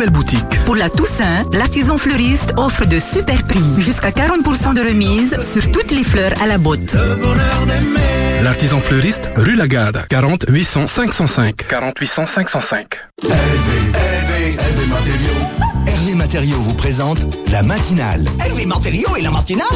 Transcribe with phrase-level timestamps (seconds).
[0.00, 0.64] nouvelle boutique.
[0.64, 3.60] Pour la Toussaint, l'artisan fleuriste offre de super prix.
[3.76, 6.96] Jusqu'à 40% de remise sur toutes les fleurs à la botte.
[8.42, 11.66] L'artisan fleuriste, rue Lagarde, 40 800 505.
[11.68, 12.86] 40 800 505.
[15.86, 18.24] Hervé Matériaux vous présente la matinale.
[18.42, 19.66] Hervé Matériaux et la matinale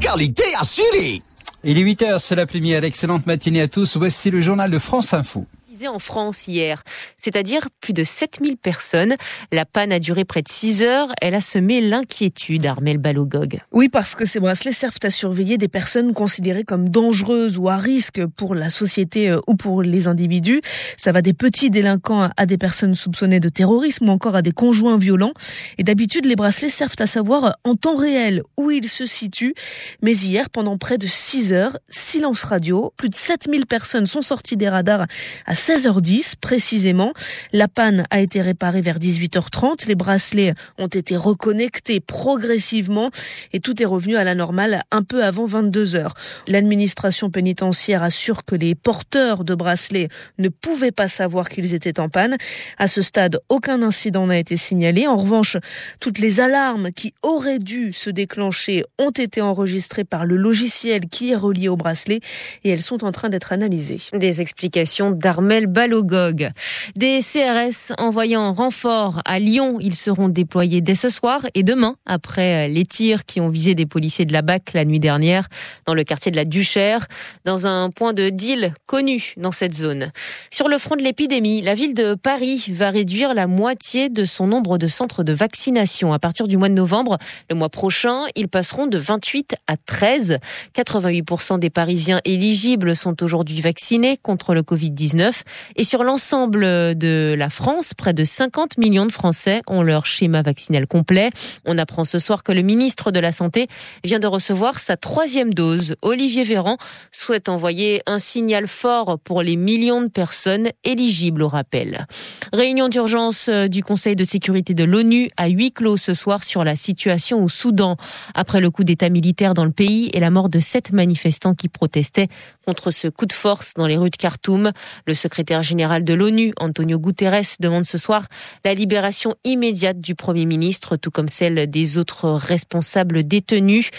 [0.00, 1.20] Qualité assurée
[1.64, 2.72] Il est 8h, c'est l'après-midi.
[2.76, 3.98] Excellente matinée à tous.
[3.98, 5.46] Voici le journal de France Info
[5.86, 6.82] en France hier,
[7.18, 9.16] c'est-à-dire plus de 7000 personnes.
[9.52, 11.12] La panne a duré près de 6 heures.
[11.20, 13.60] Elle a semé l'inquiétude, Armel Balogog.
[13.72, 17.76] Oui, parce que ces bracelets servent à surveiller des personnes considérées comme dangereuses ou à
[17.76, 20.62] risque pour la société euh, ou pour les individus.
[20.96, 24.52] Ça va des petits délinquants à des personnes soupçonnées de terrorisme ou encore à des
[24.52, 25.34] conjoints violents.
[25.78, 29.54] Et d'habitude, les bracelets servent à savoir en temps réel où ils se situent.
[30.02, 32.92] Mais hier, pendant près de 6 heures, silence radio.
[32.96, 35.06] Plus de 7000 personnes sont sorties des radars
[35.46, 37.12] à 16h10 précisément.
[37.52, 39.88] La panne a été réparée vers 18h30.
[39.88, 43.10] Les bracelets ont été reconnectés progressivement
[43.52, 46.10] et tout est revenu à la normale un peu avant 22h.
[46.46, 52.08] L'administration pénitentiaire assure que les porteurs de bracelets ne pouvaient pas savoir qu'ils étaient en
[52.08, 52.36] panne.
[52.78, 55.08] À ce stade, aucun incident n'a été signalé.
[55.08, 55.56] En revanche,
[55.98, 61.32] toutes les alarmes qui auraient dû se déclencher ont été enregistrées par le logiciel qui
[61.32, 62.20] est relié au bracelet
[62.62, 64.02] et elles sont en train d'être analysées.
[64.12, 66.50] Des explications d'Armel Balogog.
[66.96, 71.96] Des CRS envoyés en renfort à Lyon, ils seront déployés dès ce soir et demain,
[72.04, 75.48] après les tirs qui ont visé des policiers de la BAC la nuit dernière
[75.86, 77.06] dans le quartier de la Duchère,
[77.44, 80.12] dans un point de deal connu dans cette zone.
[80.50, 84.46] Sur le front de l'épidémie, la ville de Paris va réduire la moitié de son
[84.46, 86.12] nombre de centres de vaccination.
[86.12, 87.18] À partir du mois de novembre,
[87.48, 90.38] le mois prochain, ils passeront de 28 à 13.
[90.74, 95.42] 88% des Parisiens éligibles sont aujourd'hui vaccinés contre le Covid-19.
[95.76, 96.62] Et sur l'ensemble
[96.96, 101.30] de la France, près de 50 millions de Français ont leur schéma vaccinal complet.
[101.64, 103.68] On apprend ce soir que le ministre de la Santé
[104.04, 105.96] vient de recevoir sa troisième dose.
[106.02, 106.78] Olivier Véran
[107.12, 112.06] souhaite envoyer un signal fort pour les millions de personnes éligibles au rappel.
[112.52, 116.76] Réunion d'urgence du Conseil de sécurité de l'ONU à huis clos ce soir sur la
[116.76, 117.96] situation au Soudan
[118.34, 121.68] après le coup d'État militaire dans le pays et la mort de sept manifestants qui
[121.68, 122.28] protestaient
[122.66, 124.72] contre ce coup de force dans les rues de Khartoum.
[125.06, 128.26] Le secrétaire général de l'ONU, Antonio Guterres, demande ce soir
[128.64, 133.90] la libération immédiate du Premier ministre, tout comme celle des autres responsables détenus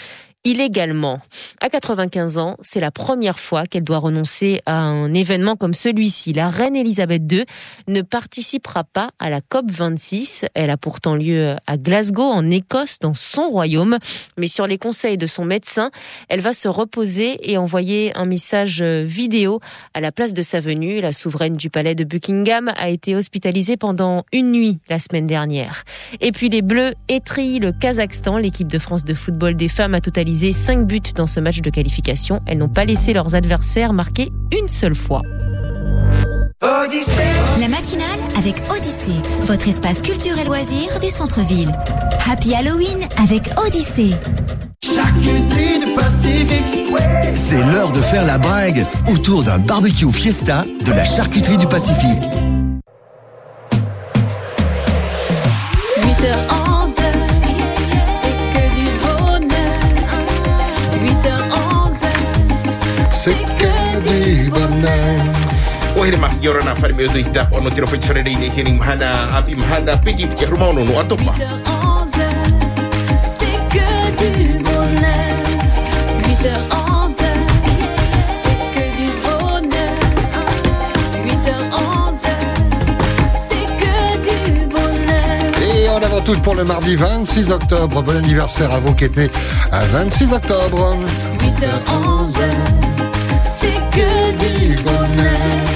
[0.48, 1.20] illégalement.
[1.60, 6.32] À 95 ans, c'est la première fois qu'elle doit renoncer à un événement comme celui-ci.
[6.32, 7.44] La reine Elisabeth II
[7.86, 10.46] ne participera pas à la COP 26.
[10.54, 13.98] Elle a pourtant lieu à Glasgow, en Écosse, dans son royaume.
[14.38, 15.90] Mais sur les conseils de son médecin,
[16.30, 19.60] elle va se reposer et envoyer un message vidéo
[19.92, 21.02] à la place de sa venue.
[21.02, 25.84] La souveraine du palais de Buckingham a été hospitalisée pendant une nuit la semaine dernière.
[26.22, 28.38] Et puis les Bleus étrillent le Kazakhstan.
[28.38, 31.70] L'équipe de France de football des femmes a totalisé 5 buts dans ce match de
[31.70, 32.40] qualification.
[32.46, 35.22] Elles n'ont pas laissé leurs adversaires marquer une seule fois.
[37.60, 41.76] La matinale avec Odyssée, votre espace culturel loisir du centre-ville.
[42.30, 44.14] Happy Halloween avec Odyssée.
[47.34, 52.22] C'est l'heure de faire la brague autour d'un barbecue fiesta de la charcuterie du Pacifique.
[56.02, 56.57] 8h11,
[69.38, 72.16] api mahana piti piti rumau no no atopa 8h11,
[73.38, 73.88] c'est que
[74.18, 75.36] du bonheur.
[76.24, 77.22] 8h11,
[78.42, 79.96] c'est que du bonheur.
[81.24, 82.24] 8h11,
[83.48, 83.96] c'est que
[84.28, 85.50] du bonheur.
[85.62, 88.02] Et en avant toute pour le mardi 26 octobre.
[88.02, 89.30] Bon anniversaire à vous qui êtes nés
[89.72, 90.96] à 26 octobre.
[91.40, 92.87] 8h11, c'est
[93.98, 95.66] que du bonheur.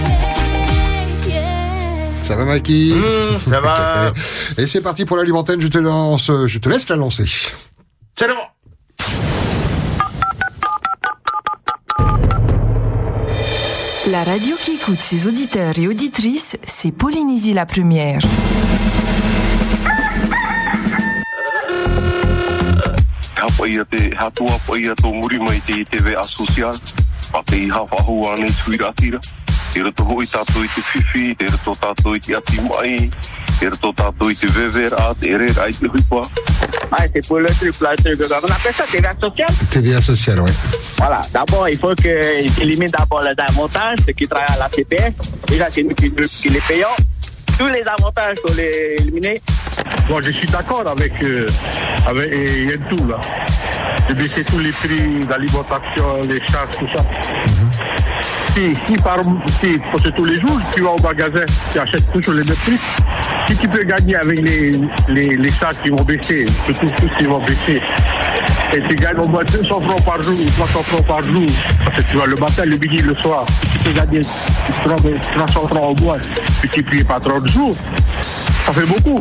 [2.20, 4.12] Ça va, Mikey Mmh, ça va.
[4.56, 5.56] Et c'est parti pour l'alimentaire.
[5.58, 7.26] Je te lance, je te laisse la lancer.
[8.16, 8.34] C'est bon
[14.10, 18.20] La radio qui écoute ses auditeurs et auditrices, c'est Polynésie la première.
[29.74, 31.48] E hoi tātou i te whiwhi e
[31.80, 33.10] tātou i te ati mai
[33.62, 35.28] e tātou i te te
[35.78, 36.20] te huipa
[36.94, 38.30] Ah, c'est pour le truc, là, le truc.
[38.30, 39.48] On appelle ça TVA sociale.
[39.70, 40.50] TVA sociale, oui.
[40.98, 41.22] Voilà.
[41.32, 45.14] D'abord, il faut qu'ils éliminent d'abord les avantages, ceux qui travaillent à la CPS.
[45.48, 46.88] Déjà, c'est nous qui, qui les payons.
[47.62, 49.40] Tous les avantages qu'on les éliminer.
[50.08, 51.46] Moi, je suis d'accord avec, euh,
[52.08, 53.20] avec et Yentou, là.
[54.08, 57.04] De baisser tous les prix d'alimentation, les charges, tout ça.
[58.52, 59.20] Si, si, par,
[59.60, 62.56] si, parce que tous les jours, tu vas au magasin, tu achètes toujours les mêmes
[62.56, 62.80] prix.
[63.46, 64.72] Si tu peux gagner avec les,
[65.06, 67.80] les, les charges qui vont baisser, surtout qui vont baisser,
[68.74, 71.44] et tu gagnes au moins 200 francs par jour, 300 francs par jour,
[71.84, 76.00] parce que tu vas le matin, le midi, le soir, tu peux gagner 300 francs
[76.00, 76.16] au mois,
[76.62, 77.74] multiplié par 30 jours,
[78.66, 79.20] ça fait beaucoup.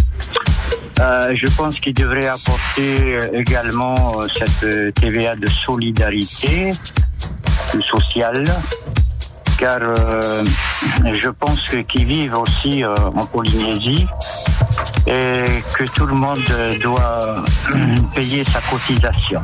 [1.01, 6.71] Euh, je pense qu'il devrait apporter euh, également euh, cette TVA de solidarité
[7.89, 8.43] sociale,
[9.57, 14.05] car je pense qu'ils vivent aussi en Polynésie
[15.07, 16.43] et que tout le monde
[16.81, 17.43] doit
[18.13, 19.41] payer sa cotisation.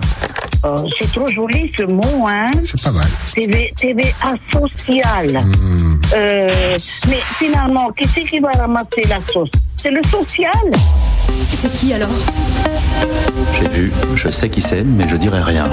[0.63, 3.07] Oh, c'est trop joli ce mot, hein C'est pas mal.
[3.33, 5.45] TV, TVA sociale.
[6.15, 6.77] Euh,
[7.07, 9.49] mais finalement, qui c'est qui va ramasser la sauce?
[9.75, 10.51] C'est le social.
[11.53, 12.09] C'est qui alors?
[13.53, 15.69] J'ai vu, je sais qui c'est, mais je dirai rien.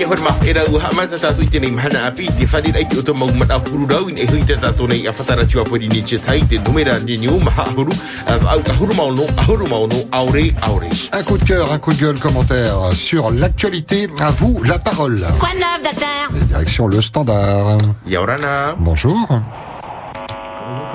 [0.00, 2.86] Oia, hor ma, e rau ha mata tātou i tēnei mahana api, te whanera i
[2.88, 5.60] te o te mau mata puru rau, e hui te tātou nei a whatara tua
[5.68, 7.92] pori ni te tai, te numera ni ni o maha ahuru,
[8.32, 10.88] au ahuru maono, ahuru maono, aure, aure.
[11.12, 14.08] Un coup de cœur, un coup de gueule, commentaire sur l'actualité.
[14.20, 15.20] À vous la parole.
[15.38, 16.32] Quoi de neuf, docteur?
[16.34, 17.76] Et Direction le standard.
[18.06, 18.76] Yaurana.
[18.78, 19.28] Bonjour.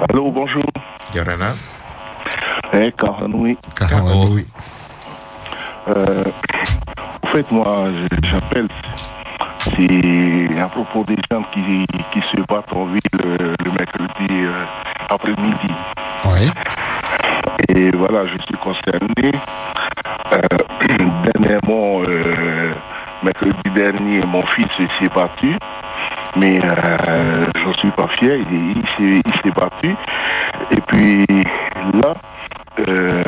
[0.10, 0.66] Allô, bonjour.
[1.14, 1.54] Yaurana.
[2.74, 3.56] Eh, Karanoui.
[3.76, 4.48] Karanoui.
[5.90, 6.24] Euh,
[7.26, 7.88] en fait, moi,
[8.24, 8.68] j'appelle,
[9.58, 14.64] c'est à propos des gens qui, qui se battent en ville euh, le mercredi euh,
[15.10, 15.74] après-midi.
[16.26, 16.52] Oui.
[17.70, 19.32] Et voilà, je suis concerné.
[20.34, 20.40] Euh,
[21.34, 22.02] dernièrement,
[23.24, 25.58] mercredi dernier, mon fils s'est battu.
[26.38, 29.96] Mais euh, j'en suis pas fier, il, s'est- il s'est battu.
[30.72, 31.26] Et puis
[31.94, 32.14] là,
[32.90, 33.24] euh,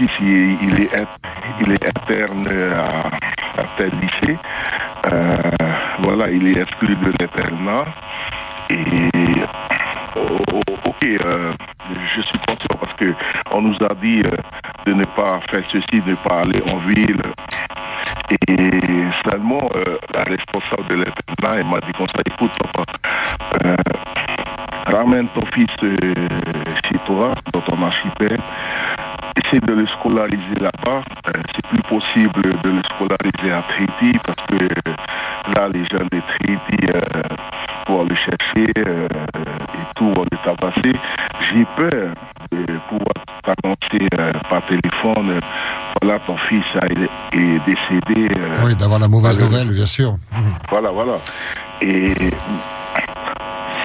[0.00, 0.90] il, est,
[1.60, 4.38] il est interne à, à tel lycée.
[5.12, 5.36] Euh,
[6.00, 7.84] voilà, il est exclu de l'internat.
[8.70, 9.10] Et
[10.16, 11.52] oh, oh, ok, euh,
[12.14, 13.14] je suis conscient parce que
[13.50, 14.36] on nous a dit euh,
[14.86, 17.20] de ne pas faire ceci, de ne pas aller en ville.
[49.84, 50.16] Bien sûr.
[50.70, 51.18] voilà, voilà.
[51.82, 52.14] Et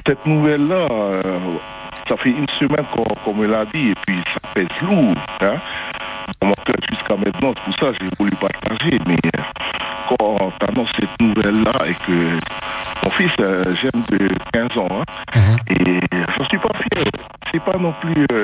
[0.06, 1.38] cette nouvelle-là, euh,
[2.08, 2.86] ça fait une semaine
[3.24, 5.14] qu'on me l'a dit, et puis ça pèse lourd.
[5.42, 5.56] Hein?
[6.40, 8.98] Dans mon cœur jusqu'à maintenant, pour ça j'ai voulu partager.
[9.06, 9.42] Mais euh,
[10.08, 12.40] quand on t'annonce cette nouvelle-là et que
[13.04, 15.02] mon fils, euh, jeune de 15 ans,
[15.34, 16.00] hein, et
[16.38, 17.04] je suis pas fier.
[17.52, 18.39] C'est pas non plus euh,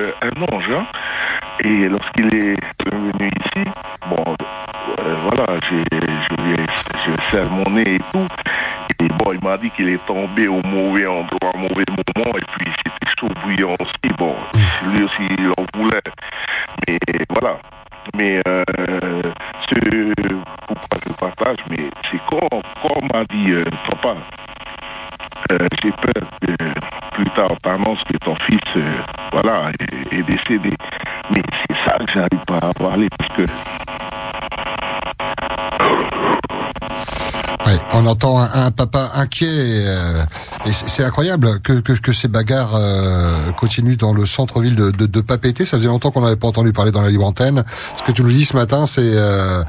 [38.07, 40.23] on entend un, un papa inquiet euh,
[40.65, 45.65] et c'est incroyable que, ces bagarres euh, continuent dans le centre-ville de, de, de Papeete.
[45.65, 47.65] Ça faisait longtemps qu'on n'avait pas entendu parler dans la libre antenne.
[47.97, 49.65] Ce que tu nous dis ce matin, c'est euh,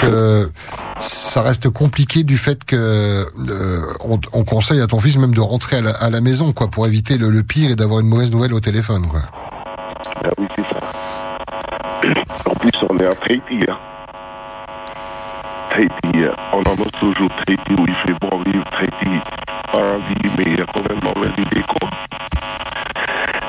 [0.00, 0.50] que
[1.00, 3.26] ça reste compliqué du fait que
[4.00, 7.18] on, on conseille à ton fils même de rentrer à la, maison quoi pour éviter
[7.18, 9.22] le, pire et d'avoir une mauvaise nouvelle au téléphone quoi.
[10.22, 10.80] Ben oui, c'est ça.
[12.50, 13.68] En plus, on est à Tahiti.
[13.68, 13.95] Hein.
[16.98, 19.20] Toujours Tahiti où il fait bon vivre, Tahiti,
[19.70, 21.90] paradis, mais il y a quand même mauvaise idée, quoi.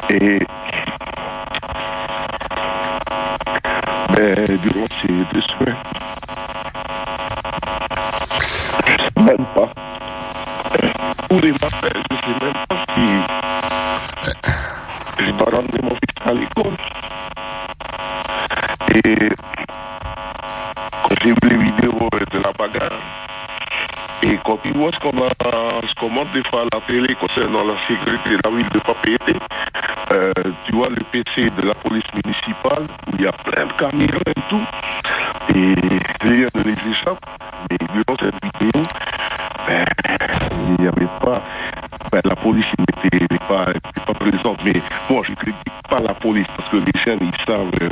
[0.10, 0.46] Et
[4.14, 5.82] ben, durant ces deux semaines,
[8.86, 9.70] je sais même pas.
[11.30, 13.06] Tous les matins, je sais même pas si
[15.20, 16.78] je dois ramener mon fils à l'école.
[19.06, 19.30] Et
[21.04, 23.00] quand j'ai vu les vidéos de la bagarre,
[24.24, 25.30] et quand tu vois ce qu'on a,
[25.88, 29.42] ce qu'on des fois à la télé concernant la sécurité de la ville de Papeete,
[30.14, 30.34] euh,
[30.66, 34.22] tu vois le PC de la police municipale où il y a plein de camions
[34.26, 34.66] et tout,
[35.56, 35.76] et
[36.28, 37.24] rien ne les échappe.
[37.70, 38.84] Mais durant cette vidéo,
[40.70, 41.44] il n'y avait pas,
[42.12, 43.68] ben, la police n'était pas,
[44.20, 44.60] présente.
[44.66, 47.87] Mais moi, je ne critique pas la police parce que les jeunes, ils savent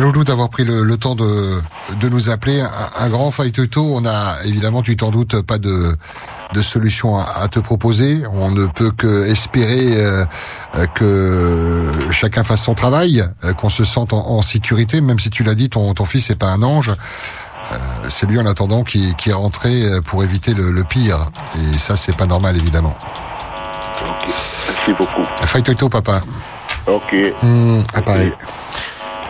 [0.00, 1.60] Maloulou d'avoir pris le, le temps de,
[2.00, 2.62] de nous appeler.
[2.62, 2.70] Un,
[3.04, 3.82] un grand faille-toto.
[3.82, 5.94] On a évidemment, tu t'en doutes, pas de,
[6.54, 8.22] de solution à, à te proposer.
[8.32, 10.24] On ne peut que espérer euh,
[10.94, 15.02] que chacun fasse son travail, euh, qu'on se sente en, en sécurité.
[15.02, 16.88] Même si tu l'as dit, ton, ton fils n'est pas un ange.
[16.88, 17.76] Euh,
[18.08, 21.30] c'est lui en attendant qui, qui est rentré euh, pour éviter le, le pire.
[21.58, 22.96] Et ça, c'est pas normal, évidemment.
[24.66, 25.26] Merci beaucoup.
[25.44, 26.22] Faille-toto, papa.
[26.86, 27.14] Ok.
[27.94, 28.28] Ah, pareil.
[28.28, 28.36] Meri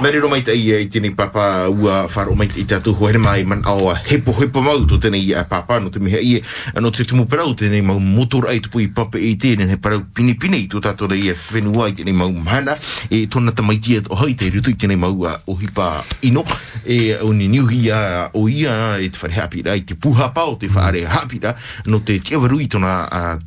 [0.01, 3.91] ro mai tai i tēnei papa ua wharo mai i tātou hoere mai man au
[3.93, 6.41] hepo hepo mau to tēnei papa no te miha ia.
[6.81, 10.01] No te tumu parau tēnei mau motor ai tupu i papa i tēnei he parau
[10.15, 12.79] pini pini i tō tātou rei e whenua i tēnei mau mana.
[13.11, 15.91] E tōna tamaitia o hai te rutu i tēnei mau a o hipa
[16.25, 16.47] ino.
[16.81, 20.57] E o ni niuhi a o ia e te whare hapira i te puhapa o
[20.57, 21.55] te whare hapira
[21.87, 22.95] no te tiawaru i tōna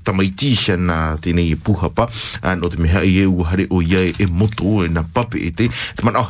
[0.05, 2.55] tamaitia na tēnei puhapa pa.
[2.55, 5.51] No te miha ia e ua hare o ia e moto e na pape e
[5.51, 5.72] te.
[5.98, 6.29] Te man au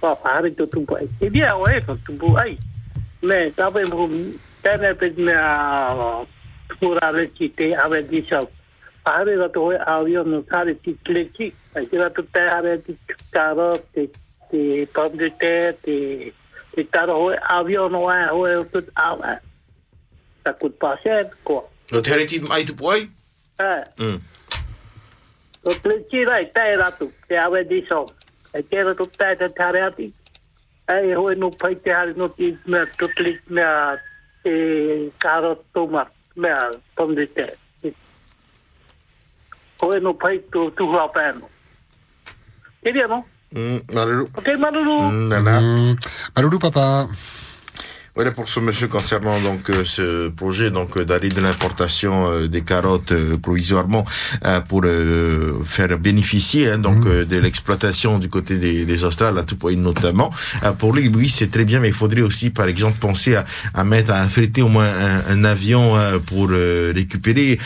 [0.00, 1.30] yor a te paro me ur tu tu tu api te pepe.
[1.30, 1.30] Te pa naura i na ta somble pa ore me a karot no rapa.
[1.30, 1.30] Pa pare tu tu pai.
[1.30, 1.80] E dia o e
[2.36, 2.58] ai.
[3.22, 4.06] Me ta pe mu
[4.62, 6.24] tene pe me a
[6.80, 8.44] pura le ki te ave di sa.
[9.04, 11.52] Pare da to e avio no sare ti kle ki.
[11.76, 12.96] Ai te tu te are ti
[13.32, 14.08] karot te
[14.50, 15.96] te pom de te te
[16.74, 19.38] te taro hoe avio no ai hoe tut au ai.
[20.42, 21.68] Ta kut pasen ko.
[21.92, 23.08] no te hare ti mai tu puai
[23.60, 24.18] Eh, mm.
[26.24, 26.60] rai te
[27.92, 28.06] di.
[28.54, 30.12] E te ratu tai te tare ati.
[30.86, 33.98] Ai hoe no pai te hare no ti me to tle me a
[34.42, 34.54] te
[35.18, 37.46] karo toma me a pom de te.
[39.82, 41.48] Hoe no pai tu tu hua pano.
[42.82, 43.24] Ke dia no?
[43.52, 44.30] Mm, Maruru.
[44.38, 44.96] Ok, Maruru.
[45.10, 45.54] Mm, nana.
[46.34, 47.10] Maloulou, papa.
[48.16, 52.48] Voilà pour ce monsieur concernant donc euh, ce projet donc euh, d'arrêt de l'importation euh,
[52.48, 54.04] des carottes provisoirement
[54.68, 54.84] pour
[55.64, 59.76] faire bénéficier hein, donc euh, de l'exploitation du côté des, des Australes à tout point
[59.76, 60.30] notamment.
[60.78, 63.84] Pour lui, oui, c'est très bien, mais il faudrait aussi par exemple penser à, à
[63.84, 65.94] mettre à affréter au moins un, un avion
[66.26, 67.58] pour récupérer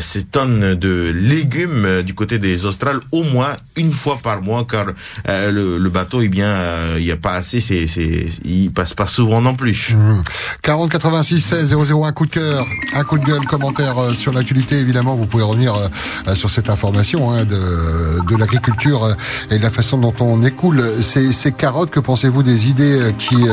[0.00, 4.86] ces tonnes de légumes du côté des Australes au moins une fois par mois, car
[5.26, 9.06] le, le bateau, eh bien, il n'y a pas assez, c'est, c'est, il passe pas
[9.06, 9.91] souvent non plus.
[9.94, 10.22] Mmh.
[10.62, 14.32] 40 86 16 00 un coup de cœur, un coup de gueule, commentaire euh, sur
[14.32, 14.78] l'actualité.
[14.78, 15.88] Évidemment, vous pouvez revenir euh,
[16.28, 19.16] euh, sur cette information hein, de, de l'agriculture
[19.50, 21.90] et de la façon dont on écoule ces, ces carottes.
[21.90, 23.44] Que pensez-vous des idées qui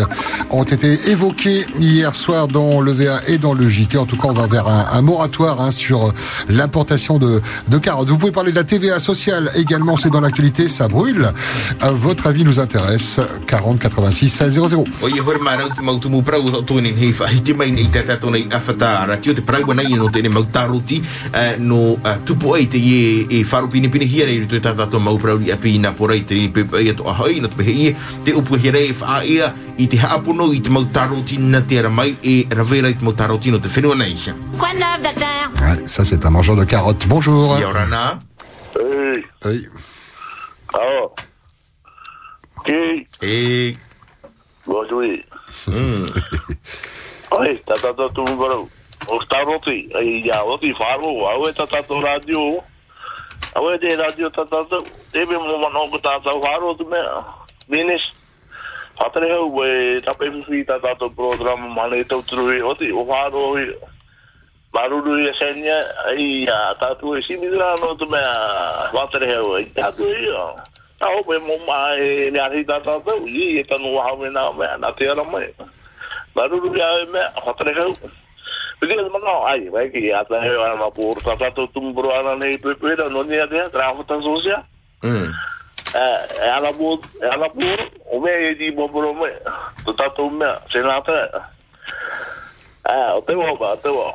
[0.49, 4.27] ont été évoquées hier soir dans le VA et dans le JT En tout cas,
[4.27, 6.13] on va vers un, un moratoire hein, sur
[6.47, 8.09] l'importation de, de carottes.
[8.09, 11.31] Vous pouvez parler de la TVA sociale également, c'est dans l'actualité, ça brûle.
[11.81, 13.19] Votre avis nous intéresse.
[13.47, 14.83] 40 86 16 00.
[16.29, 19.41] Prau o tō ni hei whahi te mai nei te tato nei awhata ratio te
[19.41, 21.01] prau nei no te ne mau taroti
[21.57, 25.41] no tupu ai te ie e wharu pini pini hia rei te tato mau prau
[25.41, 28.35] i api na porei te ni pepe ai ato ahai na te pehe ie te
[28.37, 31.89] upu hia rei wha ia i te haapono i te mau taroti na te ara
[31.89, 34.35] mai e ravera i te mau taroti no te whenua nei sia.
[34.59, 35.87] Quoi de neuf, docteur?
[35.87, 37.07] Ça, c'est un mangeur de carottes.
[37.07, 37.57] Bonjour.
[39.45, 39.67] Oui.
[40.73, 41.15] oh.
[44.67, 45.25] Gosui.
[45.67, 46.11] Mm.
[47.31, 48.67] Oi, tatata tu agora
[49.07, 52.63] os taroti, aí já oti falo, a oi tatata rádio.
[53.55, 56.97] A oi de rádio tatata, teve um novo tatata falo tu me
[57.67, 58.01] minis.
[58.99, 63.55] Até eu e tapei fi tatata programa maleta utruvi oti o falo
[64.73, 70.55] barulho ia senya aí a tatu esse midrano tu me até eu e tatu eu
[70.99, 74.67] Tau pe mo mai ni ari tata to i e tanu hau me na me
[74.79, 75.47] na te ara mai.
[76.35, 77.19] Ya me
[79.45, 83.23] ai, vai que até eu era uma por tata to tumbro ana nei pepe no
[83.23, 84.63] ni ade trabalho tan social.
[85.03, 85.31] Mm.
[85.95, 87.79] Eh, ela por ela por
[88.11, 89.31] o me di bombro me.
[89.85, 91.49] Tu tato me, se na ta.
[92.85, 94.13] Ah, o te wa ba, te wa.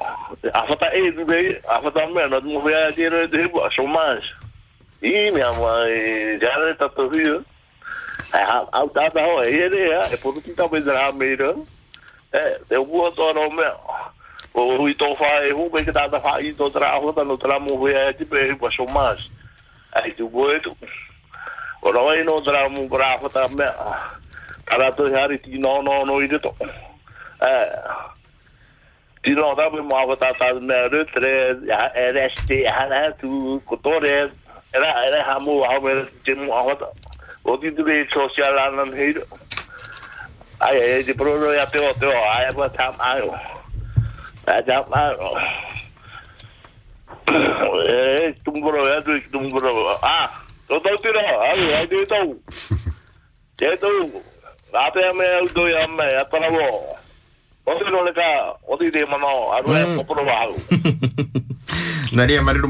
[0.53, 4.33] Afata e du be, afata me no mo ve a dire de bo chômage.
[4.41, 4.44] E
[5.33, 5.87] me ama
[6.41, 7.45] já era tato rio.
[8.33, 11.55] Ah, au tata ho e ele é, por que tá bem dra meira.
[12.33, 13.77] Eh, eu vou torar o meu.
[14.55, 17.59] O hui tō whae hu me ki tāta whae i tō tra hota no tra
[17.59, 19.23] mo hui e ti pe pa so mas.
[19.93, 20.77] Ai tu boe tu.
[21.83, 23.67] O rawa i no tra mo pra hota me.
[24.71, 26.55] Ara to hari ti no no no i to.
[27.43, 27.71] Eh.
[29.23, 31.35] Ti no da be mo hota ta me re tre
[31.67, 34.31] ya reste ha na tu kotore.
[34.75, 36.87] Era era ha mo ha me ti mo hota.
[37.45, 39.15] O ti tu be social anan hei.
[40.61, 43.23] Ai ai di pro ya te o te o ai ba tam ai.
[44.47, 45.13] Đã chào ba
[47.89, 49.99] Ê, tung bro ya tu tung bro.
[50.03, 50.31] Ah,
[50.69, 52.35] tôi tôi tu đó, ai ai tu tu.
[53.59, 53.89] Chế tu.
[54.73, 56.97] Lá te me au do ya me ya para wo.
[57.65, 60.47] O tu no le ka, o tu de mano, aru e ko pro wa.
[62.13, 62.69] Nadia Maruru.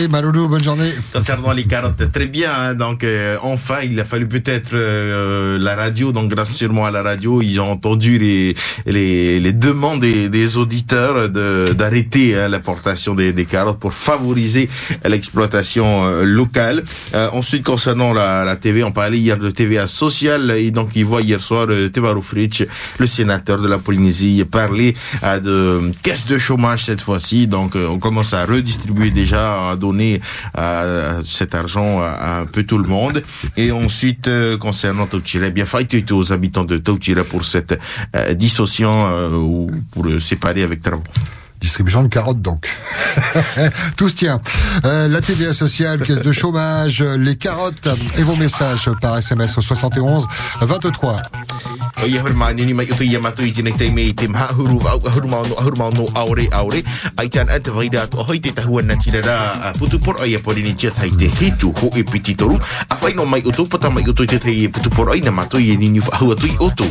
[0.00, 0.92] Hey, Maruru, bonne journée.
[1.12, 2.50] Concernant les carottes, très bien.
[2.52, 2.74] hein.
[2.74, 6.10] donc, euh, enfin, il a fallu peut-être euh, la radio.
[6.12, 8.54] Donc, grâce sûrement à la radio, ils ont entendu les
[8.86, 14.68] les, les demandes des, des auditeurs de d'arrêter hein, l'importation des, des carottes pour favoriser
[15.04, 16.82] l'exploitation euh, locale.
[17.14, 20.50] Euh, ensuite, concernant la, la TV, on parlait hier de TVA sociale.
[20.56, 22.62] Et donc, il voit hier soir euh, Tevaro Fritsch,
[22.98, 27.46] le sénateur de la Polynésie, parler euh, de caisse de chômage cette fois-ci.
[27.46, 30.20] Donc, euh, on commence à redistribuer déjà, à donner
[30.58, 33.22] euh, cet argent à, un peu tout le monde.
[33.56, 37.78] Et ensuite, euh, concernant Tautira, bien fight aux habitants de Tautira pour cette
[38.32, 41.02] dissociation euh, ou pour le séparer avec Travo.
[41.60, 42.68] Distribution de carottes donc.
[43.96, 44.40] Tout se tient.
[44.82, 50.26] La TVA sociale, caisse de chômage, les carottes et vos messages par SMS au 71
[50.60, 51.22] 23.
[52.04, 54.52] O ia hore mani ni mai utu ia matu i tine te mei te maha
[54.52, 56.84] huru au huru mau no huru mau no aure aure
[57.16, 60.36] ai tan ante vai da to hoi te tahua na tira ra putu por ai
[60.36, 62.60] pori ni tia tai te hitu ho e piti toru
[62.92, 65.56] a fai no mai utu pata mai utu te te putu por ai na matu
[65.56, 66.84] i ni ni hua tu i utu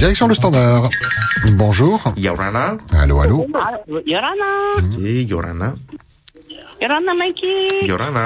[0.00, 0.88] Direction le standard.
[1.56, 2.00] Bonjour.
[2.16, 2.78] Yorana.
[2.96, 3.46] Allô, allô.
[4.06, 4.48] Yorana,
[5.04, 5.74] Eh, Yorana.
[6.80, 7.84] Yorana Mikey.
[7.86, 8.24] Yorana.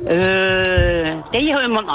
[0.00, 1.94] Uh, te mana.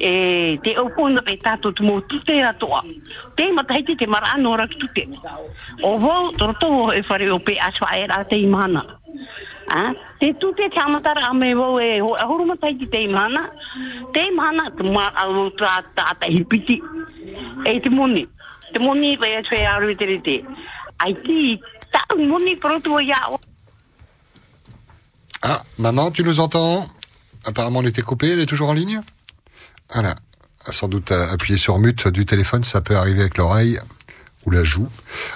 [0.00, 2.80] e te opona pe tātou tu mō tute atoa.
[3.36, 5.04] Te mataiti te mara anō rak tute.
[5.84, 8.84] O wau, toroto e whare o pe aswa e rā te imana.
[9.70, 13.50] Ah, te tute te amatara a me wau e ahuru mataiti te imana.
[14.14, 16.80] Te imana te mā au tā tāta hipiti.
[17.68, 18.24] E te moni.
[18.72, 20.40] Te moni pe e tue aru te rete.
[21.04, 21.60] Ai ti,
[21.92, 23.38] tā moni proto ia o.
[25.42, 26.88] Ah, maman, tu nous entends?
[27.46, 29.00] Apparemment, on était coupé, elle est toujours en ligne?
[29.92, 30.14] Voilà.
[30.70, 33.80] Sans doute euh, appuyer sur mute du téléphone, ça peut arriver avec l'oreille
[34.46, 34.88] ou la joue.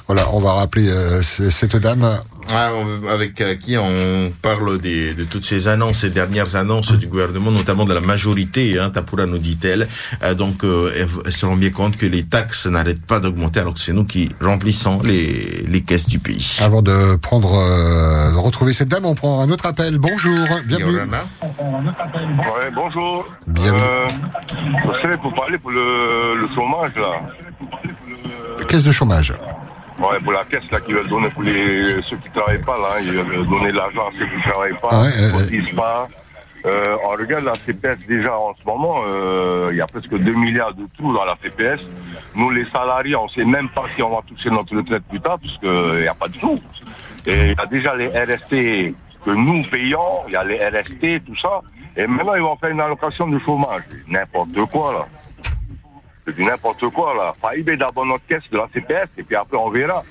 [0.07, 2.71] Voilà, on va rappeler euh, cette dame Ah,
[3.13, 7.51] avec euh, qui on parle des, de toutes ces annonces, ces dernières annonces du gouvernement,
[7.51, 9.89] notamment de la majorité, hein, Tapura nous dit-elle.
[10.23, 13.75] Euh, donc, euh, elles, se rendent bien compte que les taxes n'arrêtent pas d'augmenter, alors
[13.75, 16.57] que c'est nous qui remplissons les, les caisses du pays.
[16.61, 19.99] Avant de prendre, euh, de retrouver cette dame, on prend un autre appel.
[19.99, 20.99] Bonjour, bienvenue.
[20.99, 23.27] Ouais, bonjour.
[23.47, 23.83] Bienvenue.
[23.83, 24.07] Euh,
[24.87, 27.21] vous savez, pour parler pour le, le chômage, là.
[28.69, 29.35] Caisse de chômage.
[29.99, 33.01] Ouais, pour la caisse, là, qui veulent donner pour les, ceux qui travaillent pas, là.
[33.01, 36.09] Ils veulent donner de l'argent à ceux qui travaillent pas, Ouais, qui euh, cotisent pas.
[36.67, 40.33] Euh, on regarde la CPS déjà en ce moment, euh, il y a presque 2
[40.33, 41.81] milliards de trous dans la CPS.
[42.35, 45.39] Nous, les salariés, on sait même pas si on va toucher notre retraite plus tard,
[45.39, 46.59] parce qu'il n'y a pas de trous.
[47.27, 51.25] Et il y a déjà les RST que nous payons, il y a les RST,
[51.27, 51.61] tout ça.
[51.97, 53.83] Et maintenant, ils vont faire une allocation de chômage.
[54.09, 55.07] N'importe quoi, là.
[56.27, 57.35] C'est du n'importe quoi, là.
[57.41, 60.03] Faïbé d'abord notre caisse de la CPS, et puis après, on verra.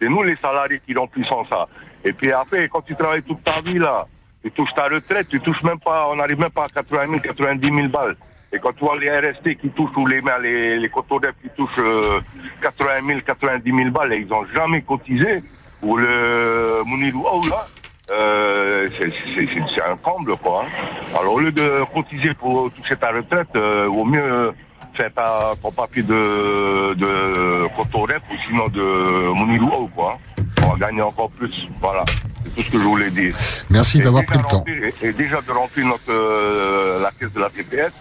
[0.00, 1.68] C'est nous, les salariés, qui remplissons ça.
[2.04, 4.06] Et puis après, quand tu travailles toute ta vie, là,
[4.42, 7.20] tu touches ta retraite, tu touches même pas, on n'arrive même pas à 80 000,
[7.20, 8.16] 90 000 balles.
[8.52, 11.70] Et quand tu vois les RST qui touchent, ou les, les, les cotodep qui touchent
[11.78, 12.20] euh,
[12.62, 15.42] 80 000, 90 000 balles, et ils ont jamais cotisé,
[15.82, 17.66] ou le Mounirou, oh là,
[18.10, 20.64] euh, c'est- un comble, quoi.
[20.64, 21.16] hein.
[21.18, 24.52] Alors, au lieu de cotiser pour toucher ta retraite, euh, vaut mieux
[24.94, 30.18] faire ta, ton papier de, de Cotorep ou sinon de Mounirou, quoi.
[30.38, 30.42] hein.
[30.64, 31.68] On va gagner encore plus.
[31.80, 32.04] Voilà.
[32.44, 33.34] C'est tout ce que je voulais dire.
[33.70, 34.64] Merci d'avoir pris le temps.
[34.66, 37.92] Et, et déjà de remplir notre, euh, la caisse de la TPS,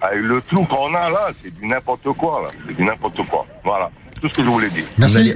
[0.00, 2.50] avec le trou qu'on a là, c'est du n'importe quoi, là.
[2.66, 3.44] C'est du n'importe quoi.
[3.64, 3.90] Voilà.
[4.20, 4.84] Tout ce que je voulais dire.
[4.98, 5.34] Merci.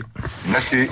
[0.49, 0.89] Merci.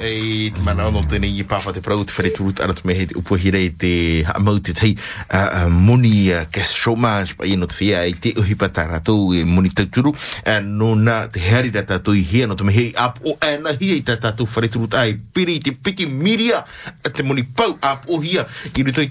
[0.00, 3.06] e mana ono tēnei i pāwha te parau te whare turut ana te me he
[3.10, 3.90] te upuhire i te
[4.28, 8.32] haamau te tei uh, uh, muni uh, kes chômage pa ino te whia i te
[8.38, 12.48] uhi pata rātou e muni tauturu uh, no nā te heari rā tātou i hea
[12.48, 15.58] no te me he ap o ana hia i tā tātou whare turut ai piri
[15.60, 16.64] i te piti miria
[17.04, 19.02] a te muni pau ap o hia i ruto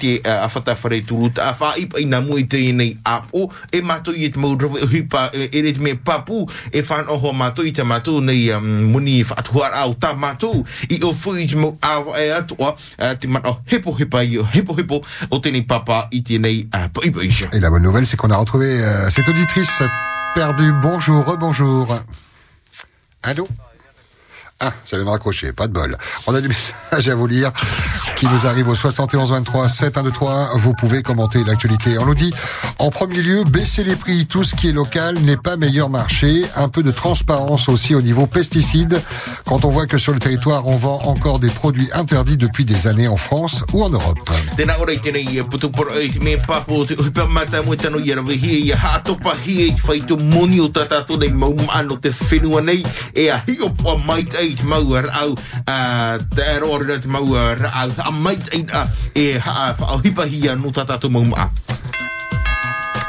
[7.65, 11.75] i te mātou nei um, muni whaatuhara au tā mātou i o fui te mau
[11.85, 15.65] awa e atua uh, te mana o hepo hepa i o hepo hepo o tēnei
[15.67, 17.49] papa i tēnei uh, paipaisha.
[17.53, 19.83] Et la bonne nouvelle, c'est qu'on a retrouvé euh, cette auditrice
[20.33, 20.73] perdue.
[20.81, 21.99] Bonjour, rebonjour.
[23.23, 23.47] Allô?
[24.61, 25.97] Ah, ça vient de raccrocher, pas de bol.
[26.27, 26.47] On a des
[26.89, 27.51] messages à vous lire
[28.15, 30.51] qui nous arrivent au 71 23 7 1 2 3.
[30.55, 31.97] Vous pouvez commenter l'actualité.
[31.99, 32.33] On nous dit,
[32.79, 34.27] en premier lieu, baisser les prix.
[34.27, 36.43] Tout ce qui est local n'est pas meilleur marché.
[36.55, 39.01] Un peu de transparence aussi au niveau pesticides.
[39.45, 42.87] Quand on voit que sur le territoire, on vend encore des produits interdits depuis des
[42.87, 44.19] années en France ou en Europe.
[54.45, 54.61] Uh,
[55.65, 56.17] a
[59.15, 59.41] e a
[59.95, 61.49] uh, e ha no tā tātou mau maa.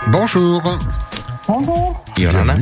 [0.09, 0.63] Bonjour.
[1.49, 2.05] Bonjour.
[2.17, 2.57] Yorana.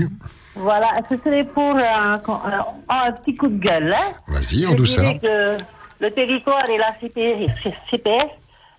[0.57, 3.93] Voilà, ce serait pour un, un- un petit coup de gueule.
[3.93, 4.15] Hein.
[4.29, 5.13] Vas-y, en douceur.
[6.01, 7.51] le territoire et la CPS,
[7.91, 8.31] CPS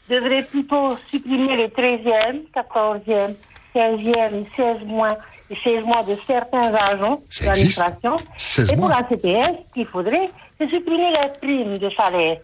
[0.09, 3.35] devraient plutôt supprimer les 13e, 14e,
[3.75, 5.17] 15e et 16 mois,
[5.53, 8.15] 16 mois de certains agents de l'administration.
[8.37, 12.37] 16 Et pour la CPS, ce qu'il faudrait, c'est supprimer les primes de salaire.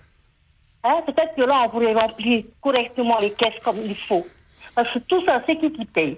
[0.83, 4.25] Hein, Peut-être que là, on pourrait remplir correctement les caisses comme il faut.
[4.75, 6.17] Parce que tout ça, c'est qui qui paye?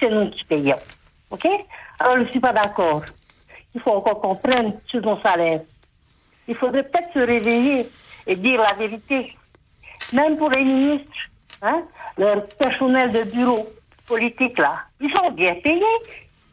[0.00, 0.78] C'est nous qui payons.
[1.30, 1.46] OK?
[2.00, 3.02] Alors, je ne suis pas d'accord.
[3.74, 5.60] Il faut encore qu'on prenne sur nos salaires.
[6.48, 7.88] Il faudrait peut-être se réveiller
[8.26, 9.34] et dire la vérité.
[10.12, 11.08] Même pour les ministres,
[11.62, 11.82] hein,
[12.18, 13.68] leur personnel de bureau
[14.06, 15.82] politique, là, ils sont bien payés.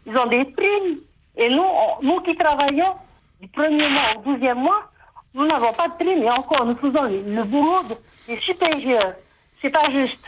[0.05, 0.97] Ils ont des primes.
[1.37, 1.63] Et nous,
[2.03, 2.93] nous qui travaillons
[3.39, 4.89] du premier mois au douzième mois,
[5.33, 6.23] nous n'avons pas de primes.
[6.23, 9.13] Et encore, nous faisons le, le boulot de- des supérieurs.
[9.61, 10.19] C'est pas juste.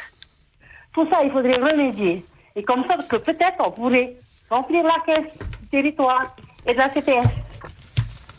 [0.93, 2.23] Tout ça, il faudrait remédier.
[2.55, 4.13] Et comme ça, que peut-être on pourrait
[4.49, 6.21] remplir la caisse du territoire
[6.67, 7.25] et de la CPS.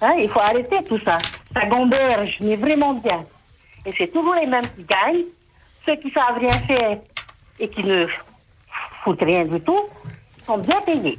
[0.01, 1.19] Hein, il faut arrêter tout ça.
[1.53, 3.25] Ça gamberge, mais vraiment bien.
[3.87, 5.25] Et c'est toujours les mêmes qui gagnent.
[5.85, 6.99] Ceux qui savent rien faire
[7.59, 8.07] et qui ne
[9.05, 9.81] foutent rien du tout
[10.47, 11.19] sont bien payés.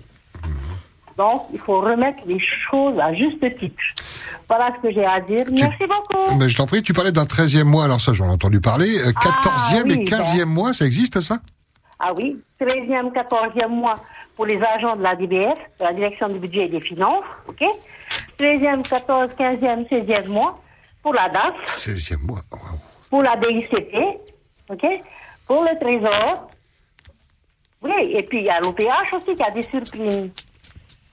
[1.18, 3.82] Donc, il faut remettre les choses à juste titre.
[4.50, 5.46] Voilà ce que j'ai à dire.
[5.52, 6.36] Merci beaucoup.
[6.38, 9.00] Mais je t'en prie, tu parlais d'un 13e mois, alors ça j'en ai entendu parler.
[9.00, 11.40] Euh, 14e oui, et 15e mois, ça existe ça?
[12.00, 13.96] Ah oui, 13e, 14e mois
[14.36, 17.64] pour les agents de la DBF, de la Direction du budget et des finances, OK?
[18.38, 20.62] 13e, 14, 15e, 16e mois
[21.02, 22.80] pour la DAF, 16e mois, waouh.
[23.10, 23.96] pour la DICP,
[24.70, 24.86] OK?
[25.48, 26.50] Pour le Trésor.
[27.86, 30.32] Oui, et puis il y a l'OPH aussi qui a des surprises.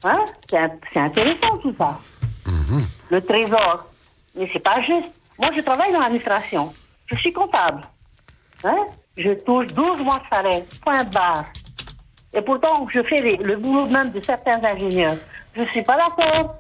[0.05, 0.25] Hein?
[0.51, 1.99] C'est intéressant tout ça.
[3.11, 3.87] Le Trésor.
[4.37, 5.11] Mais c'est pas juste.
[5.39, 6.73] Moi, je travaille dans l'administration.
[7.07, 7.83] Je suis comptable.
[8.65, 8.85] Hein?
[9.17, 11.45] Je touche 12 mois de salaire, point barre.
[12.33, 15.19] Et pourtant, je fais les- le boulot même de certains ingénieurs.
[15.55, 16.57] Je ne suis pas d'accord.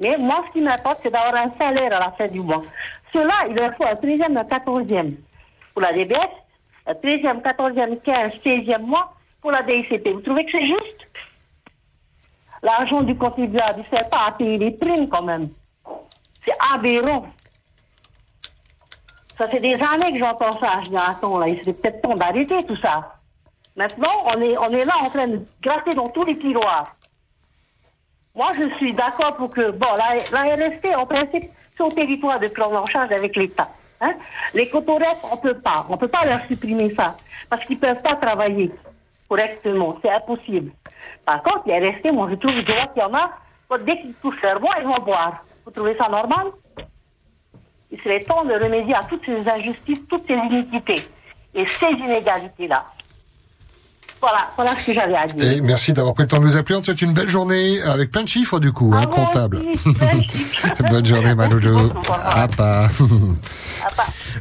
[0.00, 2.62] Mais moi, ce qui m'importe, c'est d'avoir un salaire à la fin du mois.
[3.12, 5.14] Cela, il leur faut un 13e, un 14e
[5.72, 6.18] pour la DBS,
[6.88, 9.13] un 13e, 14e, 15, 16e mois
[9.44, 10.08] pour la DICP.
[10.08, 11.06] Vous trouvez que c'est juste?
[12.62, 15.50] L'argent du contribuable, ne sert pas à payer les primes quand même.
[16.46, 17.26] C'est aberrant.
[19.36, 20.80] Ça fait des années que j'entends ça.
[20.84, 23.16] Je dis, attends, là, il serait peut-être temps d'arrêter tout ça.
[23.76, 26.86] Maintenant, on est, on est là en train de gratter dans tous les tiroirs.
[28.34, 32.40] Moi, je suis d'accord pour que, bon, la, la RST, en principe, c'est au territoire
[32.40, 33.68] de prendre en charge avec l'État.
[34.00, 34.14] Hein?
[34.54, 35.84] Les cotorettes, on peut pas.
[35.90, 37.18] On peut pas leur supprimer ça.
[37.50, 38.70] Parce qu'ils peuvent pas travailler
[39.28, 39.98] correctement.
[40.02, 40.72] C'est impossible.
[41.24, 43.30] Par contre, les RST, moi, je trouve, vois qu'il y en a,
[43.78, 45.44] dès qu'ils touchent leur bois, ils vont boire.
[45.64, 46.48] Vous trouvez ça normal?
[47.90, 51.02] Il serait temps de remédier à toutes ces injustices, toutes ces iniquités
[51.54, 52.84] et ces inégalités-là.
[54.24, 55.52] Voilà, voilà ce que j'avais à dire.
[55.52, 56.76] Et merci d'avoir pris le temps de nous appeler.
[56.76, 59.60] On te souhaite une belle journée avec plein de chiffres du coup, hein, comptable.
[60.90, 61.92] Bonne journée, Manoudou.
[62.24, 62.88] Apa.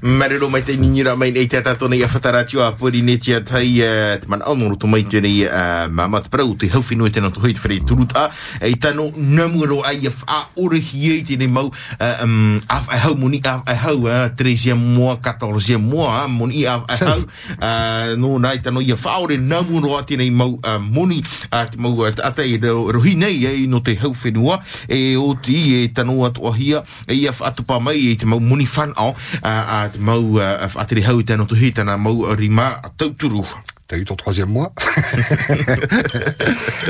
[0.01, 3.41] Marero mai te ningira mai nei te tato nei awhatara tiu a pori ne tia
[3.45, 3.79] tai
[4.19, 5.45] te man aunoro to mai te nei
[5.91, 9.09] mama te prau te hauwhi noi tēnā to hui te whare turut a e tano
[9.15, 13.77] namuro ai a wha ore hi te nei mau a whai hau moni a whai
[13.83, 14.07] hau
[14.41, 19.37] 13 moa 14 moa moni a whai hau no nai tano i a wha ore
[19.37, 23.81] namuro uno ati nei mau uh, muni ati mau ata i rohi nei e no
[23.81, 28.13] te hau whenua e o ti e tanu atu ahia e ia atu pa mai
[28.13, 31.97] e te mau moni whanau a uh, ati mau uh, ati hau tano tuhi tana
[31.97, 33.45] mau rima tauturu.
[33.93, 34.73] T'as eu ton troisième mois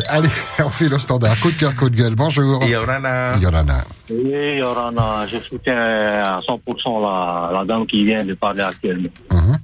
[0.08, 1.38] Allez, on fait le standard.
[1.42, 2.16] Coup de cœur, coup de gueule.
[2.16, 2.64] Bonjour.
[2.64, 3.36] Yorana.
[3.42, 3.84] Yorana.
[4.10, 9.10] Oui, Yorana, je soutiens à 100% la, la dame qui vient de parler actuellement.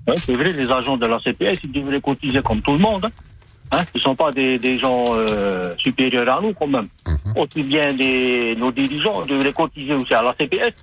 [0.05, 3.05] Ouais, c'est vrai, les agents de la CPS, ils devraient cotiser comme tout le monde.
[3.05, 3.11] Hein.
[3.71, 6.89] Hein, ils ne sont pas des, des gens euh, supérieurs à nous, quand même.
[7.37, 10.73] Aussi bien des, nos dirigeants devraient cotiser aussi à la CPS.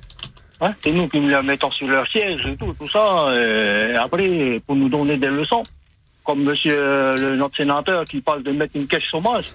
[0.62, 0.72] Hein.
[0.82, 3.28] C'est nous qui nous les mettons sur leur siège et tout, tout ça.
[3.28, 5.62] euh, et après, pour nous donner des leçons.
[6.26, 9.52] Comme monsieur euh, le, notre sénateur qui parle de mettre une caisse chômage.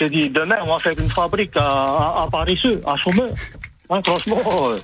[0.00, 3.34] Je dis, demain, on va faire une fabrique à, à, à paresseux, à chômeurs.
[3.90, 4.78] Hein, franchement, euh,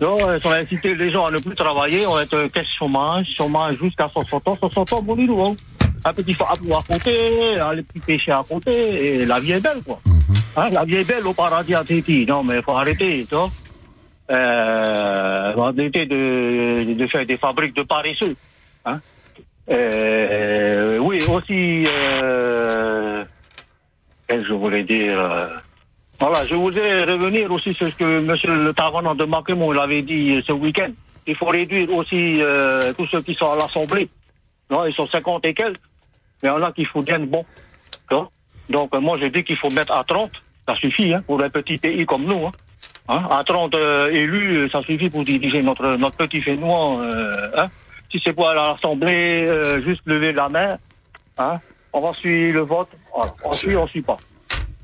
[0.00, 3.26] non, ils ont incité les gens à ne plus travailler, on va être caisse chômage,
[3.36, 5.56] chômage jusqu'à 60 ans, 60 ans, bon, nous, hein.
[6.04, 9.82] Un petit fardeau à côté, un petit péché à côté, et la vie est belle,
[9.84, 10.00] quoi.
[10.56, 12.24] Hein, la vie est belle au paradis à Tahiti.
[12.26, 13.50] Non, mais il faut arrêter, tu vois.
[14.30, 18.36] Euh, arrêter de, de faire des fabriques de paresseux.
[19.68, 23.24] Euh, oui, aussi, euh,
[24.28, 25.48] je voulais dire euh,
[26.18, 30.36] Voilà, je voudrais revenir aussi sur ce que monsieur le Tavanant de Makemo l'avait dit
[30.36, 30.90] euh, ce week-end.
[31.26, 34.08] Il faut réduire aussi euh, tous ceux qui sont à l'Assemblée.
[34.70, 35.80] Non, ils sont 50 et quelques,
[36.42, 37.44] mais en a qui foutent bon.
[38.08, 38.30] Tu vois
[38.68, 40.30] Donc, moi, je dis qu'il faut mettre à 30.
[40.66, 42.46] Ça suffit hein, pour un petit pays comme nous.
[42.46, 42.52] Hein.
[43.08, 47.00] Hein, à 30 euh, élus, ça suffit pour diriger notre, notre petit Fénois.
[47.56, 47.68] Hein.
[48.10, 50.76] Si c'est aller à l'Assemblée, euh, juste lever la main,
[51.38, 51.58] hein,
[51.92, 52.88] on va suivre le vote.
[53.14, 53.32] Voilà.
[53.44, 54.18] On suit, on suit pas.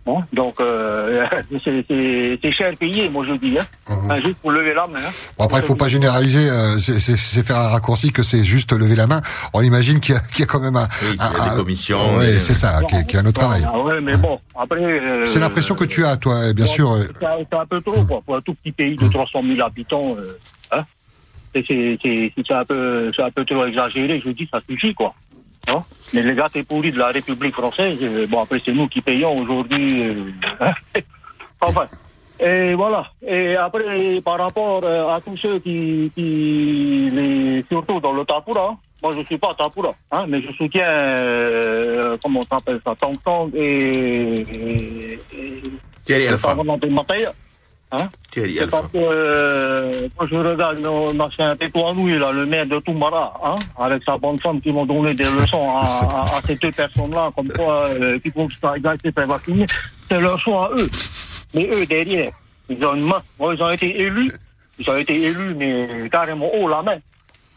[0.04, 1.26] Bon, donc, euh,
[1.64, 3.64] c'est- c'est c'est cher payé, moi je dis, hein.
[4.08, 5.00] Hein, juste pour lever la main.
[5.04, 5.10] Hein.
[5.36, 6.48] Bon, après, il faut pas généraliser.
[6.48, 9.20] euh, c'est- c'est c'est faire un raccourci que c'est juste lever la main.
[9.52, 10.86] On imagine qu'il y, a- qu'il y a quand même un.
[11.02, 13.26] Oui, il y a un- des un- commissions, et- c'est ça, qui, qui est un
[13.26, 13.66] autre travail.
[13.66, 14.80] Ah ouais, mais bon, après...
[14.80, 16.92] euh, C'est l'impression que tu as, toi, bien bon, sûr.
[16.92, 18.20] euh, C'est un- un peu trop, quoi.
[18.24, 20.38] Pour un tout petit pays de 300 000 habitants, euh,
[20.70, 20.84] hein.
[21.54, 24.94] C'est- C'est c'est- c'est un, peu- c'est un peu trop exagéré, je dis, ça suffit,
[24.94, 25.14] quoi.
[25.68, 25.82] Hein
[26.12, 29.00] Mais les gars, t'es pourris de la République française, euh, bon, après, c'est nous qui
[29.00, 30.02] payons aujourd'hui.
[30.08, 30.14] euh,
[30.60, 30.72] hein.
[31.60, 31.86] enfin,
[32.38, 33.06] et voilà.
[33.26, 38.68] Et après, par rapport euh, à tous ceux qui, qui les, surtout dans le Tapura,
[38.72, 42.94] hein, moi je suis pas Tapura, hein, mais je soutiens, euh, comment on s'appelle ça,
[43.00, 45.62] Tong Tong et, et, et
[47.92, 47.98] le.
[47.98, 52.66] Hein C'est parce que euh, quand je regarde nos nos anciens Tétouanoui, là, le maire
[52.66, 56.40] de Toumara, hein, avec sa bonne femme qui m'ont donné des leçons à, à, à
[56.46, 59.66] ces deux personnes-là, comme quoi, euh, qui font que ça fait vacciner,
[60.08, 60.90] c'est leur choix à eux.
[61.54, 62.32] Mais eux, derrière,
[62.68, 63.22] ils ont une main.
[63.38, 64.30] Bon, ils ont été élus,
[64.78, 66.98] ils ont été élus, mais carrément haut la main.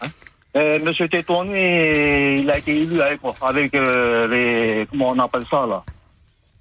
[0.01, 0.07] Hein.
[0.55, 5.45] Euh, Monsieur Tétouanoui, il a été élu avec quoi Avec euh, les, comment on appelle
[5.49, 5.83] ça, là?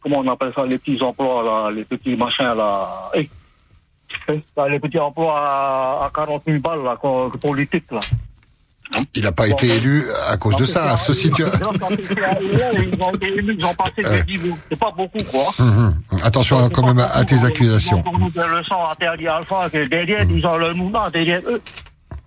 [0.01, 2.55] Comment on appelle ça, les petits emplois, là, les petits machins, là.
[2.55, 3.11] Là,
[4.69, 6.97] les petits emplois à, à 40 000 balles, là,
[7.41, 8.01] politique, là.
[9.15, 10.97] Il n'a pas été élu à cause de ça.
[10.97, 14.23] Ce situa- Quand ils ont été élus, ils ont passé Ouais.
[14.23, 14.57] des niveaux.
[14.71, 15.53] C'est pas beaucoup, quoi.
[15.59, 15.95] Mhm.
[16.25, 18.03] Attention hein, quand même à, à tes accusations.
[18.03, 21.61] Pour le sang à Terry Alpha, que derrière, ils ont le Nouna derrière eux.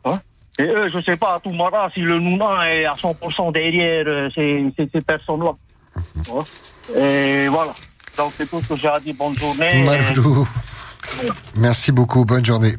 [0.06, 0.20] Hein?
[0.60, 4.04] Et eux, je sais pas à tout moment si le Nouna est à 100% derrière
[4.06, 5.54] euh, ces, ces, ces personnes-là.
[5.98, 6.44] Hein?
[6.96, 7.74] Et voilà.
[8.18, 9.16] Donc, c'est tout ce que j'ai à dire.
[9.18, 9.84] Bonne journée.
[9.84, 10.48] Malou.
[11.56, 12.26] Merci beaucoup.
[12.26, 12.76] Bonne journée.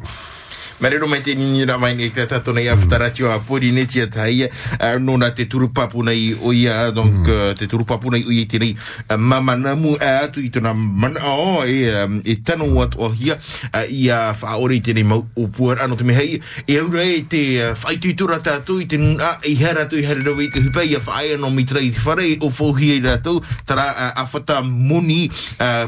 [0.82, 4.08] Marero mai te nini ra mai nei te tato nei awhataratio a pori ne tia
[4.08, 8.46] tai uh, nona te turupapu nei o ia donc uh, te turupapu nei o ia
[8.50, 12.98] te nei uh, mamanamu a atu i tona mana o e, um, e tano atu
[12.98, 13.38] o hia
[13.86, 15.78] i a whaore i te nei mau o puar.
[15.84, 19.86] Ano te mehei e aura e te uh, whaituitura tātou i te nuna i hera
[19.86, 22.26] tu i hera rawa i te hupa i a whae ano mi trai te whare
[22.42, 23.38] o whauhia i rātou
[23.70, 25.30] tara a whata muni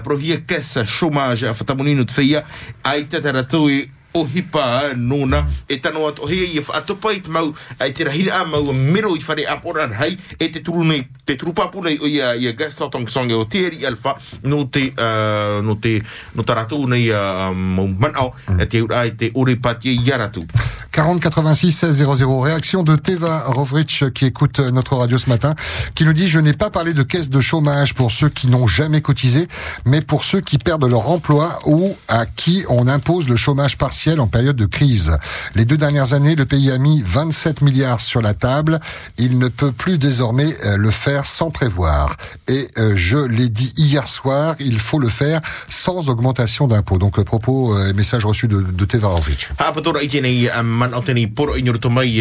[0.07, 2.47] prohia kesa chômage a whata muni no te whia
[2.87, 3.83] ai tata rātou i
[4.15, 8.73] o hipa nona e tano atu i i te mau ai te rahira a mau
[8.73, 9.59] mero i whare a
[9.99, 13.45] hai e te turu nei te turu papu nei o ia ia Gaston Songe o
[13.45, 16.03] Thierry Alpha no te uh, no te
[16.35, 20.47] no nei uh, manao e te ura i te ore pati i aratu
[20.95, 22.41] 40 86 16 00.
[22.41, 25.57] Réaction de Teva Rovrich qui écoute notre radio ce matin,
[25.97, 28.69] qui nous dit je n'ai pas parlé de caisse de chômage pour ceux qui n'ont
[28.69, 29.49] jamais cotisé,
[29.85, 34.04] mais pour ceux qui perdent leur emploi ou à qui on impose le chômage partiel
[34.13, 35.17] en période de crise.
[35.55, 38.81] Les deux dernières années, le pays a mis 27 milliards sur la table.
[39.19, 42.17] Il ne peut plus désormais euh, le faire sans prévoir.
[42.47, 46.99] Et euh, je l'ai dit hier soir, il faut le faire sans augmentation d'impôts.
[46.99, 49.49] Donc le propos euh, et message reçu de, de Teva Rovrich.
[49.59, 52.21] Hapatora i tēnei man o tēnei poro i noroto mai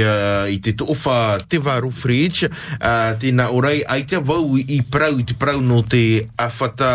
[0.54, 2.48] i te toofa te varu fridge
[2.80, 6.04] tēnā orai ai te vau i prau i te prau no te
[6.39, 6.91] awhata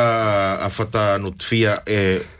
[0.66, 1.76] awhata no te whia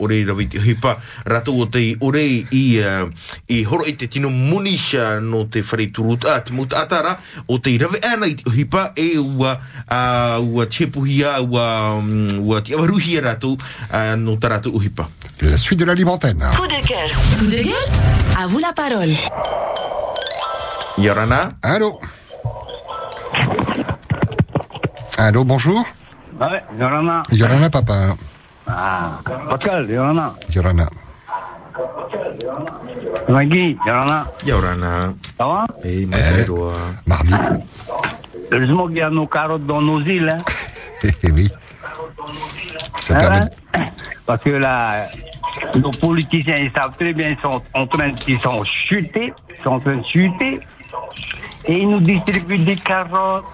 [0.04, 0.96] ore rawi te hipa
[1.28, 3.08] rato o te ore i uh,
[3.48, 7.76] i horo i te tino munisha no te whare turuta te muta atara o te
[7.78, 9.58] rawi ana i te hipa e ua
[9.90, 15.08] uh, ua tepuhia ua, um, ua te awaruhia rato uh, no ta rato uhipa
[15.40, 16.34] La suite de l'alimentaire.
[16.34, 17.08] Coup de cœur.
[17.38, 17.88] Coup de gueule?
[18.36, 19.14] À vous la parole.
[20.98, 21.52] Yorana?
[21.62, 22.00] Allô?
[25.16, 25.84] Allô, bonjour
[26.40, 27.22] Ouais, Yorana.
[27.30, 28.16] Yorana, papa.
[28.66, 29.20] Ah,
[29.50, 30.34] Pascal, Yorana.
[30.54, 30.88] Yorana.
[33.28, 34.26] Maggie, Yorana.
[34.46, 35.14] Yorana.
[35.36, 36.06] Ça va Eh,
[37.06, 37.34] Mardi.
[38.50, 40.28] Heureusement qu'il y a nos carottes dans nos îles.
[40.30, 40.38] Hein.
[41.22, 41.48] Eh oui.
[42.98, 43.50] Ça permet.
[43.74, 43.84] hein.
[44.26, 45.08] Parce que là,
[45.76, 49.70] nos politiciens, ils savent très bien, ils sont en train, ils sont chutés, ils sont
[49.70, 50.60] en train de chuter.
[51.66, 53.44] Et ils nous distribuent des carottes.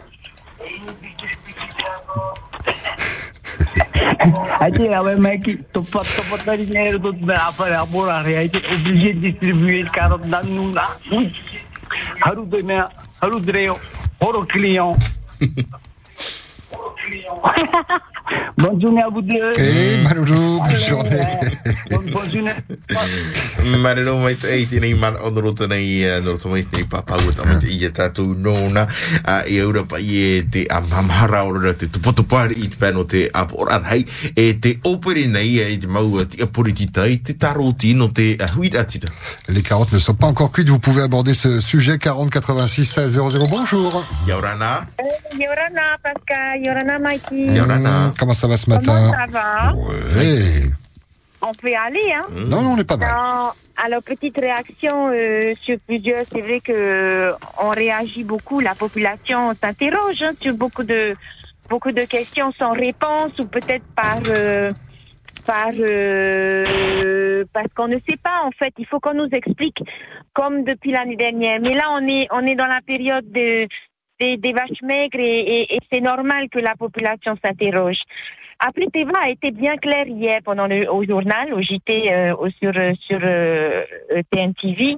[6.44, 10.96] Dari dinheiro do apa ya bola ya itu obligé de distribuer carottes dans nous là.
[12.46, 12.84] De me
[13.20, 13.78] haru dreo
[14.20, 14.96] horo client.
[18.56, 19.52] Bonne journée à vous deux.
[19.58, 21.26] Eh, Maloulou, bonne journée.
[21.90, 22.52] Bonne, journée.
[23.82, 27.46] Marero mai te ei tēnei mana o noroto nei uh, noroto mai tēnei pāpau ta
[27.48, 28.84] mai te ia tātou nōna
[29.48, 33.24] e aura pa i e te amamhara o rara te tupatupari i te pēno te
[33.32, 38.10] aporan hei e te opere nei e te mau te aporitita i te taroti no
[38.12, 39.12] te huiratita
[39.48, 40.68] Les carottes ne sont pas encore cuites.
[40.68, 43.46] Vous pouvez aborder ce sujet 40 86 16 00.
[43.50, 44.04] Bonjour.
[44.26, 44.87] Yorana.
[45.38, 47.46] Yorana, Pascal, Yorana, Mikey.
[48.18, 50.70] Comment ça va ce matin Comment ça va Ouais.
[51.46, 53.12] On peut y aller, hein Non, non, on est pas mal.
[53.12, 56.24] Non, alors, petite réaction euh, sur plusieurs.
[56.33, 58.61] C'est vrai que euh, on réagit beaucoup.
[58.61, 61.14] La population s'interroge hein, sur beaucoup de
[61.68, 64.70] beaucoup de questions sans réponse ou peut-être par euh,
[65.44, 68.72] par euh, parce qu'on ne sait pas en fait.
[68.79, 69.83] Il faut qu'on nous explique
[70.33, 71.61] comme depuis l'année dernière.
[71.61, 73.66] Mais là, on est on est dans la période de
[74.20, 78.00] des, des vaches maigres et, et- et c'est normal que la population s'interroge.
[78.61, 82.48] Après, Teva a été bien clair hier pendant le au journal, au JT, euh, au-
[82.50, 83.83] sur euh, sur euh,
[84.31, 84.96] TNTV.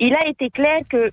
[0.00, 1.10] Il a été clair que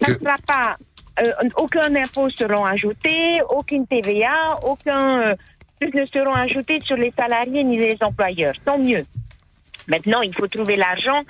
[0.00, 0.76] ça ne sera pas
[1.22, 5.34] euh, aucun impôt seront ajoutés, aucune TVA, aucun
[5.78, 8.54] plus ne seront ajoutés sur les salariés ni les employeurs.
[8.64, 9.04] Tant mieux.
[9.88, 11.22] Maintenant, il faut trouver l'argent.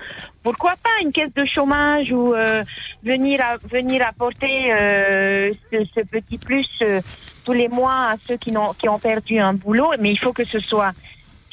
[0.42, 2.62] Pourquoi pas une caisse de chômage ou euh,
[3.02, 7.00] venir venir apporter euh, ce, petit plus euh,
[7.44, 9.92] tous les mois à ceux qui, qui ont perdu un boulot.
[9.98, 10.92] Mais il faut que ce soit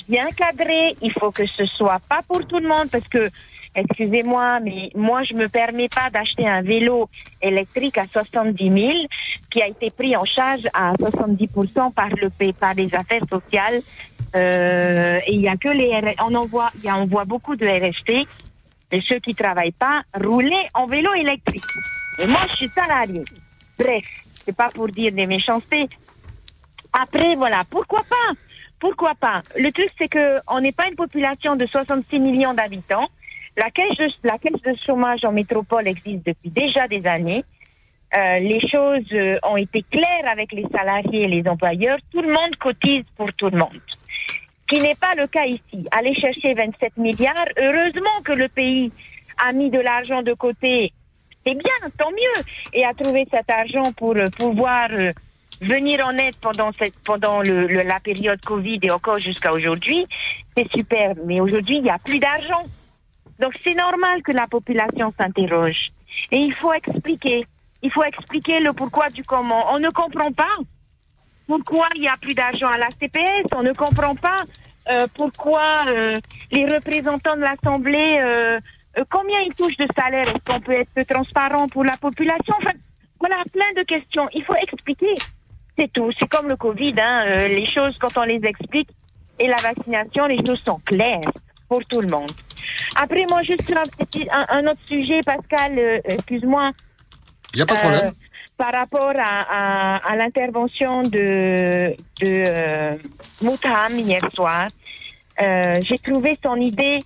[0.08, 0.96] bien cadré.
[1.02, 3.30] Il faut que ce soit pas pour tout le monde parce que,
[3.76, 7.10] excusez-moi, mais moi je me permets pas d'acheter un vélo
[7.42, 8.94] électrique à 70 000
[9.50, 11.48] qui a été pris en charge à 70
[11.96, 13.82] par le par les affaires sociales.
[14.36, 17.56] Euh, et il y a que les on en voit, y a, on voit beaucoup
[17.56, 18.28] de RST
[18.92, 21.64] et ceux qui travaillent pas rouler en vélo électrique.
[22.20, 23.24] Et moi, je suis salarié.
[23.78, 24.06] Bref,
[24.46, 25.88] c'est pas pour dire des méchancetés.
[26.94, 28.34] Après, voilà, pourquoi pas?
[28.80, 29.42] Pourquoi pas?
[29.56, 33.08] Le truc, c'est que on n'est pas une population de 66 millions d'habitants.
[33.56, 37.44] La caisse, de, la caisse de chômage en métropole existe depuis déjà des années.
[38.16, 41.98] Euh, les choses euh, ont été claires avec les salariés et les employeurs.
[42.12, 43.82] Tout le monde cotise pour tout le monde.
[43.90, 45.88] Ce qui n'est pas le cas ici.
[45.92, 48.92] Aller chercher 27 milliards, heureusement que le pays
[49.38, 50.94] a mis de l'argent de côté.
[51.46, 52.44] C'est bien, tant mieux.
[52.74, 55.14] Et a trouvé cet argent pour euh, pouvoir euh,
[55.62, 60.06] venir en aide pendant, cette, pendant le, le- la période Covid et encore jusqu'à aujourd'hui.
[60.56, 61.14] C'est super.
[61.26, 62.64] Mais aujourd'hui, il n'y a plus d'argent.
[63.40, 65.90] Donc c'est normal que la population s'interroge.
[66.32, 67.46] Et il faut expliquer.
[67.84, 69.72] Il faut expliquer le pourquoi du comment.
[69.74, 70.56] On ne comprend pas
[71.48, 73.46] pourquoi il n'y a plus d'argent à la CPS.
[73.56, 74.42] On ne comprend pas
[74.90, 76.20] euh, pourquoi euh,
[76.52, 78.60] les représentants de l'Assemblée, euh,
[78.98, 80.30] euh, combien ils touchent de salaire.
[80.30, 82.56] Est-ce qu'on peut être transparent pour la population?
[82.60, 82.72] Enfin,
[83.20, 84.28] voilà, plein de questions.
[84.34, 85.14] Il faut expliquer.
[85.78, 86.10] C'est tout.
[86.18, 86.96] C'est comme le Covid.
[87.00, 87.26] Hein.
[87.28, 88.90] euh, les choses, quand on les explique,
[89.40, 91.32] et la vaccination, les choses sont claires
[91.70, 92.32] pour tout le monde.
[92.96, 96.72] Après, moi, juste sur un, petit, un, un autre sujet, Pascal, euh, excuse-moi.
[97.54, 98.12] Il n'y a pas de problème.
[98.58, 102.96] par rapport à, à, à l'intervention de, de euh,
[103.42, 104.68] Moutam hier soir,
[105.42, 107.00] euh, j'ai trouvé son idée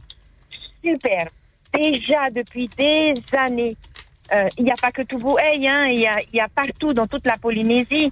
[0.83, 1.27] super.
[1.73, 3.75] Déjà depuis des années,
[4.33, 6.93] euh, il n'y a pas que Touboué, hein, il y, a, il y a partout
[6.93, 8.11] dans toute la Polynésie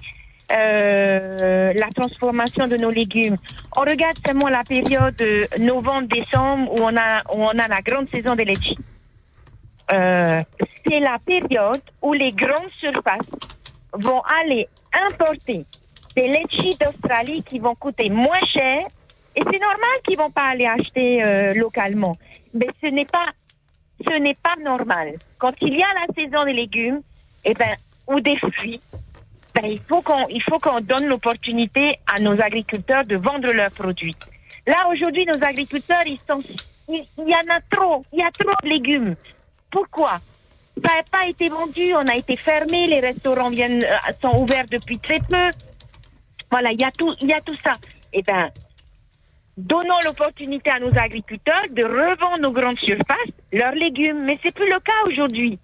[0.52, 3.38] euh, la transformation de nos légumes.
[3.76, 8.10] On regarde seulement la période euh, novembre-décembre où on a où on a la grande
[8.10, 8.78] saison des litchis.
[9.92, 10.42] Euh,
[10.88, 13.30] c'est la période où les grandes surfaces
[13.94, 14.68] vont aller
[15.10, 15.66] importer
[16.16, 18.86] des litchis d'Australie qui vont coûter moins cher
[19.36, 22.16] et c'est normal qu'ils vont pas aller acheter euh, localement.
[22.54, 23.28] Mais ce n'est pas
[24.08, 25.16] ce n'est pas normal.
[25.38, 27.02] Quand il y a la saison des légumes,
[27.46, 27.76] eh ben
[28.08, 28.82] ou des fruits,
[29.64, 34.16] il faut qu'on il faut qu'on donne l'opportunité à nos agriculteurs de vendre leurs produits.
[34.68, 36.42] Là aujourd'hui, nos agriculteurs, ils sont
[36.88, 39.16] il il y en a trop, il y a trop de légumes.
[39.72, 40.20] Pourquoi?
[40.84, 44.68] Ça n'a pas été vendu, on a été fermé, les restaurants viennent euh, sont ouverts
[44.70, 45.50] depuis très peu.
[46.50, 47.74] Voilà, il y a tout, il y a tout ça.
[48.14, 48.50] Eh ben,
[49.58, 54.24] donnons l'opportunité à nos agriculteurs de revendre nos grandes surfaces leurs légumes.
[54.24, 55.60] Mais c'est plus le cas aujourd'hui.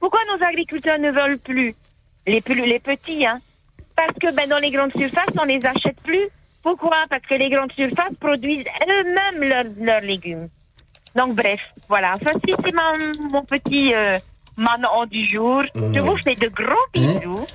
[0.00, 1.74] Pourquoi nos agriculteurs ne veulent plus?
[2.28, 3.40] Les plus les petits, hein
[3.96, 6.28] Parce que ben dans les grandes surfaces, on les achète plus.
[6.62, 7.04] Pourquoi?
[7.08, 10.48] Parce que les grandes surfaces produisent eux-mêmes leurs, leurs légumes.
[11.16, 12.14] Donc bref, voilà.
[12.22, 12.74] Ça si c'est
[13.18, 14.18] mon petit euh,
[14.56, 15.62] manon du jour.
[15.74, 17.46] Je vous fais de gros bisous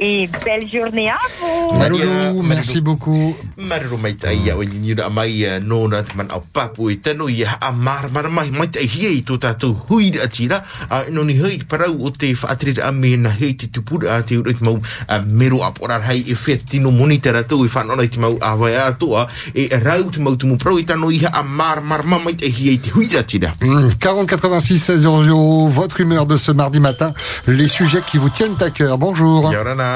[0.00, 1.78] et belle journée à vous.
[1.78, 3.36] Maloulou, merci beaucoup.
[3.56, 6.96] Marero mai tai ia o ni ra mai eh, no na man au papu e
[6.96, 10.62] tano ia a mar mar mai mai tai hie i tō tātou hui a tira
[10.88, 14.22] a no ni hei parau o te whaatire a me na hei te tupura a
[14.22, 18.02] te urit mau a mero a porar hei e whea tino monitara tau i whanona
[18.02, 21.10] i te mau a wai a toa e rau te mau tumu prau i tano
[21.10, 23.52] ia a mar mar mai tai hie i te hui a tira.
[23.60, 27.12] Hum, 40 86 16 00, votre humeur de ce mardi matin,
[27.46, 28.96] les sujets qui vous tiennent à cœur.
[28.96, 29.52] Bonjour.
[29.52, 29.89] Yorana.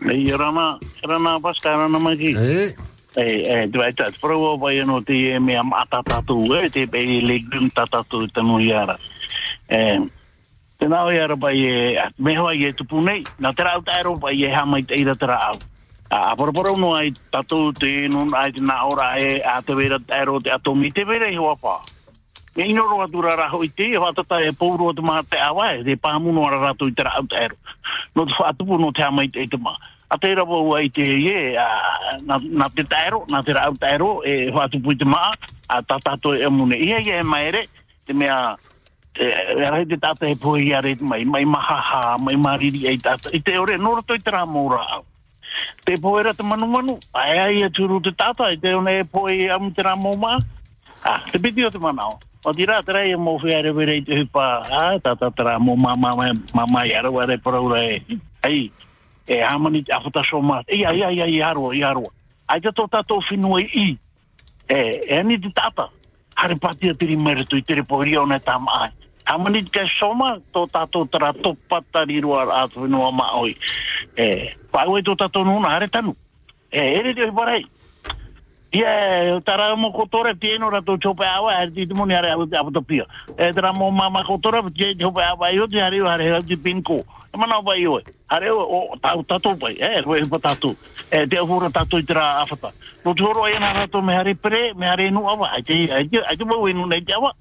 [0.00, 2.34] Nei rana, rana paska rana maki.
[2.36, 2.74] Eh.
[3.16, 6.68] Eh, eh, tu ai tat pro o vai no te e me am atatatu e
[6.70, 8.98] te pe legume tatatu tanu yara.
[9.66, 9.98] Eh,
[10.78, 14.14] te nao yara bai e, me hoa i e tupu nei, na te rau taero
[14.16, 15.58] bai e hamai te ira te rau.
[16.10, 19.98] A poroporo no ai tatu te nun ai te na ora e a te vera
[19.98, 21.82] taero te atomi te vera i hoa paa.
[22.58, 25.84] Me ino roa tura raho i te, hoa tata e pouro te maha te awae,
[25.86, 27.54] te pāmuno ara rato i te rau taero.
[28.18, 29.78] No te whaatupu no te hamai te te maha.
[30.10, 31.52] A te rawa ua i te ie,
[32.26, 35.36] na, na te taero, na te rau taero, e whaatupu i te maa,
[35.70, 36.82] a tatato e mune.
[36.82, 37.68] Ia ia e maere,
[38.06, 38.56] te mea,
[39.14, 39.30] e
[39.62, 43.30] rai te tata e poe i are mai, mai mahaha, mai mariri e tata.
[43.30, 45.04] I te ore, nora toi te rā maura au.
[45.86, 48.98] Te poe ra te manu manu, ai ai e turu te tata, i te one
[48.98, 50.40] e poe i amu te rā maa.
[51.06, 52.18] Ah, te piti o te manao.
[52.44, 55.58] O tira tira i mo fia re vere i te hupa, a ta ta tira
[55.58, 58.70] mo mama mama ma ma ma i arawa re e, ai,
[59.26, 62.10] e hamani te afuta so ma, i ai i a i a i arawa.
[62.46, 63.98] Ai te tō tato whinua i,
[64.68, 64.78] e,
[65.08, 65.90] e ni te tata,
[66.36, 68.92] hare pati a tiri mere tu i tiri pohiri au ne tam ai.
[69.26, 69.88] Hamani te kai
[70.52, 73.56] to tō to tira tō patari rua a no ma oi.
[74.16, 76.14] E, pāua to tō tato nuna, hare tanu.
[76.70, 77.66] E, ere te hupa rei.
[78.70, 82.70] Ia, tara mo kotore tieno ra to chope awa er ti mo ni are abu
[82.70, 83.06] to pia.
[83.38, 87.00] E tara mo mama kotore ti chope awa yo ti are are ti pinko.
[87.32, 87.98] E mana ba yo.
[88.28, 89.72] Are o ta ta to pai.
[89.80, 90.76] E ro e pa tu.
[91.10, 92.72] E te hura ta to tira afata.
[93.06, 95.48] No toro e na to me are pre, me are nu awa.
[95.48, 97.32] Ai ai ai mo we nu nei te awa.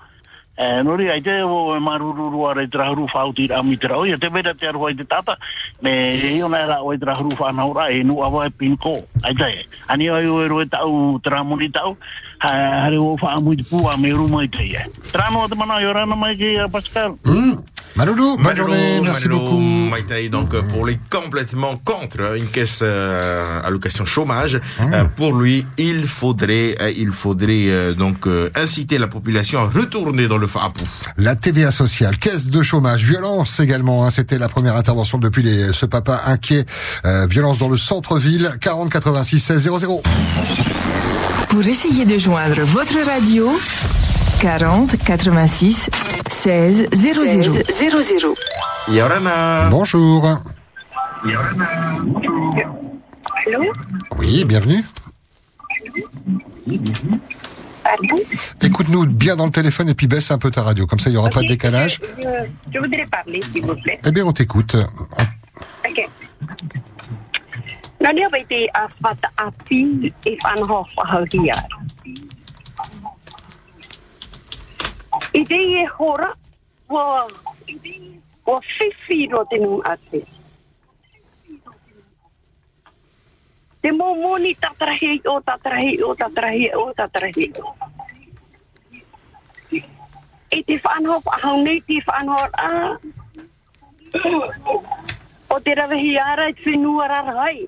[0.58, 4.18] E, nori ai te o e marururu are tra huru whauti a mitra o, ia
[4.18, 5.38] te vera te aru ai te tata,
[5.82, 9.36] me e ona era o e tra huru whanaura e nu awa e pinko, ai
[9.38, 11.94] te, ani o e o e roe tau tra moni tau,
[12.40, 12.50] ha,
[12.86, 14.86] hare o wha amui te pua me ruma i te ia.
[15.12, 17.16] Trano o te mana i o rana mai ki a Pascal.
[17.96, 19.58] Maloulou, bonne journée, merci beaucoup.
[19.58, 24.94] Maïtaï, donc euh, pour les complètement contre euh, une caisse euh, allocation chômage, Mmh.
[24.94, 29.64] euh, pour lui, il faudrait, euh, il faudrait euh, donc euh, inciter la population à
[29.70, 30.84] retourner dans le FAPU.
[31.18, 34.06] La TVA sociale, caisse de chômage, violence également.
[34.06, 36.66] hein, C'était la première intervention depuis les, ce papa inquiet.
[37.06, 40.02] Euh, violence dans le centre-ville, 40 86 16 00.
[41.58, 43.50] Pour essayer de joindre votre radio,
[44.42, 45.90] 40 86
[46.30, 47.26] 16 00
[47.68, 48.36] 00.
[48.90, 49.68] Yorana.
[49.72, 50.24] Bonjour.
[53.48, 53.74] Allô
[54.20, 54.86] Oui, bienvenue.
[57.84, 58.24] Pardon
[58.62, 60.86] Écoute-nous bien dans le téléphone et puis baisse un peu ta radio.
[60.86, 62.00] Comme ça, il n'y aura pas de décalage.
[62.20, 62.24] je,
[62.72, 64.00] je voudrais parler, s'il vous plaît.
[64.06, 64.76] Eh bien, on t'écoute.
[65.90, 66.08] Ok.
[68.08, 71.56] Nā Nani apa te a whata a pī e whanaho whahauria?
[75.34, 76.32] I te e hora,
[76.88, 77.28] wa,
[78.48, 80.24] wa whiwhi no te nung ate.
[83.82, 87.76] Te mō mōni tatarahi o tatarahi o tatarahi o tatarahi o.
[90.50, 92.72] E te whanaho whahau nei te whanaho a.
[95.52, 97.68] O te rawehi ara i whenua rarai.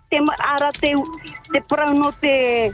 [0.11, 0.91] te ara te,
[1.53, 2.71] te prau no te,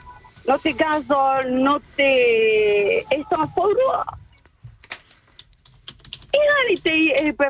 [0.47, 4.01] no te gazol, no te essence paurua.
[6.33, 7.49] I hari te i e pe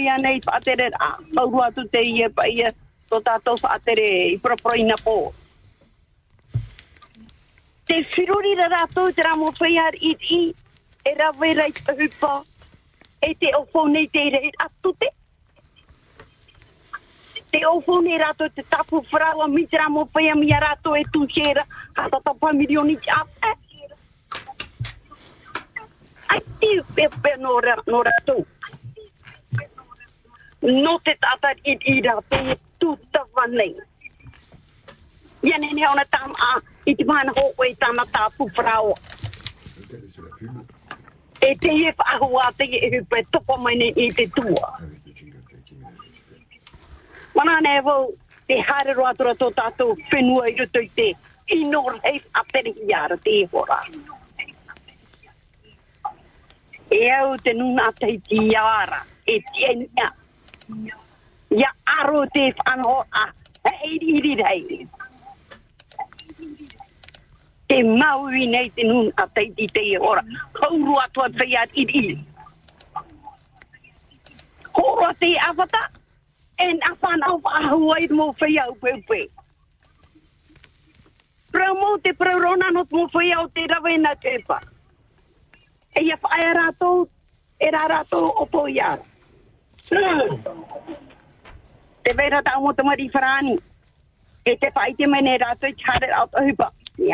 [0.00, 1.10] i anei whaatere a,
[1.74, 2.72] tu te i e pa i e,
[3.08, 3.20] to
[3.62, 5.34] whaatere i proproina po.
[7.86, 10.54] Te whiruri ra rātou te ramo whaiar i i,
[11.14, 12.42] rawe rei hupa,
[13.20, 15.12] e te ofo nei te atu te.
[17.50, 21.04] Te ofo nei rātou te tapu wharawa mi te ramo whaia mi a rātou e
[21.12, 23.52] tu xera, hata tapa milioni ki ape.
[26.28, 28.44] Ai te pepe no, ra, no rātou.
[30.62, 33.76] No te tata i i rātou e tu tawa nei.
[35.46, 38.98] Ia nene ona tam a, i te mana hoko e tana tapu wharawa.
[41.40, 44.74] E te he whahua te e hupe toko mai nei i te tua.
[47.36, 48.14] Mana ne vau,
[48.48, 51.10] te hare roa tora tō tātou whenua i ruto i te
[51.52, 53.80] ino reif a tere ara te hora.
[56.90, 60.12] E au te nuna te ti ara, e tienia.
[61.50, 63.26] Ia aro te whanho a,
[63.68, 64.86] e iri rei.
[67.68, 70.24] Te maui nei te nuna a te ti te hora,
[70.54, 72.16] Kauru atua te iat iri iri.
[75.20, 75.80] Te awata,
[76.58, 79.28] en afan au ahua i mo whai au pepe.
[81.52, 84.60] Pramo te praurona no mo whai au te rawe na tepa.
[85.96, 87.08] E ia fa a rātou,
[87.60, 89.04] e rā rātou o po iara.
[92.04, 93.56] Te vera ta mo te mari wharani.
[94.44, 96.72] E te whai te mene rātou i tare au te hupa.
[96.98, 97.12] Ni.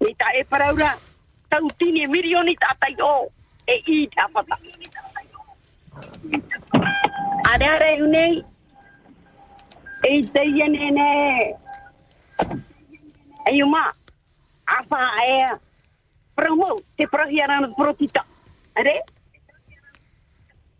[0.00, 0.94] Ni ta e paraura,
[1.50, 3.28] tau tini milioni tātai o,
[3.66, 4.56] e i tā whata
[7.50, 8.44] are are unei
[10.02, 11.56] e tei ene ne
[13.46, 13.94] ayuma uma.
[14.66, 15.58] Afa e
[16.34, 18.24] promo te prohiara no protita.
[18.76, 19.04] Are?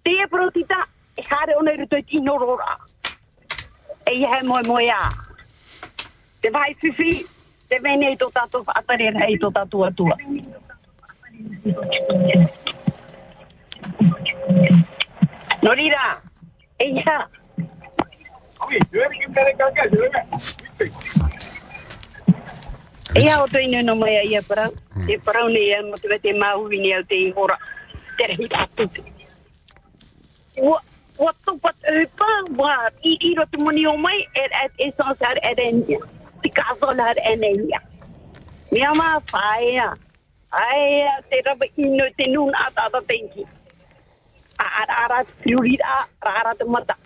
[0.03, 2.59] Te protita e hare ona ruto ti no
[4.07, 5.11] e ye mo mo ya
[6.41, 7.27] te vai fifi.
[7.69, 10.17] Te vene to tato atare i to tatu atua.
[15.63, 16.23] Norira,
[16.79, 17.29] e ia.
[23.15, 24.43] E ia o tō inu no mai ia.
[24.43, 25.17] Te
[25.49, 26.69] ne ia mo te au
[27.05, 27.59] te hora.
[28.17, 28.89] Te rehi atu.
[30.57, 30.81] Wa,
[31.19, 35.37] wa tupat upa, wa i i ro te moni o mai, e et e sāsar
[35.43, 36.01] e renia.
[36.43, 37.81] Te kāsolar e nenia.
[38.73, 39.97] Mea mā whaea,
[40.51, 43.47] Ai, te rapa ino te nuna a tata tenki.
[44.61, 46.97] A ara ara priorita, a ara te mata.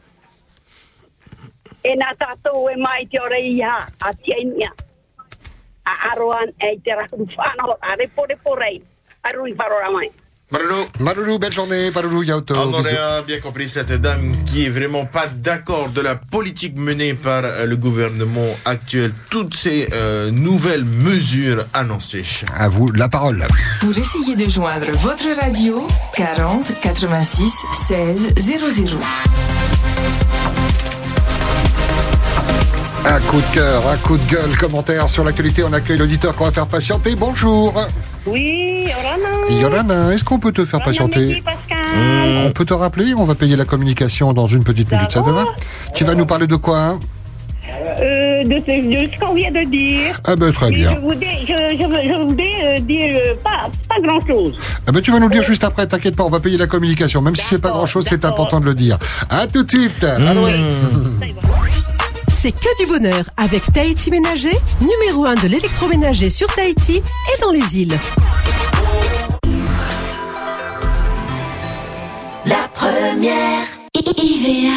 [1.84, 4.72] E nā tātou e mai te ore iha, a tia inia.
[5.86, 8.82] A aroan e te rakuru whanau, a repo repo rei.
[9.22, 10.11] Arui wharora mai.
[10.51, 10.86] Marulu.
[11.01, 11.90] Marulu, belle journée.
[11.90, 12.55] Marulu Yauto.
[12.57, 17.14] On aurait bien compris cette dame qui est vraiment pas d'accord de la politique menée
[17.14, 19.12] par euh, le gouvernement actuel.
[19.30, 22.24] Toutes ces euh, nouvelles mesures annoncées.
[22.57, 23.45] À vous la parole.
[23.80, 27.53] Pour essayer de joindre votre radio, 40 86
[27.88, 28.99] 16 00.
[33.07, 35.62] Un coup de cœur, un coup de gueule, commentaire sur l'actualité.
[35.64, 37.14] On accueille l'auditeur qu'on va faire patienter.
[37.14, 37.74] Bonjour.
[38.26, 39.61] Oui, Orana.
[39.61, 41.42] Yorana, est-ce qu'on peut te faire patienter
[42.46, 45.28] On peut te rappeler On va payer la communication dans une petite minute, ça te
[45.30, 45.44] va
[45.94, 46.98] Tu vas nous parler de quoi hein
[48.00, 50.18] Euh, de, ce, qu'on vient de dire.
[50.24, 50.94] Ah ben très Mais bien.
[50.94, 54.59] Je voudrais, je, je, veux- je voudrais euh, dire euh, pas, pas grand-chose.
[54.86, 56.66] Ah ben tu vas nous le dire juste après, t'inquiète pas, on va payer la
[56.66, 57.20] communication.
[57.20, 58.98] Même si c'est pas grand chose, c'est important de le dire.
[59.28, 60.02] À tout de suite.
[60.05, 60.55] Allô, ouais.
[62.45, 67.51] C'est que du bonheur avec Tahiti Ménager, numéro 1 de l'électroménager sur Tahiti et dans
[67.51, 67.99] les îles.
[72.45, 73.64] La première.
[73.97, 74.74] IVA.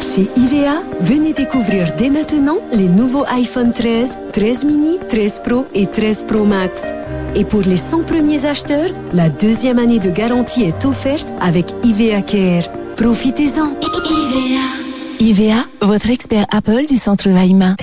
[0.00, 5.86] Chez IVA, venez découvrir dès maintenant les nouveaux iPhone 13, 13 mini, 13 Pro et
[5.86, 6.92] 13 Pro Max.
[7.36, 12.22] Et pour les 100 premiers acheteurs, la deuxième année de garantie est offerte avec IVA
[12.22, 12.68] Care.
[12.96, 13.70] Profitez-en.
[13.82, 14.83] IVA.
[15.20, 17.76] IVA, votre expert Apple du centre Weimar.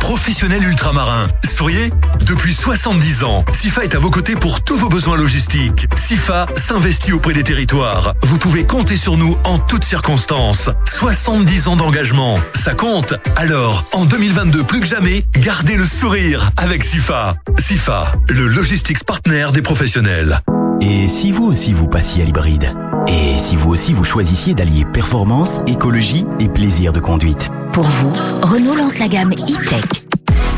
[0.00, 1.28] Professionnel ultramarin.
[1.44, 1.90] Souriez
[2.26, 5.86] Depuis 70 ans, SIFA est à vos côtés pour tous vos besoins logistiques.
[5.96, 8.14] SIFA s'investit auprès des territoires.
[8.22, 10.70] Vous pouvez compter sur nous en toutes circonstances.
[10.86, 13.14] 70 ans d'engagement, ça compte.
[13.36, 17.36] Alors, en 2022 plus que jamais, gardez le sourire avec SIFA.
[17.58, 20.40] SIFA, le logistics partner des professionnels.
[20.80, 22.74] Et si vous aussi vous passiez à l'hybride
[23.06, 28.12] Et si vous aussi vous choisissiez d'allier performance, écologie et plaisir de conduite Pour vous,
[28.42, 29.84] Renault lance la gamme e-Tech.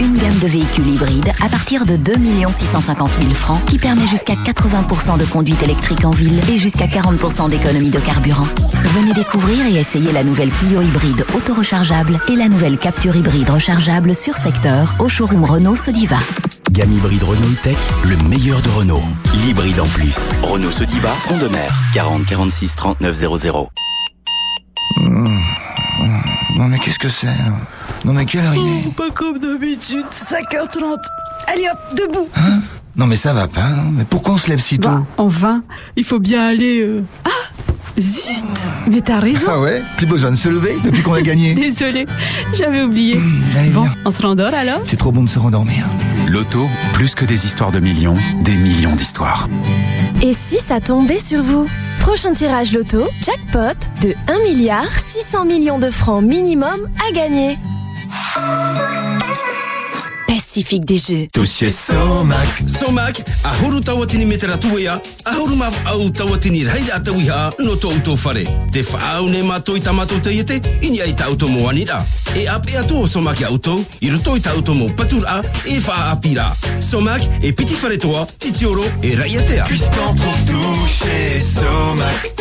[0.00, 2.14] Une gamme de véhicules hybrides à partir de 2
[2.50, 7.48] 650 000 francs qui permet jusqu'à 80% de conduite électrique en ville et jusqu'à 40%
[7.48, 8.48] d'économie de carburant.
[8.74, 14.14] Venez découvrir et essayer la nouvelle Clio hybride auto-rechargeable et la nouvelle Capture hybride rechargeable
[14.14, 16.18] sur secteur au showroom Renault Sodiva.
[16.74, 19.02] Gamme hybride Renault e-Tech, le meilleur de Renault.
[19.32, 20.16] L'hybride en plus.
[20.42, 21.72] Renault Sodiva, front de mer.
[21.94, 23.68] 40 46 39 00.
[24.98, 27.32] Non mais qu'est-ce que c'est là
[28.04, 30.96] Non mais quelle heure il est Oh, pas comme d'habitude, 5h30.
[31.46, 32.28] Allez hop, debout.
[32.96, 35.62] Non mais ça va pas, non Mais pourquoi on se lève si tôt Bah, enfin,
[35.96, 36.80] il faut bien aller...
[36.80, 37.30] euh, Ah
[37.98, 38.44] Zut
[38.88, 39.46] Mais t'as raison.
[39.48, 41.54] Ah ouais Plus besoin de se lever depuis qu'on a gagné.
[41.54, 42.06] Désolée,
[42.54, 43.18] j'avais oublié.
[43.56, 43.94] Allez, bon, viens.
[44.04, 44.80] on se rendort alors?
[44.84, 45.84] C'est trop bon de se rendormir.
[46.28, 49.48] Loto, plus que des histoires de millions, des millions d'histoires.
[50.22, 51.68] Et si ça tombait sur vous?
[52.00, 57.56] Prochain tirage loto, jackpot de 1 milliard 600 millions de francs minimum à gagner.
[60.34, 61.28] Pacifique des Jeux.
[61.32, 62.48] Touché Somac.
[62.66, 68.44] Somac, ahuru tawatini metera tuea, ahuru mav au tawatini haida atawiha no to uto fare.
[68.72, 72.04] Te whaau ne mato te iete, ini ai tauto mo anira.
[72.34, 76.10] E ap e ato o Somac auto, i roto i tauto mo patura e wha
[76.10, 76.56] apira.
[76.80, 79.66] Somac e piti fare toa, titioro e raiatea.
[79.66, 82.34] Puisqu'on trouve Somac.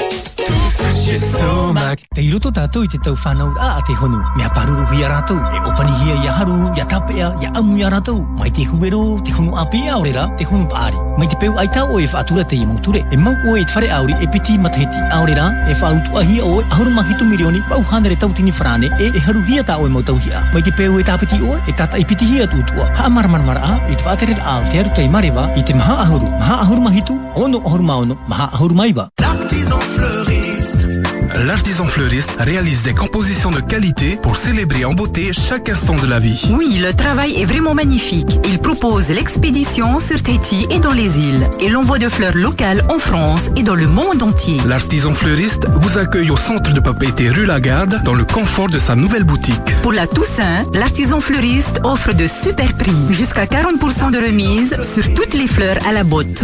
[0.47, 2.01] Tous chez Somac.
[2.13, 4.19] Te iroto tātou i te tau whanau a te honu.
[4.38, 5.38] Mea paruru hi a rātou.
[5.38, 8.24] E opani hia i a haru, i a tapea, i a amu i a rātou.
[8.39, 10.97] Mai te huero, te honu api a orera, te honu paari.
[11.17, 13.03] Mai te peu ai tau o e whaatura te i mauture.
[13.11, 14.99] E mau o e te whare auri e piti mataheti.
[15.11, 18.51] A orera, e whaautu a hia o e ahuru mahitu milioni, wau hanere tau tini
[18.51, 20.43] whrane, e e haru hia tā o e mautau hia.
[20.53, 22.89] Mai te peu e tāpiti o e tata i piti hia tūtua.
[22.97, 25.63] Ha mara mara mara a, i te whaatere a o te aru tei marewa, i
[25.63, 26.30] te maha ahuru.
[26.39, 29.09] Maha ahuru mahitu, ono ahuru maono, maha ahuru maiwa.
[29.21, 31.12] L'artisan fleuriste.
[31.39, 36.19] L'artisan fleuriste réalise des compositions de qualité pour célébrer en beauté chaque instant de la
[36.19, 36.47] vie.
[36.51, 38.39] Oui, le travail est vraiment magnifique.
[38.45, 42.99] Il propose l'expédition sur Tahiti et dans les îles et l'envoi de fleurs locales en
[42.99, 44.57] France et dans le monde entier.
[44.67, 48.95] L'artisan fleuriste vous accueille au centre de papeterie rue Lagarde dans le confort de sa
[48.95, 49.59] nouvelle boutique.
[49.81, 55.34] Pour la Toussaint, l'artisan fleuriste offre de super prix, jusqu'à 40% de remise sur toutes
[55.34, 56.43] les fleurs à la botte.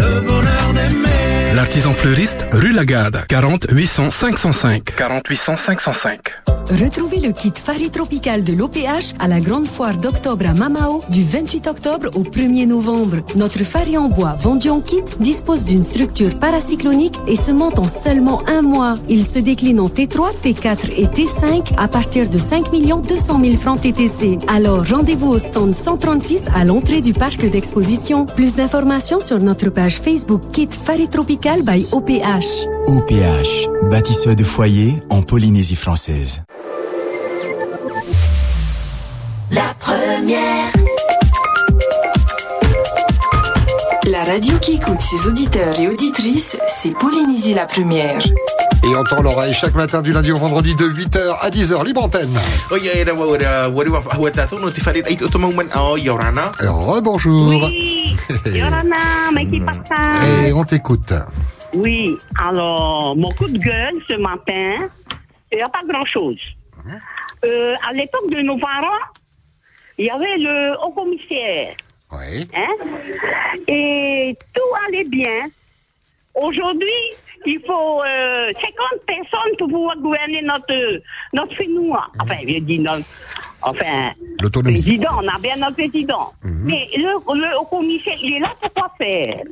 [1.56, 4.79] l'artisan fleuriste, rue Lagarde, 40 800 505.
[4.82, 6.20] 40 800 505.
[6.72, 11.24] Retrouvez le kit Fari Tropical de l'OPH à la grande foire d'octobre à Mamao du
[11.24, 13.18] 28 octobre au 1er novembre.
[13.36, 17.88] Notre Fari en bois vendu en kit dispose d'une structure paracyclonique et se monte en
[17.88, 18.94] seulement un mois.
[19.10, 23.82] Il se décline en T3, T4 et T5 à partir de 5 200 000 francs
[23.82, 24.38] TTC.
[24.48, 28.28] Alors rendez-vous au stand 136 à l'entrée du parc d'exposition.
[28.28, 32.68] Plus d'informations sur notre page Facebook Kit Fari Tropical by OPH.
[32.88, 34.69] OPH, bâtisseur de foyer
[35.10, 36.44] en Polynésie française.
[39.50, 40.72] La première.
[44.06, 48.20] La radio qui écoute ses auditeurs et auditrices, c'est Polynésie la première.
[48.84, 52.04] Et on tend l'oreille chaque matin du lundi au vendredi de 8h à 10h, libre
[52.04, 52.40] antenne.
[56.60, 57.48] Rebonjour.
[57.48, 58.16] Oui,
[59.66, 60.46] Partage.
[60.46, 61.14] Et on t'écoute.
[61.76, 64.90] Oui, alors, mon coup de gueule ce matin,
[65.52, 66.40] il n'y a pas grand-chose.
[67.46, 69.06] Euh, à l'époque de nos parents,
[69.98, 71.76] il y avait le haut commissaire.
[72.12, 72.50] Oui.
[72.56, 72.68] Hein?
[73.68, 75.48] Et tout allait bien.
[76.36, 76.88] Aujourd'hui,
[77.46, 81.02] il faut euh, 50 personnes pour pouvoir gouverner notre,
[81.34, 82.08] notre Finnois.
[82.20, 83.06] Enfin, je dis notre,
[83.62, 84.12] enfin,
[84.42, 84.82] L'autonomie.
[84.82, 86.34] président, on a bien notre président.
[86.44, 87.04] Mais le,
[87.36, 89.44] le haut commissaire, il est là pour quoi faire?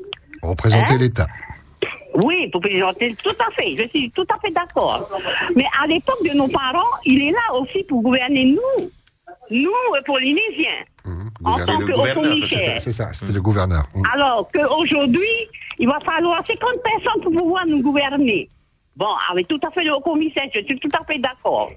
[0.42, 0.98] Représenter Hein?
[1.00, 1.28] l'État.
[2.24, 5.10] Oui, pour présenter, tout à fait, je suis tout à fait d'accord.
[5.56, 8.90] Mais à l'époque de nos parents, il est là aussi pour gouverner nous,
[9.52, 10.84] nous, euh, Polynésiens,
[11.44, 12.80] en tant que.
[12.80, 13.84] C'est ça, c'était le gouverneur.
[13.94, 14.02] Mm.
[14.14, 15.30] Alors qu'aujourd'hui,
[15.78, 18.50] il va falloir 50 personnes pour pouvoir nous gouverner.
[18.96, 21.70] Bon, avec tout à fait le haut commissaire, je suis tout à fait d'accord.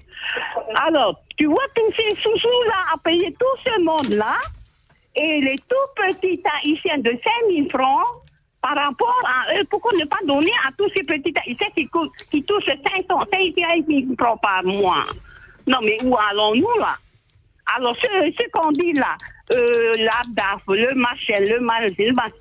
[0.87, 4.37] Alors, tu vois tous ces sous-sous-là à payer tout ce monde-là,
[5.15, 7.19] et les tout petits haïtiens de 5
[7.55, 8.07] 000 francs,
[8.61, 12.11] par rapport à eux, pourquoi ne pas donner à tous ces petits haïtiens qui, cou-
[12.29, 15.03] qui touchent 500, 5 000 francs par mois
[15.67, 16.95] Non, mais où allons-nous là?
[17.77, 19.15] Alors, ce, qu'on dit là,
[19.53, 21.91] euh, la DAF, le machin, le mal,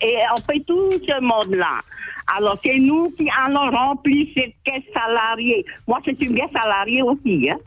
[0.01, 1.81] et on fait tout ce monde-là.
[2.37, 5.65] Alors, c'est nous qui allons remplir cette caisse salariée.
[5.89, 7.49] Moi, c'est une caisse salariée aussi.
[7.51, 7.59] Hein.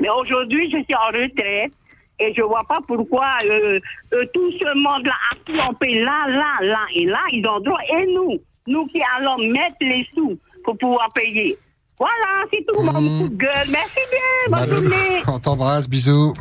[0.00, 1.72] Mais aujourd'hui, je suis en retraite
[2.20, 3.78] et je vois pas pourquoi euh,
[4.12, 7.78] euh, tout ce monde-là a paye là, là, là et là, ils ont droit.
[7.90, 11.56] Et nous, nous qui allons mettre les sous pour pouvoir payer.
[11.98, 13.68] Voilà, c'est tout mon coup de gueule.
[13.70, 15.22] Merci bien, bonne journée.
[15.26, 16.34] On t'embrasse, bisous.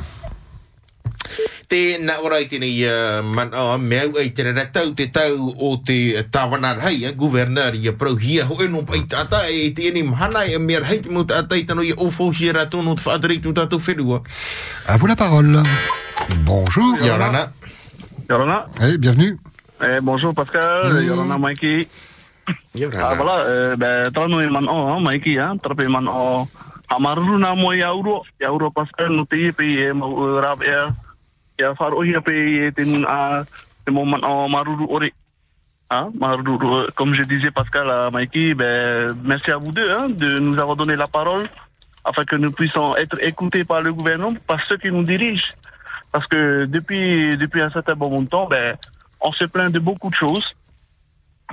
[1.67, 5.09] Te na ora i tēnei uh, man o me au ai tēnei rā tau te
[5.11, 9.45] tau o te tāwana hei uh, gouverneur i a prau hia ho eno pai tata
[9.49, 12.31] e te eni mahana e mea hei te mo tata i tano i o fau
[12.33, 13.03] si rā tono te
[13.57, 13.77] tātou
[14.85, 15.63] À vous la parole.
[16.45, 16.97] Bonjour.
[17.01, 17.51] Yorana.
[18.29, 18.65] Yorana.
[18.81, 19.37] Eh, bienvenue.
[19.81, 21.07] Eh, bonjour Pascal, Mm.
[21.07, 21.87] Yorana Mikey.
[22.95, 26.47] Ah, voilà, euh, ben, trano e man o, hein, Mikey, hein, trape e man o.
[26.89, 30.55] Amaru na mo ia uro, ia uro Pascal, no te i pe e mau uh,
[30.61, 30.93] e,
[31.59, 33.45] ia e te nun a,
[33.85, 35.11] te mo man o maruru ore.
[36.95, 40.75] Comme je disais Pascal à Mikey, ben, merci à vous deux hein, de nous avoir
[40.75, 41.47] donné la parole
[42.03, 45.53] afin que nous puissions être écoutés par le gouvernement, par ceux qui nous dirigent.
[46.11, 48.75] Parce que depuis, depuis un certain bon temps, ben,
[49.21, 50.55] on se plaint de beaucoup de choses.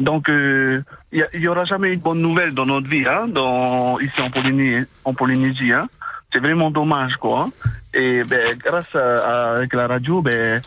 [0.01, 0.83] Donc, euh,
[1.13, 4.87] il n'y aura jamais une bonne nouvelle dans notre vie, hein, dans, ici en Polynésie.
[5.05, 5.89] En Polynésie hein.
[6.35, 7.43] C'est vraiment dommage, quoi.
[7.43, 7.53] hein.
[7.95, 10.61] Et ben, grâce à, la radio, ben,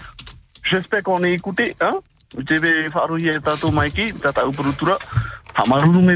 [0.63, 1.75] j'espère qu'on est écouté.
[1.81, 1.99] Hein.
[2.37, 4.97] Je vais faire un tato Mikey, tata upurutura.
[5.55, 6.15] Hamaruru.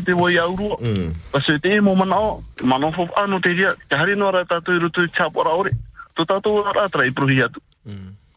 [1.34, 4.72] Parce que te mo manao, manao fof ano te ria, te hari no ra tato
[4.72, 5.72] i roto i chapora ore.
[6.16, 7.60] To tato ra tra i prohi atu.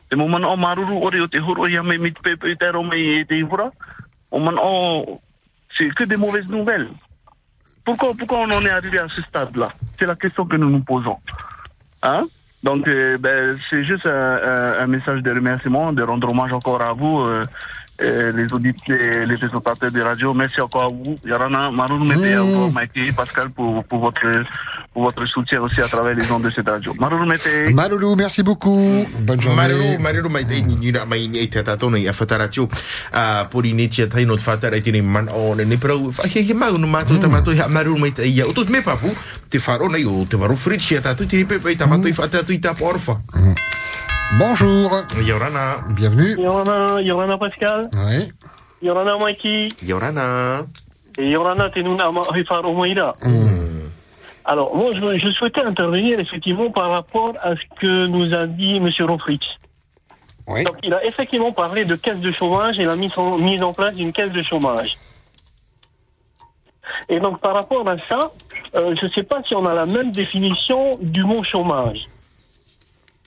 [0.09, 2.83] Te mo manao maruru ore o te horo ia me mit pepe i te ro
[2.83, 3.71] mai e te ihura.
[4.31, 5.21] O manao,
[5.77, 6.89] c'est que des mauvaises nouvelles.
[7.85, 9.69] Pourquoi, pourquoi on en est arrivé à ce stade-là?
[9.99, 11.19] C'est la question que nous nous posons.
[12.03, 12.27] Hein?
[12.63, 16.95] Donc, euh, ben, c'est juste un, un- message de remerciement, de rendre hommage encore à
[16.95, 17.47] vous, euh,
[18.01, 20.35] les auditeurs, les, les téléspectateurs de radio.
[20.35, 21.19] Merci encore à vous.
[21.25, 24.21] Yarana, Maroun encore Mikey, Pascal, pour, pour, votre,
[24.93, 26.93] pour votre soutien aussi à travers les ondes de cette radio.
[26.99, 27.35] Maroun.
[27.73, 29.07] Maloulou, merci beaucoup.
[29.21, 29.55] Bonne journée.
[29.57, 32.69] Marero, marero mai te ni ra mai ni te tato nei a whataratio
[33.13, 36.11] a pori ni tia tai no te whatara i tēnei man o ne ne parau
[36.11, 39.15] whahe he mau no mātou tamato ha marero mai te ia o tot me papu
[39.49, 42.53] te wharo nei o te waru fritsi a tātou tēnei pepe i tamato i whatatu
[42.53, 43.19] i tāpo orfa
[44.33, 44.91] Bonjour.
[45.25, 45.77] Yorana.
[45.91, 46.37] Bienvenue.
[46.41, 48.33] Yorana, Yorana Pascal, Oui.
[48.83, 50.67] Yorana Mikey, Yorana.
[51.19, 53.15] et Yorana Tenuna Hifar Omaïda.
[54.45, 58.77] Alors, moi, je, je souhaitais intervenir effectivement par rapport à ce que nous a dit
[58.77, 58.91] M.
[59.07, 59.47] Ronfritz.
[60.47, 63.73] Donc, il a effectivement parlé de caisse de chômage et la mise en, mise en
[63.73, 64.99] place d'une caisse de chômage.
[67.09, 68.31] Et donc par rapport à ça,
[68.75, 72.07] euh, je ne sais pas si on a la même définition du mot chômage.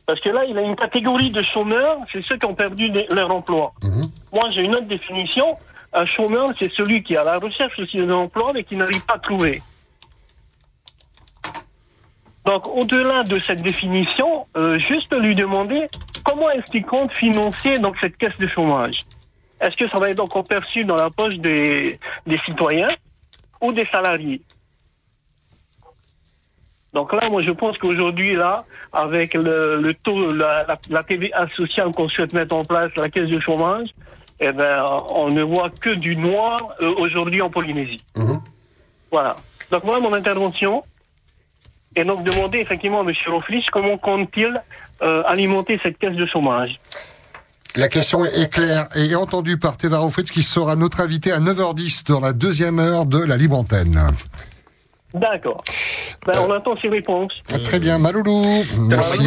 [0.07, 2.89] Parce que là, il y a une catégorie de chômeurs, c'est ceux qui ont perdu
[2.89, 3.73] des- leur emploi.
[4.33, 5.57] Moi, j'ai une autre définition.
[5.93, 9.03] Un chômeur, c'est celui qui est à la recherche aussi d'un emploi, mais qui n'arrive
[9.05, 9.61] pas à trouver.
[12.45, 15.89] Donc, au-delà de cette définition, euh, juste lui demander
[16.23, 19.03] comment est-ce qu'il compte financer donc cette caisse de chômage?
[19.59, 22.87] Est-ce que ça va être donc perçu dans la poche des, des citoyens
[23.59, 24.41] ou des salariés?
[26.93, 31.47] Donc là, moi, je pense qu'aujourd'hui, là, avec le, le taux, la, la, la TVA
[31.55, 33.89] sociale qu'on souhaite mettre en place, la caisse de chômage,
[34.39, 38.03] eh ben, on ne voit que du noir euh, aujourd'hui en Polynésie.
[39.11, 39.35] Voilà.
[39.71, 40.83] Donc voilà mon intervention.
[41.95, 43.13] Et donc demander effectivement à M.
[43.27, 44.61] Roflich comment compte-t-il
[45.01, 46.79] euh, alimenter cette caisse de chômage?
[47.75, 52.07] La question est claire et entendue par Théodore Fritz qui sera notre invité à 9h10
[52.07, 54.07] dans la deuxième heure de la libre antenne.
[55.13, 55.63] D'accord.
[56.25, 57.31] Ben, on attend ses réponses.
[57.63, 58.43] Très bien, Maloulou.
[58.89, 59.19] Merci.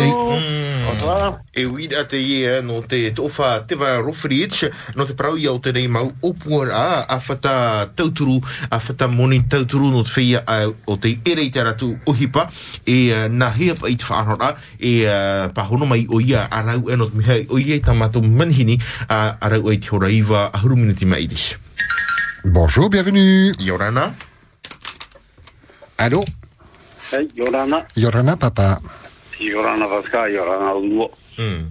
[1.55, 4.65] E wida te ia no te tofa te wa rofrich
[4.97, 9.43] no te prau iau te nei mau opua a a whata tauturu a whata moni
[9.49, 12.49] tauturu no te whia a, o te ere i te ratu uhipa
[12.85, 16.63] e uh, na hea pa i te whanora e uh, pahono mai o ia a
[16.63, 19.95] rau e no te mihai o ia i tamato manhini a, a rau e te
[19.95, 21.39] hora iwa a hurumina te mairi.
[22.45, 23.53] Bonjour, bienvenue.
[23.59, 24.30] Yorana.
[26.01, 26.25] Allô
[27.13, 27.85] Hey, Yorana.
[27.95, 28.81] Yorana, papa.
[29.39, 31.11] Yorana Vaska, Yorana Ulo.
[31.37, 31.69] Hmm.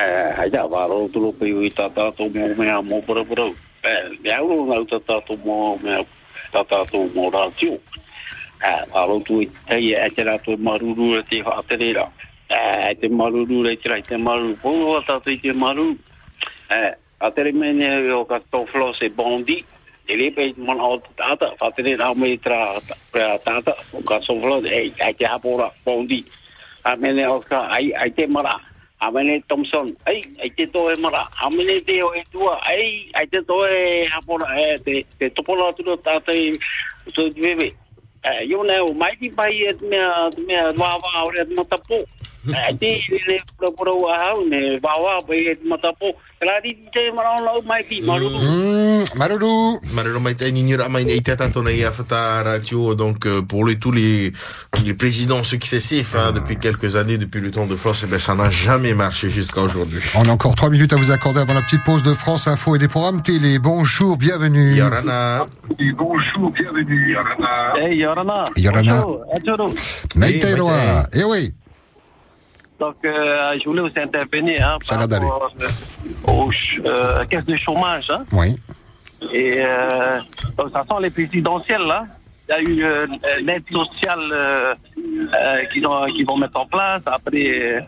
[0.00, 3.46] Eh, hai da varo pe ui tata to mo mea mo pura pura.
[3.82, 6.04] Eh, mea uro ngau tata to mo mea
[6.52, 7.80] tata to mo.
[8.60, 9.40] Eh, varo tu
[10.44, 12.04] te maruru e te whaaterera.
[12.50, 14.56] Eh, te maruru e te rai te maruru.
[14.60, 15.96] Polo a tata i te maruru.
[16.68, 17.30] Eh, a
[18.50, 19.64] toflo se bondi.
[20.30, 21.54] Pe mana o te tata.
[22.14, 22.80] Me tra
[23.12, 23.76] pra tata.
[23.92, 24.20] O ka
[24.64, 24.92] e
[25.84, 26.24] bondi.
[26.84, 27.68] A mene o ka.
[29.00, 29.10] A
[29.48, 29.96] Thompson.
[30.06, 31.28] Ai ai te toe mara.
[31.40, 32.58] A mene te o e tua.
[32.62, 36.58] Ai ai te toe hapora e te te topola tu tata i
[37.14, 37.74] so bebe.
[38.22, 38.80] Eh, o e
[41.82, 42.06] o.
[42.06, 42.14] Eh,
[42.78, 46.14] te le pro pro wa hau ne wawa pai e matapo.
[46.40, 48.30] Kala di te mara o mai pi maru.
[49.14, 49.80] Maruru.
[49.92, 53.66] Maruru mai te ni ra mai nei tata tona ia whata radio donc euh, pour
[53.66, 54.32] les tous les
[54.84, 58.34] les présidents successifs hein, depuis quelques années depuis le temps de Floss eh ben ça
[58.34, 60.00] n'a jamais marché jusqu'à aujourd'hui.
[60.14, 62.74] On a encore trois minutes à vous accorder avant la petite pause de France Info
[62.74, 63.58] et des programmes télé.
[63.58, 64.74] Bonjour, bienvenue.
[64.74, 65.46] Yorana.
[65.96, 67.12] Bonjour, bienvenue.
[67.12, 67.76] Yorana.
[67.76, 68.44] Hey, Yorana.
[68.56, 69.04] Yorana.
[69.44, 69.70] Bonjour.
[71.12, 71.52] Eh oui.
[72.80, 76.50] Donc, euh, je voulais aussi intervenir hein, par rapport euh, aux
[76.86, 78.08] euh, caisses de chômage.
[78.08, 78.24] Hein.
[78.32, 78.58] Oui.
[79.32, 80.18] Et euh,
[80.56, 82.06] donc, ça sent les présidentielles, là.
[82.48, 83.06] Il y a eu euh,
[83.42, 84.76] l'aide sociale
[85.72, 87.02] qu'ils qu'ils vont mettre en place.
[87.04, 87.84] Après,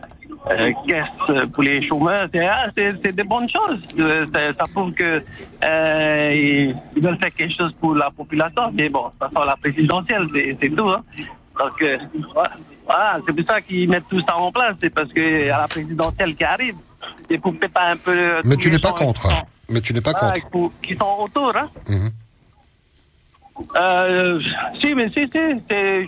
[0.87, 2.29] caisse pour les chômeurs.
[2.31, 3.79] C'est ah, des bonnes choses.
[4.33, 5.21] Ça, prouve que
[5.63, 8.71] ils veulent faire quelque chose pour la population.
[8.73, 10.27] Mais bon, ça sent la présidentielle,
[10.61, 10.87] c'est tout.
[10.87, 11.03] Hein.
[11.59, 11.97] Donc, euh,
[12.85, 14.75] voilà, c'est pour ça qu'ils mettent tout ça en place.
[14.81, 16.75] C'est parce qu'il y a la présidentielle qui arrive.
[17.29, 18.41] Et pour peut-être un peu...
[18.43, 19.21] Mais tous tu les n'es pas contre.
[19.29, 20.71] sont- Mais tu n'es pas voilà, contre.
[20.81, 21.55] qui- sont autour.
[21.55, 21.69] Hein.
[21.89, 22.11] Mhm.
[23.75, 24.39] Euh,
[24.81, 25.39] si, mais si, si,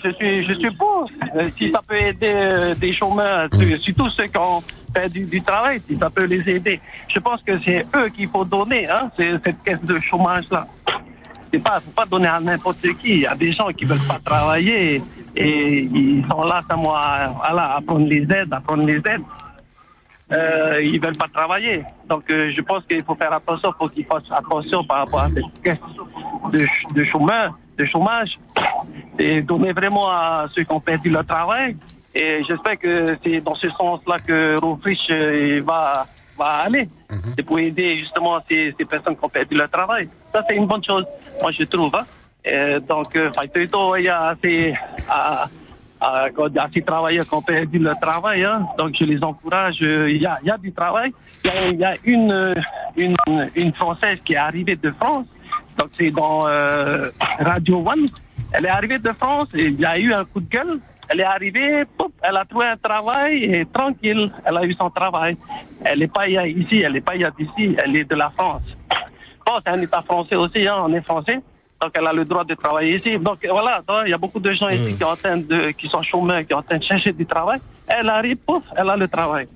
[0.04, 1.08] je suis, je suis pour.
[1.36, 4.64] Euh, si ça peut aider euh, des chômeurs, sur- surtout ceux qui ont
[4.96, 6.80] fait du, du travail, si ça peut les aider.
[7.14, 10.68] Je pense que c'est eux qu'il faut donner, hein, cette caisse de chômage-là.
[11.54, 13.10] C'est pas, faut pas donner à n'importe qui.
[13.10, 15.04] Il y a des gens qui veulent pas travailler
[15.36, 19.24] et ils sont là seulement à, voilà, à prendre les aides, à prendre les aides.
[20.32, 21.84] Euh, ils veulent pas travailler.
[22.10, 25.30] Donc, euh, je pense qu'il faut faire attention, faut qu'ils fassent attention par rapport à
[25.30, 25.78] cette caisse
[26.52, 28.40] de, de chômeurs, de chômage,
[29.20, 31.78] et donner vraiment à ceux qui ont perdu leur travail.
[32.16, 36.08] Et j'espère que c'est dans ce sens-là que Rofrich euh, va,
[36.38, 36.90] va aller.
[37.38, 40.10] C'est pour aider justement ces, ces personnes qui ont perdu leur travail.
[40.34, 41.06] Ça, c'est une bonne chose,
[41.42, 41.94] moi, je trouve.
[41.96, 42.06] Hein.
[42.88, 44.76] Donc, euh, Faitoito, il y a assez,
[45.10, 45.48] à,
[46.00, 48.44] à, à ces travailleurs qui ont perdu leur travail.
[48.44, 48.68] Hein.
[48.78, 49.78] Donc, je les encourage.
[49.82, 51.12] euh, Il y a, il y a du travail.
[51.44, 52.54] Il y a, il y a une, euh,
[52.96, 53.16] une,
[53.56, 55.26] une Française qui est arrivée de France.
[55.78, 58.06] Donc, c'est dans euh, Radio One.
[58.52, 60.80] Elle est arrivée de France et il y a eu un coup de gueule.
[61.08, 64.90] Elle est arrivée, pop, elle a trouvé un travail et tranquille, elle a eu son
[64.90, 65.38] travail.
[65.84, 68.64] Elle n'est pas ici, elle n'est pas d'ici, elle est de la France.
[69.46, 71.42] Bon, c'est un État français aussi, hein, on est français.
[71.86, 73.20] Donc, elle a le droit de travailler ici.
[73.20, 76.42] Donc, voilà, il y a beaucoup de gens ici qui, train de, qui sont chômeurs,
[76.42, 77.60] qui sont en train de chercher du travail.
[77.86, 79.48] Elle arrive, pouf, elle a le travail.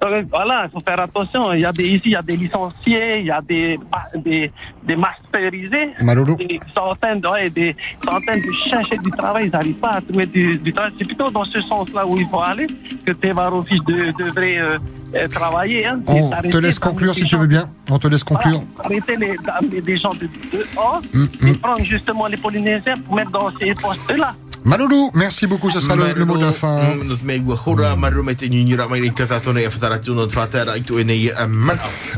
[0.00, 1.52] Donc, voilà, il faut faire attention.
[1.52, 3.78] Il y a des, ici, il y a des licenciés, il y a des,
[4.16, 4.52] des,
[4.84, 5.90] des masterisés.
[6.00, 6.36] Malolo.
[6.40, 9.90] Ils sont en train de, ouais, des, train de chercher du travail, ils n'arrivent pas
[9.90, 10.92] à trouver du, du travail.
[10.98, 12.66] C'est plutôt dans ce sens-là où il faut aller
[13.04, 14.78] que Tevarovic de, devrait euh,
[15.14, 15.86] euh, travailler.
[15.86, 17.68] Hein, On te laisse conclure des si tu veux bien.
[17.90, 18.62] On te laisse conclure.
[18.74, 21.56] Voilà, arrêter les, des gens de dehors Mm, et mm.
[21.56, 24.34] prendre justement les Polynésiens pour mettre dans ces postes-là.
[24.66, 25.70] Maloulou, merci beaucoup.
[25.70, 26.96] Ce sera le, le mot de la fin.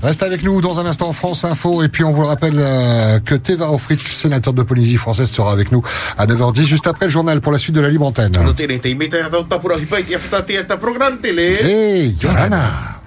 [0.03, 3.21] Reste avec nous dans un instant France Info et puis on vous le rappelle euh,
[3.21, 5.83] que Teva Fritz, sénateur de Polynésie française, sera avec nous
[6.17, 8.33] à 9h10 juste après le journal pour la suite de la libre antenne.
[11.21, 11.39] Tele.
[11.41, 12.99] Hey, Yorana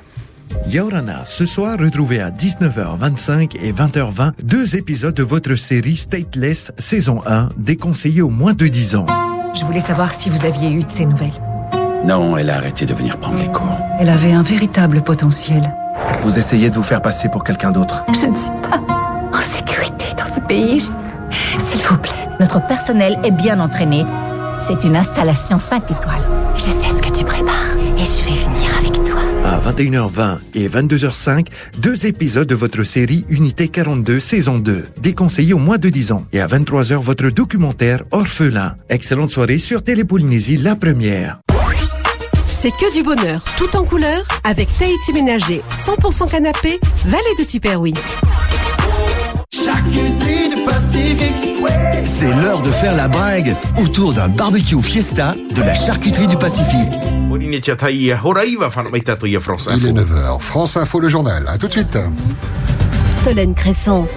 [0.69, 7.21] Yorana, ce soir, retrouvez à 19h25 et 20h20 deux épisodes de votre série Stateless saison
[7.25, 9.05] 1, déconseillée aux moins de 10 ans.
[9.53, 11.29] Je voulais savoir si vous aviez eu de ces nouvelles.
[12.03, 13.77] Non, elle a arrêté de venir prendre les cours.
[13.99, 15.73] Elle avait un véritable potentiel.
[16.23, 18.03] Vous essayez de vous faire passer pour quelqu'un d'autre.
[18.07, 18.79] Je ne suis pas
[19.37, 20.81] en sécurité dans ce pays.
[21.29, 22.11] S'il vous plaît.
[22.39, 24.05] Notre personnel est bien entraîné.
[24.59, 26.23] C'est une installation 5 étoiles.
[26.57, 29.00] Je sais ce que tu prépares et je vais venir avec toi.
[29.51, 31.47] À 21h20 et 22h05,
[31.79, 36.25] deux épisodes de votre série Unité 42 saison 2, déconseillée aux moins de 10 ans.
[36.31, 38.77] Et à 23h, votre documentaire Orphelin.
[38.87, 41.41] Excellente soirée sur Télépolynésie, la première.
[42.47, 47.93] C'est que du bonheur, tout en couleur, avec Tahiti Ménager, 100% canapé, vallée de Tiperoui.
[52.03, 56.91] C'est l'heure de faire la brague autour d'un barbecue fiesta de la charcuterie du Pacifique.
[59.77, 60.03] Il est Info.
[60.03, 60.39] 9h.
[60.39, 61.45] France Info, le journal.
[61.47, 61.97] À tout de suite.
[63.23, 64.07] Solène Cresson.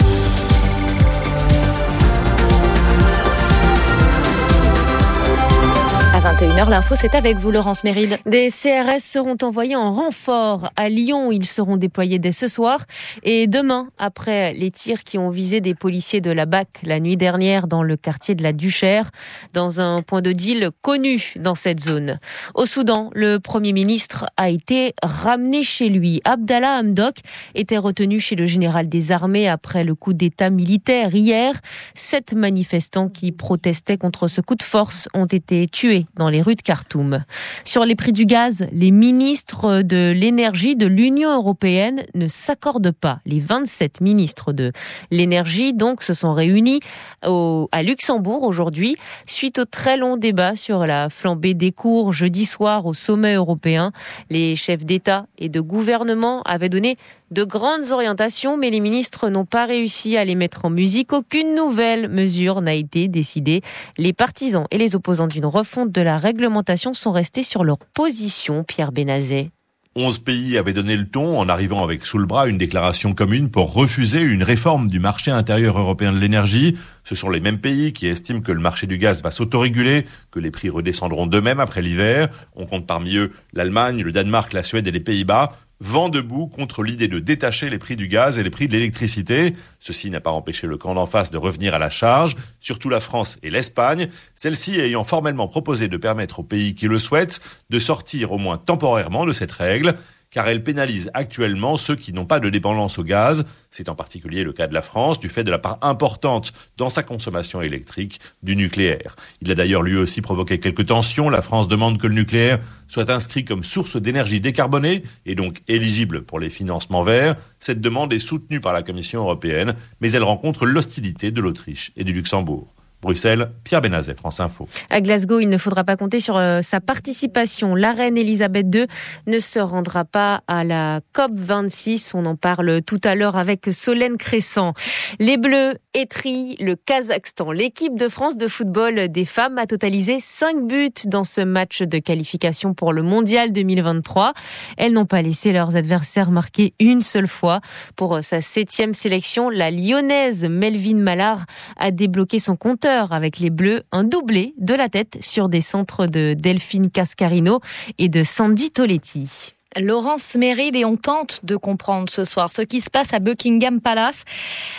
[6.34, 8.18] 21h, l'info, c'est avec vous, Laurence Méride.
[8.26, 11.30] Des CRS seront envoyés en renfort à Lyon.
[11.30, 12.86] Ils seront déployés dès ce soir
[13.22, 17.16] et demain, après les tirs qui ont visé des policiers de la BAC la nuit
[17.16, 19.10] dernière dans le quartier de la Duchère,
[19.52, 22.18] dans un point de deal connu dans cette zone.
[22.54, 26.20] Au Soudan, le Premier ministre a été ramené chez lui.
[26.24, 27.18] Abdallah Hamdok
[27.54, 31.54] était retenu chez le général des armées après le coup d'État militaire hier.
[31.94, 36.54] Sept manifestants qui protestaient contre ce coup de force ont été tués dans les rues
[36.54, 37.22] de Khartoum.
[37.64, 43.20] Sur les prix du gaz, les ministres de l'énergie de l'Union européenne ne s'accordent pas.
[43.26, 44.72] Les 27 ministres de
[45.10, 46.80] l'énergie donc se sont réunis
[47.20, 48.96] à Luxembourg aujourd'hui
[49.26, 53.92] suite au très long débat sur la flambée des cours jeudi soir au sommet européen.
[54.30, 56.96] Les chefs d'État et de gouvernement avaient donné
[57.30, 61.12] de grandes orientations, mais les ministres n'ont pas réussi à les mettre en musique.
[61.12, 63.62] Aucune nouvelle mesure n'a été décidée.
[63.98, 68.64] Les partisans et les opposants d'une refonte de la réglementation sont restés sur leur position,
[68.64, 69.50] Pierre Benazet.
[69.96, 73.48] 11 pays avaient donné le ton en arrivant avec sous le bras une déclaration commune
[73.48, 76.76] pour refuser une réforme du marché intérieur européen de l'énergie.
[77.04, 80.40] Ce sont les mêmes pays qui estiment que le marché du gaz va s'autoréguler, que
[80.40, 82.28] les prix redescendront d'eux-mêmes après l'hiver.
[82.56, 85.52] On compte parmi eux l'Allemagne, le Danemark, la Suède et les Pays-Bas.
[85.86, 89.54] Vent debout contre l'idée de détacher les prix du gaz et les prix de l'électricité.
[89.80, 93.00] Ceci n'a pas empêché le camp d'en face de revenir à la charge, surtout la
[93.00, 97.78] France et l'Espagne, celle-ci ayant formellement proposé de permettre aux pays qui le souhaitent de
[97.78, 99.94] sortir au moins temporairement de cette règle
[100.34, 103.46] car elle pénalise actuellement ceux qui n'ont pas de dépendance au gaz.
[103.70, 106.88] C'est en particulier le cas de la France, du fait de la part importante dans
[106.88, 109.14] sa consommation électrique du nucléaire.
[109.42, 111.30] Il a d'ailleurs lui aussi provoqué quelques tensions.
[111.30, 112.58] La France demande que le nucléaire
[112.88, 117.36] soit inscrit comme source d'énergie décarbonée et donc éligible pour les financements verts.
[117.60, 122.02] Cette demande est soutenue par la Commission européenne, mais elle rencontre l'hostilité de l'Autriche et
[122.02, 122.73] du Luxembourg.
[123.04, 124.66] Bruxelles, Pierre Benazet, France Info.
[124.88, 127.74] À Glasgow, il ne faudra pas compter sur euh, sa participation.
[127.74, 128.86] La reine Elisabeth II
[129.26, 132.14] ne se rendra pas à la COP 26.
[132.14, 134.72] On en parle tout à l'heure avec Solène Crescent.
[135.20, 137.52] Les Bleus étrillent le Kazakhstan.
[137.52, 141.98] L'équipe de France de football des femmes a totalisé 5 buts dans ce match de
[141.98, 144.32] qualification pour le Mondial 2023.
[144.78, 147.60] Elles n'ont pas laissé leurs adversaires marquer une seule fois.
[147.96, 151.44] Pour sa septième sélection, la lyonnaise Melvin Mallard
[151.76, 156.06] a débloqué son compteur avec les Bleus, un doublé de la tête sur des centres
[156.06, 157.60] de Delphine Cascarino
[157.98, 159.54] et de Sandy Toletti.
[159.80, 163.80] Laurence Méride et on tente de comprendre ce soir ce qui se passe à Buckingham
[163.80, 164.24] Palace.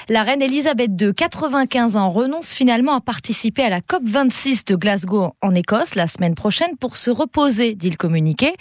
[0.10, 4.76] La reine Elisabeth II, 95 ans, renonce finalement à participer à la COP 26 de
[4.76, 8.56] Glasgow en Écosse la semaine prochaine pour se reposer, dit le communiqué.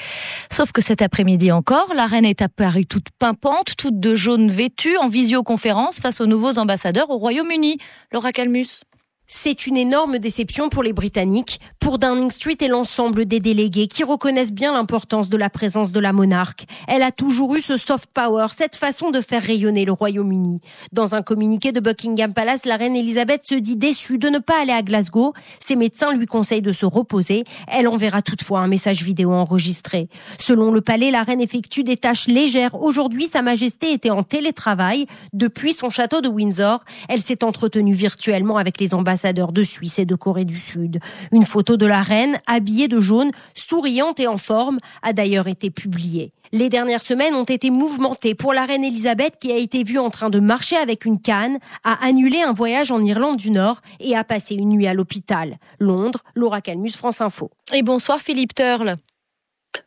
[0.51, 4.97] Sauf que cet après-midi encore, la reine est apparue toute pimpante, toute de jaune vêtue,
[4.97, 7.79] en visioconférence face aux nouveaux ambassadeurs au Royaume-Uni.
[8.13, 8.83] Laura Calmus.
[9.27, 14.05] C'est une énorme déception pour les Britanniques, pour Downing Street et l'ensemble des délégués qui
[14.05, 16.67] reconnaissent bien l'importance de la présence de la monarque.
[16.89, 20.61] Elle a toujours eu ce soft power, cette façon de faire rayonner le Royaume-Uni.
[20.93, 24.61] Dans un communiqué de Buckingham Palace, la reine Elisabeth se dit déçue de ne pas
[24.61, 25.33] aller à Glasgow.
[25.59, 27.45] Ses médecins lui conseillent de se reposer.
[27.67, 30.09] Elle enverra toutefois un message vidéo enregistré.
[30.39, 32.75] Selon le palais, la reine effectue des tâches légères.
[32.75, 36.85] Aujourd'hui, sa majesté était en télétravail depuis son château de Windsor.
[37.09, 40.99] Elle s'est entretenue virtuellement avec les ambassadeurs ambassadeurs de Suisse et de Corée du Sud.
[41.31, 45.71] Une photo de la reine, habillée de jaune, souriante et en forme, a d'ailleurs été
[45.71, 46.33] publiée.
[46.51, 50.11] Les dernières semaines ont été mouvementées pour la reine Elisabeth qui a été vue en
[50.11, 54.17] train de marcher avec une canne, a annulé un voyage en Irlande du Nord et
[54.17, 55.59] a passé une nuit à l'hôpital.
[55.79, 57.51] Londres, Laura Calmus, France Info.
[57.73, 58.97] Et bonsoir Philippe Turle.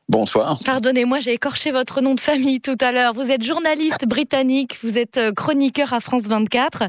[0.09, 0.59] Bonsoir.
[0.63, 3.13] Pardonnez-moi, j'ai écorché votre nom de famille tout à l'heure.
[3.13, 6.83] Vous êtes journaliste britannique, vous êtes euh, chroniqueur à France 24.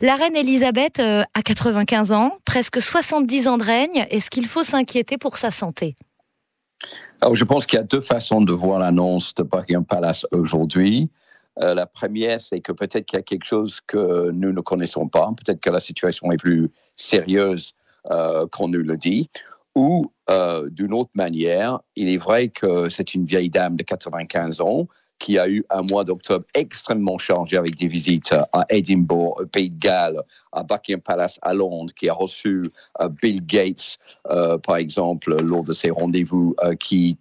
[0.00, 4.06] La reine Elisabeth euh, a 95 ans, presque 70 ans de règne.
[4.10, 5.96] Est-ce qu'il faut s'inquiéter pour sa santé?
[7.20, 11.10] Alors, je pense qu'il y a deux façons de voir l'annonce de Buckingham Palace aujourd'hui.
[11.60, 15.08] Euh, la première, c'est que peut-être qu'il y a quelque chose que nous ne connaissons
[15.08, 15.30] pas.
[15.36, 17.74] Peut-être que la situation est plus sérieuse
[18.10, 19.30] euh, qu'on nous le dit
[19.74, 24.60] ou euh, d'une autre manière, il est vrai que c'est une vieille dame de 95
[24.60, 24.86] ans
[25.18, 29.70] qui a eu un mois d'octobre extrêmement chargé avec des visites à Édimbourg, au Pays
[29.70, 30.20] de Galles,
[30.52, 32.64] à Buckingham Palace à Londres, qui a reçu
[33.00, 33.98] euh, Bill Gates,
[34.30, 37.16] euh, par exemple, lors de ses rendez-vous, euh, qui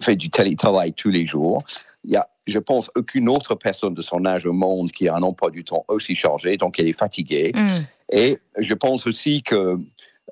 [0.00, 1.62] fait du télétravail tous les jours.
[2.04, 5.14] Il y a, je pense, aucune autre personne de son âge au monde qui a
[5.14, 7.52] un emploi du temps aussi chargé, donc elle est fatiguée.
[8.12, 9.76] Et je pense aussi que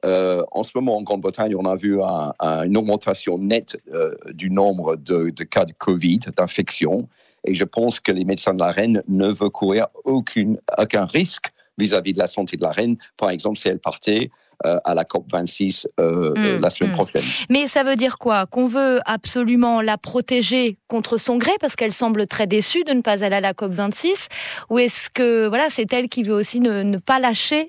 [0.06, 4.14] euh, en ce moment, en Grande-Bretagne, on a vu un- un- une augmentation nette euh,
[4.32, 7.08] du nombre de, de cas de Covid, d'infection.
[7.44, 11.46] Et je pense que les médecins de la reine ne veulent courir aucune, aucun risque
[11.78, 12.96] vis-à-vis de la santé de la reine.
[13.18, 14.30] Par exemple, si elle partait
[14.64, 16.94] euh, à la COP26 euh, euh, Mm, la semaine mm.
[16.94, 17.24] prochaine.
[17.50, 18.46] Mais ça veut dire quoi?
[18.46, 23.02] Qu'on veut absolument la protéger contre son gré parce qu'elle semble très déçue de ne
[23.02, 24.28] pas aller à la COP 26
[24.70, 27.68] Ou est-ce que voilà, c'est elle qui veut aussi ne, ne pas lâcher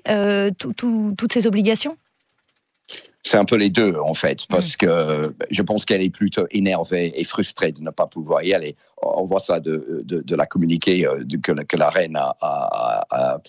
[0.58, 1.96] tout- tout- toutes ses obligations?
[3.24, 6.46] C'est un peu les deux, en fait, parce que euh, je pense qu'elle est plutôt
[6.50, 8.76] énervée et frustrée de ne pas pouvoir y aller.
[9.02, 12.36] On voit ça de, de, de la communiqué euh, que, la- que la reine a,
[12.40, 13.40] a-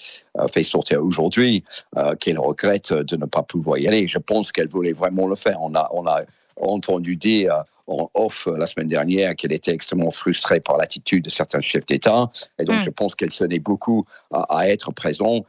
[0.52, 1.64] fait sortir aujourd'hui,
[1.98, 4.08] euh, qu'elle regrette de ne pas pouvoir y aller.
[4.08, 5.58] Je pense qu'elle voulait vraiment le faire.
[5.62, 6.22] On a, on a
[6.60, 11.30] entendu dire en off euh, la semaine dernière qu'elle était extrêmement frustrée par l'attitude de
[11.30, 12.30] certains chefs d'État.
[12.60, 12.84] Et donc, Mm.
[12.86, 15.42] je pense qu'elle tenait beaucoup à, à être présent euh,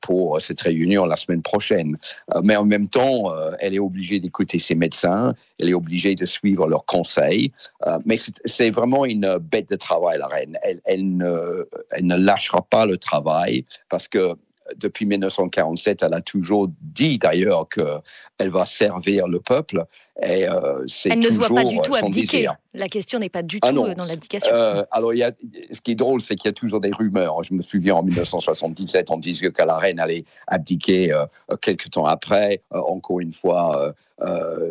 [0.00, 1.96] pour cette réunion la semaine prochaine.
[2.34, 6.14] Euh, mais en même temps, euh, elle est obligée d'écouter ses médecins, elle est obligée
[6.14, 7.52] de suivre leurs conseils.
[7.86, 10.58] Euh, mais c'est- vraiment une bête de travail, la reine.
[10.62, 14.34] Elle, elle ne lâchera pas le travail parce que
[14.76, 19.84] depuis 1947, elle a toujours dit d'ailleurs qu'elle va servir le peuple.
[20.22, 22.20] Et euh, Elle ne se voit pas du tout abdiquer.
[22.38, 22.56] désir.
[22.74, 23.86] La question n'est pas du Ah tout non.
[23.88, 24.50] euh, dans l'abdication.
[24.52, 25.32] Euh, alors, il y a,
[25.72, 27.42] ce qui est drôle, c'est qu'il y a toujours des rumeurs.
[27.44, 31.26] Je me souviens en 1977, on disait que la reine allait abdiquer euh,
[31.60, 32.62] quelques temps après.
[32.74, 33.94] Euh, encore une fois,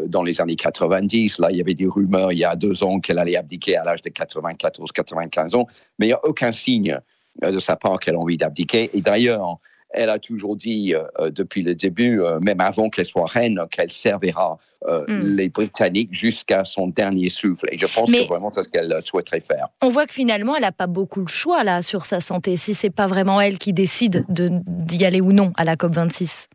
[0.07, 2.99] dans les années 90, là, il y avait des rumeurs il y a deux ans
[3.01, 5.67] qu'elle allait abdiquer à l'âge de 94-95 ans.
[5.99, 6.97] Mais il n'y a aucun signe
[7.41, 8.89] de sa part qu'elle a envie d'abdiquer.
[8.93, 9.57] Et d'ailleurs,
[9.93, 13.59] elle a toujours dit euh, euh, depuis le début, euh, même avant qu'elle soit reine,
[13.71, 15.19] qu'elle servira euh, Mm.
[15.37, 17.67] les Britanniques jusqu'à son dernier souffle.
[17.71, 19.67] Et je pense Mais- que vraiment c'est ce qu'elle souhaiterait faire.
[19.83, 22.57] On voit que finalement, elle n'a pas beaucoup le choix là sur sa santé.
[22.57, 25.93] Si c'est pas vraiment elle qui décide de- d'y aller ou non à la COP
[25.93, 26.47] 26.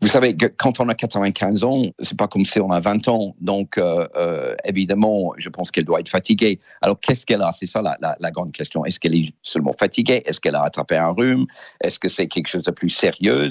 [0.00, 3.06] Vous savez, que quand on a 95 ans, c'est pas comme si on a 20
[3.08, 3.36] ans.
[3.42, 6.58] Donc, euh, euh, évidemment, je pense qu'elle doit être fatiguée.
[6.80, 7.52] Alors, qu'est-ce qu'elle a?
[7.52, 8.86] C'est ça la, grande question.
[8.86, 10.22] Est-ce qu'elle est seulement fatiguée?
[10.24, 11.46] Est-ce qu'elle a attrapé un rhume?
[11.82, 13.48] Est-ce que c'est quelque chose de plus sérieux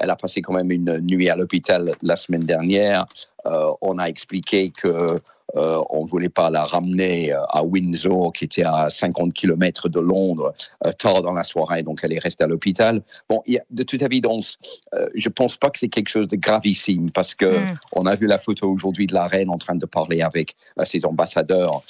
[0.00, 3.06] Elle a passé quand même une nuit à l'hôpital la semaine dernière.
[3.46, 5.20] Euh, on a expliqué que
[5.54, 9.88] euh, on ne voulait pas la ramener euh, à Windsor, qui était à 50 km
[9.88, 10.52] de Londres,
[10.84, 13.02] euh, tard dans la soirée, donc elle est restée à l'hôpital.
[13.28, 14.58] Bon, il y a- de toute évidence,
[14.94, 17.78] euh, je pense pas que c'est quelque chose de gravissime, parce que Mm.
[17.92, 21.04] on a vu la photo aujourd'hui de la reine en train de parler avec ses
[21.04, 21.82] ambassadeurs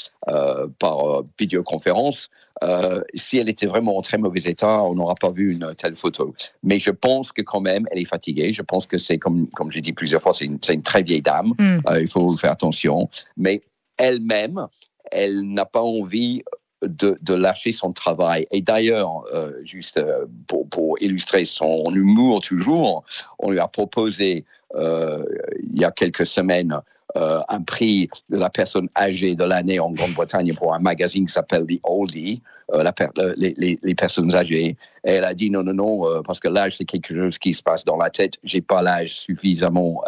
[0.79, 2.29] par vidéoconférence.
[2.65, 5.95] Euh, si elle était vraiment en très mauvais état, on n'aura pas vu une telle
[5.95, 6.35] photo.
[6.63, 8.53] Mais je pense que quand même, elle est fatiguée.
[8.53, 11.53] Je pense que c'est, comme, comme j'ai dit plusieurs fois, c'est une, très vieille dame.
[11.59, 11.79] Mm.
[11.91, 13.09] Euh, il faut faire attention.
[13.37, 13.46] Mais
[13.99, 14.67] elle-même,
[15.11, 16.43] elle n'a pas envie
[16.83, 18.47] de, lâcher son travail.
[18.51, 23.05] Et d'ailleurs, euh, juste euh, pour, pour illustrer son humour toujours,
[23.39, 24.45] on lui a proposé
[24.75, 25.25] euh,
[25.63, 26.81] il y a quelques semaines
[27.17, 31.33] euh, un prix de la personne âgée de l'année en Grande-Bretagne pour un magazine qui
[31.33, 32.43] s'appelle The Oldie,
[32.75, 32.85] euh,
[33.37, 34.77] les, personnes âgées.
[35.03, 37.63] Elle a dit non, non, non, euh, parce que l'âge, c'est quelque chose qui se
[37.63, 38.35] passe dans la tête.
[38.45, 40.03] J'ai pas l'âge suffisamment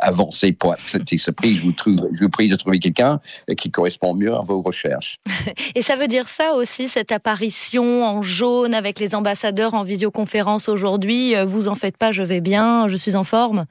[0.00, 1.56] avancé pour accepter ce prix.
[1.56, 1.72] Je vous,
[2.12, 3.20] je vous prie de trouver quelqu'un
[3.56, 5.18] qui correspond mieux à vos recherches.
[5.74, 10.68] Et ça veut dire ça aussi, cette apparition en jaune avec les ambassadeurs en visioconférence
[10.68, 11.34] aujourd'hui.
[11.46, 13.66] Vous en faites pas, je vais bien, je suis en forme?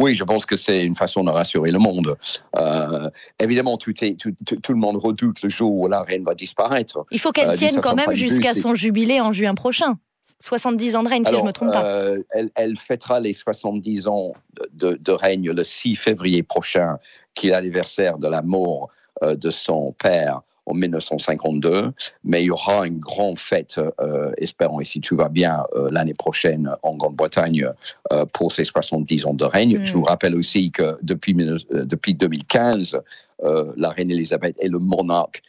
[0.00, 2.16] Oui, je pense que c'est une façon de rassurer le monde.
[2.56, 6.24] Euh, évidemment, tout, est, tout, tout- tout le monde redoute le jour où la reine
[6.24, 7.04] va disparaître.
[7.10, 9.98] Il faut qu'elle Euh, tienne quand même jusqu'à son jubilé en juin prochain.
[10.42, 11.84] 70 ans de règne, si je Alors, me trompe pas.
[11.84, 14.32] euh, elle, elle fêtera les 70 ans
[14.72, 16.96] de, de règne le 6 février prochain,
[17.34, 18.88] qui est l'anniversaire de la mort
[19.22, 20.40] euh, de son père
[20.70, 21.92] en 1952.
[22.24, 25.88] Mais il y aura une grande fête, euh, espérons, et si tout va bien, euh,
[25.90, 27.66] l'année prochaine en Grande-Bretagne
[28.12, 29.78] euh, pour ses 70 ans de règne.
[29.78, 29.84] Mm.
[29.84, 33.00] Je vous rappelle aussi que depuis, 19 euh, depuis 2015,
[33.42, 35.42] euh, la reine Elisabeth est le monarque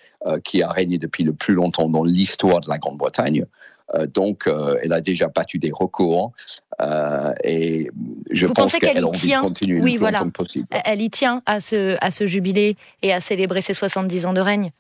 [0.44, 3.44] qui a régné depuis le plus longtemps dans l'histoire de la Grande-Bretagne.
[4.14, 4.48] Donc,
[4.84, 6.32] elle a déjà battu des records
[6.82, 7.90] euh, et
[8.32, 10.26] je Vous pense qu'elle envie tient Oui, voilà.
[10.34, 10.68] possible.
[10.86, 14.42] Elle y tient à ce, à ce jubilé et à célébrer ses 70 ans de
[14.42, 14.72] règne.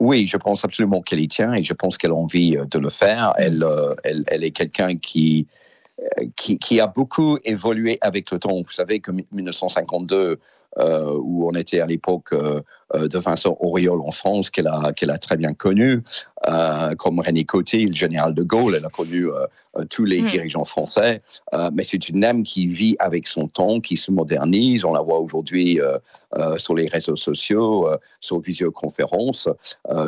[0.00, 2.78] Oui, je pense absolument qu'elle y tient et je pense qu'elle a envie euh, de
[2.78, 3.34] le faire.
[3.36, 5.46] Elle, euh, elle, elle est quelqu'un qui,
[6.00, 8.56] euh, qui, qui a beaucoup évolué avec le temps.
[8.62, 10.40] Vous savez que 1952,
[10.78, 12.60] euh, où on était à l'époque euh,
[12.94, 16.02] euh, de Vincent Auriol en France, qu'elle a, qu'elle a très bien connu,
[16.96, 19.26] comme René Coty, le général de Gaulle, elle a connu
[19.90, 20.26] tous les Mm.
[20.26, 21.20] dirigeants français.
[21.72, 24.86] Mais c'est une dame qui vit avec son temps, qui se modernise.
[24.86, 25.78] On la voit aujourd'hui
[26.56, 27.86] sur les réseaux sociaux,
[28.20, 29.50] sur visioconférence.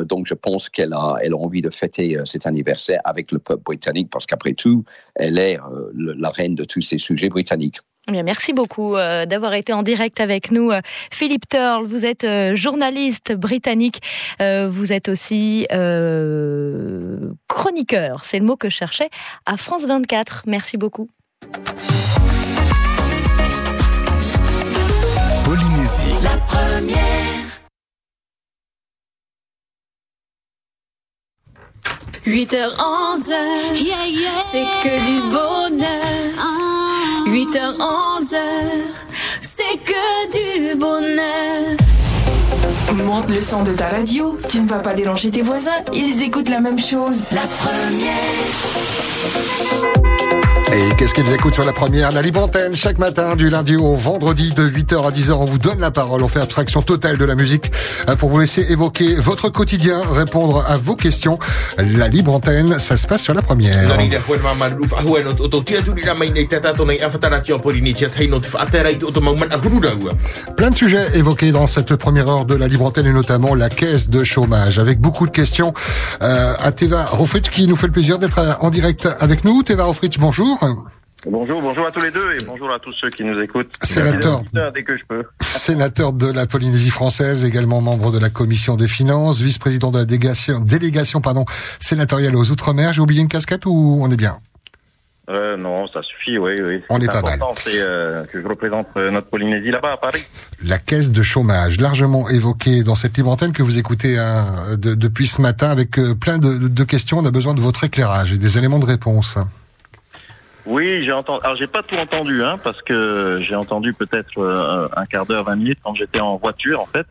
[0.05, 3.63] Donc, je pense qu'elle a, elle a envie de fêter cet anniversaire avec le peuple
[3.63, 4.83] britannique, parce qu'après tout,
[5.15, 5.59] elle est
[5.93, 7.79] la reine de tous ces sujets britanniques.
[8.07, 10.71] Eh bien, merci beaucoup euh, d'avoir été en direct avec nous.
[10.71, 14.01] Euh, Philippe Turle, vous êtes euh, journaliste britannique.
[14.41, 19.09] Euh, vous êtes aussi euh, chroniqueur, c'est le mot que je cherchais,
[19.45, 20.43] à France 24.
[20.47, 21.09] Merci beaucoup.
[25.45, 26.23] Polynésie.
[26.23, 27.23] La première.
[32.25, 33.27] «8h, 11h,
[34.49, 36.52] c'est que du bonheur.
[37.33, 38.37] 8h, 11h,
[39.41, 41.75] c'est que du bonheur.
[42.93, 46.49] Monte le son de ta radio, tu ne vas pas déranger tes voisins, ils écoutent
[46.49, 47.23] la même chose.
[47.31, 48.13] La première.
[50.75, 53.93] Et qu'est-ce qu'ils écoutent sur la première La libre antenne, chaque matin, du lundi au
[53.93, 57.25] vendredi, de 8h à 10h, on vous donne la parole, on fait abstraction totale de
[57.25, 57.71] la musique
[58.09, 61.37] euh, pour vous laisser évoquer votre quotidien, répondre à vos questions.
[61.77, 63.87] La libre antenne, ça se passe sur la première.
[70.57, 73.69] Plein de sujets évoqués dans cette première heure de la libre antenne et notamment la
[73.69, 75.71] caisse de chômage avec beaucoup de questions
[76.23, 79.61] euh, à Teva Rofritsch qui nous fait le plaisir d'être en direct avec nous.
[79.61, 80.62] Teva Rofritsch, bonjour.
[81.25, 83.71] Bonjour, bonjour à tous les deux et bonjour à tous ceux qui nous écoutent.
[83.81, 84.41] Sénateur.
[84.73, 85.23] Dès que je peux.
[85.45, 90.05] Sénateur de la Polynésie française, également membre de la commission des finances, vice-président de la
[90.05, 91.45] délégation, délégation pardon,
[91.79, 92.91] sénatoriale aux Outre-mer.
[92.91, 94.39] J'ai oublié une casquette ou on est bien?
[95.29, 96.81] Euh, non, ça suffit, oui, oui.
[96.89, 97.39] On C'est est pas mal.
[97.63, 100.23] C'est euh, que je représente euh, notre Polynésie là-bas à Paris.
[100.61, 104.95] La caisse de chômage, largement évoquée dans cette libre antenne que vous écoutez hein, de-
[104.95, 107.19] depuis ce matin avec plein de, de questions.
[107.19, 109.37] On a besoin de votre éclairage et des éléments de réponse.
[110.65, 111.41] Oui, j'ai entendu.
[111.43, 115.43] Alors j'ai pas tout entendu, hein, parce que j'ai entendu peut-être euh, un quart d'heure,
[115.43, 117.05] vingt minutes quand j'étais en voiture, en fait.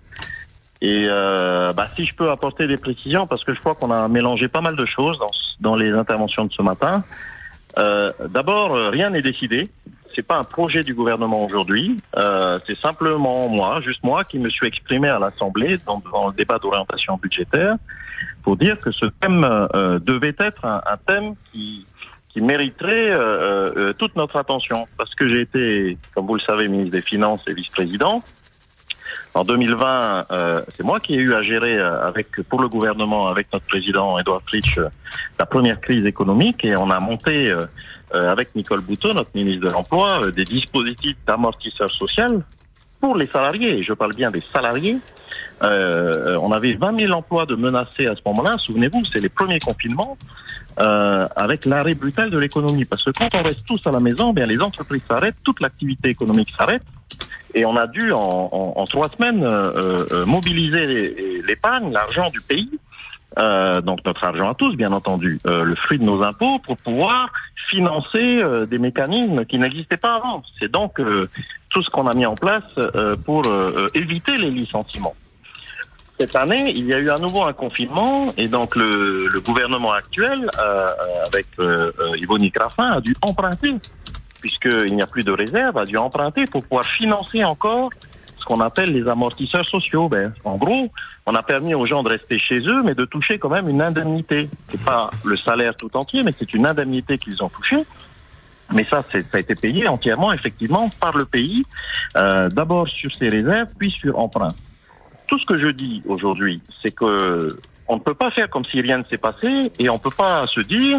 [0.81, 4.09] Et euh, bah, si je peux apporter des précisions, parce que je crois qu'on a
[4.09, 5.31] mélangé pas mal de choses dans,
[5.61, 7.05] dans les interventions de ce matin.
[7.79, 9.69] Euh, D'abord, euh, rien n'est décidé.
[10.15, 11.99] C'est pas un projet du gouvernement aujourd'hui.
[12.17, 16.59] Euh, c'est simplement moi, juste moi, qui me suis exprimé à l'Assemblée dans, le débat
[16.59, 17.77] d'orientation budgétaire
[18.43, 19.43] pour dire que ce thème
[20.05, 21.87] devait être un thème qui
[22.33, 24.87] qui mériterait euh, euh, toute notre attention.
[24.97, 28.23] Parce que j'ai été, comme vous le savez, ministre des Finances et vice-président.
[29.35, 33.29] En 2020, euh, c'est moi qui ai eu à gérer euh, avec pour le gouvernement,
[33.29, 34.89] avec notre président Edouard Fritsch, euh,
[35.39, 37.67] la première crise économique et on a monté euh,
[38.15, 42.43] euh, avec Nicole Bouteau, notre ministre de l'Emploi, euh, des dispositifs d'amortisseur social
[43.01, 43.83] pour les salariés.
[43.83, 44.99] Je parle bien des salariés.
[45.63, 48.59] Euh, on avait 20 000 emplois de menacés à ce moment-là.
[48.59, 50.19] Souvenez-vous, c'est les premiers confinements
[50.81, 52.85] euh, avec l'arrêt brutal de l'économie.
[52.85, 56.09] Parce que quand on reste tous à la maison, bien les entreprises s'arrêtent, toute l'activité
[56.09, 56.83] économique s'arrête.
[57.55, 58.19] Et on a dû en,
[58.53, 62.71] en- en trois semaines euh, euh, mobiliser l'épargne, l'argent du pays
[63.39, 66.77] euh, donc notre argent à tous, bien entendu, euh, le fruit de nos impôts, pour
[66.77, 67.31] pouvoir
[67.71, 70.43] financer euh, des mécanismes qui n'existaient pas avant.
[70.61, 71.01] C'est donc
[71.71, 72.63] tout ce qu'on a mis en place
[73.25, 73.43] pour
[73.95, 75.15] éviter les licenciements.
[76.19, 79.93] Cette année, il y a eu à nouveau un confinement et donc le, le gouvernement
[79.93, 83.75] actuel, euh, euh, avec euh, euh, Yvonne Crafin, a dû emprunter,
[84.41, 87.91] puisqu'il n'y a plus de réserve, a dû emprunter pour pouvoir financer encore
[88.39, 90.09] ce qu'on appelle les amortisseurs sociaux.
[90.09, 90.91] Ben, en gros,
[91.27, 93.81] on a permis aux gens de rester chez eux, mais de toucher quand même une
[93.81, 94.51] indemnité.
[94.71, 97.85] C'est pas le salaire tout entier, mais c'est une indemnité qu'ils ont touchée.
[98.75, 101.65] Mais ça, ça a été payé entièrement, effectivement, par le pays,
[102.17, 104.55] euh, d'abord sur ses réserves, puis sur emprunt.
[105.33, 108.83] Tout ce que je dis aujourd'hui, c'est que on ne peut pas faire comme si
[108.83, 110.99] rien ne s'est passé et on ne peut pas se dire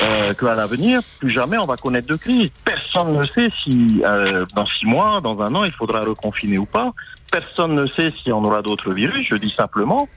[0.00, 2.48] euh, qu'à l'avenir, plus jamais on va connaître de crise.
[2.64, 6.64] Personne ne sait si euh, dans six mois, dans un an, il faudra reconfiner ou
[6.64, 6.94] pas.
[7.30, 9.26] Personne ne sait si on aura d'autres virus.
[9.28, 10.08] Je dis simplement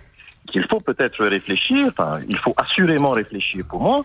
[0.49, 4.01] qu'il faut peut-être réfléchir, enfin, il faut assurément réfléchir pour moi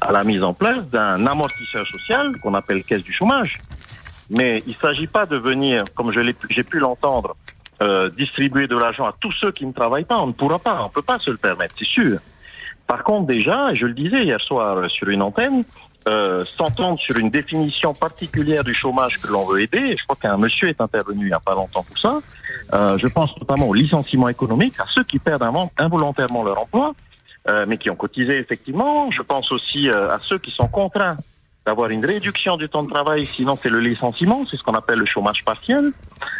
[0.00, 3.60] à la mise en place d'un amortisseur social qu'on appelle caisse du chômage.
[4.30, 7.34] Mais il ne s'agit pas de venir, comme j'ai pu l'entendre,
[7.82, 10.18] euh, distribuer de l'argent à tous ceux qui ne travaillent pas.
[10.18, 12.18] On ne pourra pas, on ne peut pas se le permettre, c'est sûr.
[12.86, 15.64] Par contre, déjà, je le disais hier soir sur une antenne,
[16.08, 20.36] euh, s'entendre sur une définition particulière du chômage que l'on veut aider, je crois qu'un
[20.36, 22.20] monsieur est intervenu il n'y a pas longtemps pour ça,
[22.72, 26.94] euh, je pense notamment au licenciement économique, à ceux qui perdent invol- involontairement leur emploi,
[27.48, 29.10] euh, mais qui ont cotisé effectivement.
[29.10, 31.16] Je pense aussi à ceux qui sont contraints
[31.66, 34.98] d'avoir une réduction du temps de travail, sinon c'est le licenciement, c'est ce qu'on appelle
[34.98, 35.92] le chômage partiel.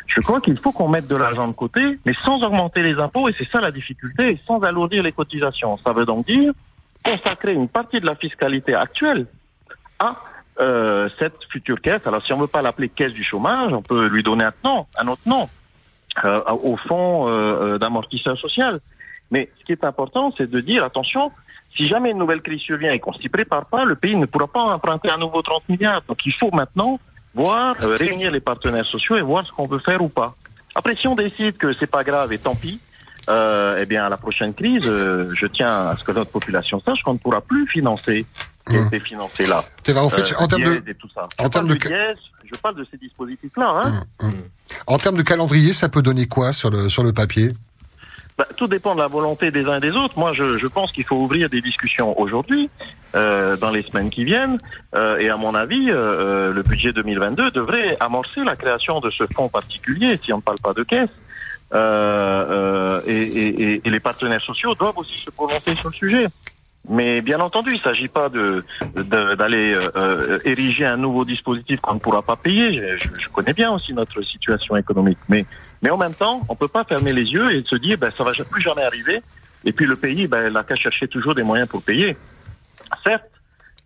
[0.06, 3.28] Je crois qu'il faut qu'on mette de l'argent de côté, mais sans augmenter les impôts,
[3.28, 5.76] et c'est ça la difficulté, sans alourdir les cotisations.
[5.78, 6.52] Ça veut donc dire
[7.04, 9.26] consacrer une partie de la fiscalité actuelle
[9.98, 10.16] à
[10.60, 12.06] euh, cette future caisse.
[12.06, 14.86] Alors si on veut pas l'appeler caisse du chômage, on peut lui donner un nom,
[14.98, 15.48] un autre nom,
[16.24, 18.80] euh, au fonds euh, euh, d'amortisseur social.
[19.30, 21.30] Mais ce qui est important, c'est de dire attention,
[21.76, 24.46] si jamais une nouvelle crise survient et qu'on s'y prépare pas, le pays ne pourra
[24.48, 26.02] pas emprunter à nouveau 30 milliards.
[26.08, 26.98] Donc il faut maintenant
[27.34, 30.34] voir, euh, réunir les partenaires sociaux et voir ce qu'on veut faire ou pas.
[30.74, 32.80] Après, si on décide que c'est pas grave et tant pis,
[33.28, 36.80] euh, eh bien à la prochaine crise, euh, je tiens à ce que notre population
[36.80, 38.26] sache qu'on ne pourra plus financer
[38.66, 39.64] ce qui a été financé là.
[39.82, 40.68] Teva Ofrich, en termes de-
[41.38, 42.14] en Je termes parle de-
[42.52, 43.82] je parle de ces dispositifs-là.
[43.84, 44.04] Hein.
[44.86, 47.52] En termes de calendrier, ça peut donner quoi sur le, sur le papier?
[48.40, 50.18] Bah, tout dépend de la volonté des uns et des autres.
[50.18, 52.70] Moi, je, je pense qu'il faut ouvrir des discussions aujourd'hui,
[53.14, 54.58] euh, dans les semaines qui viennent.
[54.94, 55.94] Euh, et à mon avis, euh,
[56.48, 60.42] euh, le budget 2022 devrait amorcer la création de ce fonds particulier, si on ne
[60.42, 61.10] parle pas de caisse.
[61.74, 61.76] Euh,
[62.50, 66.26] euh, et, et- et- les partenaires sociaux doivent aussi se prononcer sur le sujet.
[66.88, 68.64] Mais bien entendu, il ne s'agit pas de
[69.36, 72.72] d'aller euh, ériger un nouveau dispositif qu'on ne pourra pas payer.
[72.98, 75.44] Je- je connais bien aussi notre situation économique, mais
[75.82, 78.24] mais en même temps, on peut pas fermer les yeux et se dire ben ça
[78.24, 79.22] va plus jamais arriver.
[79.64, 82.16] Et puis le pays, ben il n'a qu'à chercher toujours des moyens pour payer.
[83.04, 83.24] Certes,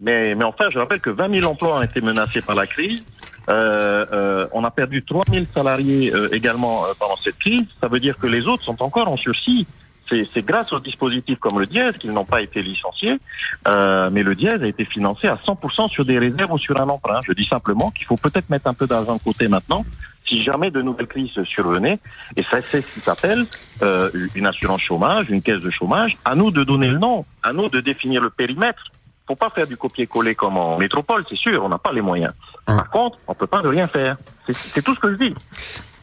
[0.01, 3.05] mais mais enfin, je rappelle que 20 000 emplois ont été menacés par la crise.
[3.49, 7.67] Euh, euh, on a perdu 3 000 salariés euh, également euh, pendant cette crise.
[7.81, 9.67] Ça veut dire que les autres sont encore en sursis.
[10.09, 13.19] C'est c'est grâce aux dispositifs comme le dièse qu'ils n'ont pas été licenciés,
[13.67, 16.89] euh, mais le dièse a été financé à 100% sur des réserves ou sur un
[16.89, 17.21] emprunt.
[17.27, 19.85] Je dis simplement qu'il faut peut-être mettre un peu d'argent de côté maintenant,
[20.27, 21.99] si jamais de nouvelles crises survenaient.
[22.37, 23.45] Et ça, c'est ce qui s'appelle
[23.83, 26.17] euh, une assurance chômage, une caisse de chômage.
[26.25, 28.83] À nous de donner le nom, à nous de définir le périmètre.
[29.27, 32.35] Faut pas faire du copier-coller comme en métropole, c'est sûr, on n'a pas les moyens.
[32.67, 34.17] Par contre, on peut pas ne rien faire.
[34.47, 35.35] C'est- C'est tout ce que je dis.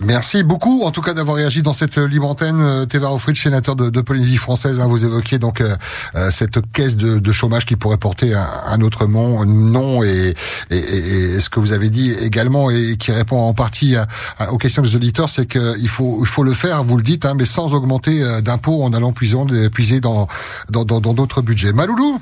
[0.03, 2.59] Merci beaucoup, en tout cas, d'avoir réagi dans cette libre antenne.
[2.59, 5.75] Euh, Teva Ofrich, sénateur de, de Polynésie française, hein, vous évoquiez donc euh,
[6.15, 10.33] euh, cette caisse de, de chômage qui pourrait porter un, un autre nom, nom et,
[10.71, 14.07] et, et- ce que vous avez dit également et qui répond en partie à-
[14.39, 17.25] à- aux questions des auditeurs, c'est qu'il faut, il faut le faire, vous le dites,
[17.25, 19.37] hein, mais sans augmenter euh, d'impôts en allant puiser,
[19.69, 20.27] puiser dans
[20.71, 21.73] dans dans dans d'autres budgets.
[21.73, 22.19] Maloulou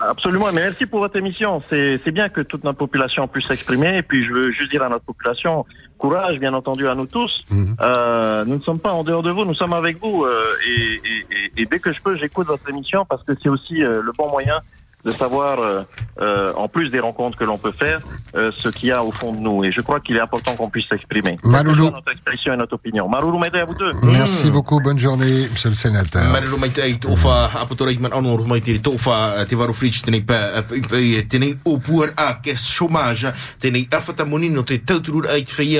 [0.00, 1.62] Absolument, mais merci pour votre émission.
[1.70, 3.98] C'est bien que toute notre population puisse s'exprimer.
[3.98, 5.66] Et puis, je veux juste dire à notre population,
[5.98, 7.44] courage, bien entendu, à nous tous.
[7.80, 10.24] Euh, nous ne sommes pas en dehors de vous, nous sommes avec vous.
[10.24, 13.48] euh, et, et- et- et dès que je peux, j'écoute votre émission parce que c'est
[13.48, 14.60] aussi euh, le bon moyen
[15.04, 15.82] de savoir, euh,
[16.20, 18.00] euh, en plus des rencontres que l'on peut faire,
[18.34, 19.64] euh, ce qu'il y a au fond de nous.
[19.64, 21.38] Et je crois qu'il est important qu'on puisse s'exprimer.
[21.44, 21.90] Maloulou.
[21.90, 23.08] Notre expression et notre opinion.
[23.08, 23.92] Maloulou, m'aider à vous deux.
[24.02, 26.32] Merci beaucoup, bonne journée, monsieur le sénateur.
[26.98, 27.50] Tofa
[27.98, 28.10] man
[28.82, 29.46] tofa
[31.20, 31.58] tenei
[32.16, 34.00] a chômage tenei te
[34.76, 35.78] te e te ie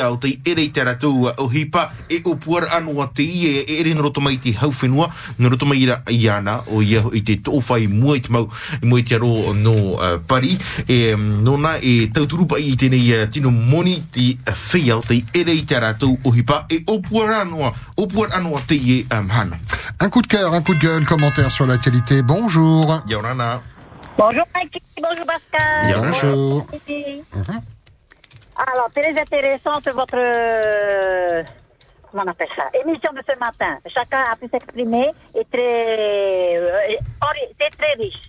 [7.12, 12.10] e te tofa mau i te te aro no uh, pari e um, nona e
[12.12, 16.66] tauturupa i tēnei uh, tino moni ti uh, whia te ere i te rātou ohipa
[16.68, 16.84] e
[18.68, 19.58] te i um, hana.
[20.00, 22.22] Un coup de cœur, un coup de gueule, commentaire sur l'actualité.
[22.22, 23.02] Bonjour.
[23.08, 23.62] Yorana.
[24.16, 26.02] Bonjour Mikey, bonjour Pascal.
[26.02, 26.66] Bonjour.
[27.34, 27.60] Mhm.
[28.58, 31.42] Alors, très intéressante votre, euh,
[32.10, 33.78] comment on appelle ça, émission de ce matin.
[33.86, 36.96] Chacun a pu s'exprimer et très, euh,
[37.60, 38.28] c'est très riche.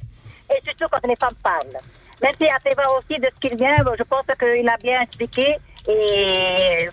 [0.49, 1.79] Et surtout quand les femmes parlent.
[2.21, 3.77] Merci à Teva aussi de ce qu'il vient.
[3.97, 5.57] Je pense qu'il a bien expliqué
[5.87, 6.89] et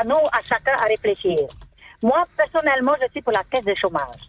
[0.00, 1.40] à nous, à chacun, à réfléchir.
[2.02, 4.20] Moi, personnellement, je suis pour la caisse de chômage.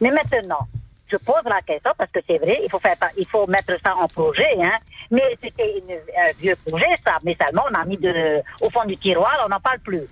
[0.00, 0.66] Mais maintenant,
[1.08, 3.94] je pose la question parce que c'est vrai, il faut faire, il faut mettre ça
[3.96, 4.78] en projet, hein.
[5.10, 5.82] Mais c'était
[6.16, 7.18] un vieux projet, ça.
[7.22, 10.06] Mais seulement, on a mis de, au fond du tiroir, on n'en parle plus.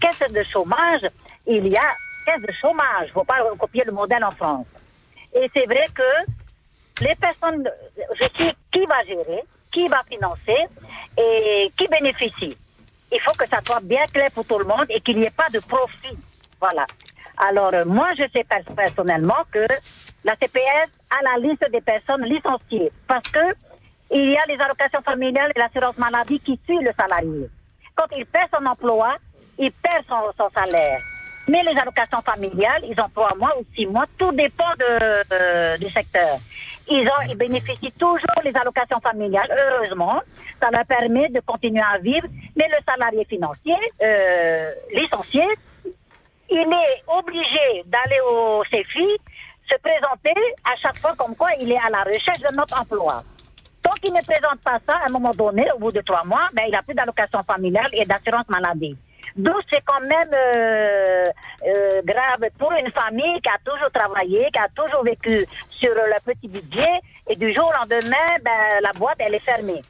[0.00, 1.06] Caisse de chômage,
[1.46, 1.94] il y a
[2.26, 3.10] caisse de chômage.
[3.12, 4.66] Faut pas copier le modèle en France.
[5.34, 6.02] Et c'est vrai que
[7.00, 7.68] les personnes,
[8.14, 10.66] je sais qui va gérer, qui va financer
[11.16, 12.56] et qui bénéficie.
[13.12, 15.30] Il faut que ça soit bien clair pour tout le monde et qu'il n'y ait
[15.30, 16.16] pas de profit.
[16.60, 16.86] Voilà.
[17.38, 19.64] Alors, euh, moi, je sais pers- personnellement que
[20.24, 23.54] la CPS a la liste des personnes licenciées parce que
[24.10, 27.48] il y a les allocations familiales et l'assurance maladie qui suivent le salarié.
[27.94, 29.16] Quand il perd son emploi,
[29.58, 31.00] il perd son salaire.
[31.48, 35.78] Mais les allocations familiales, ils ont trois mois ou six mois, tout dépend de, euh,
[35.78, 36.38] du secteur.
[36.90, 40.20] Ils, ont, ils bénéficient toujours les allocations familiales, heureusement.
[40.60, 42.26] Ça leur permet de continuer à vivre.
[42.56, 45.44] Mais le salarié financier, euh, licencié,
[46.50, 49.08] il est obligé d'aller au CFI,
[49.70, 50.34] se présenter
[50.64, 53.22] à chaque fois comme quoi il est à la recherche de notre emploi.
[53.82, 56.48] Tant qu'il ne présente pas ça, à un moment donné, au bout de trois mois,
[56.52, 58.96] ben, il n'a plus d'allocation familiale et d'assurance maladie.
[59.38, 61.26] Donc c'est quand même euh,
[61.64, 66.20] euh, grave pour une famille qui a toujours travaillé, qui a toujours vécu sur le
[66.24, 69.82] petit budget, et du jour au lendemain, ben, la boîte, elle est fermée.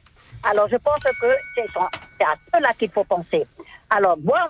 [0.43, 3.47] Alors je pense que c'est à cela qu'il faut penser.
[3.89, 4.49] Alors moi,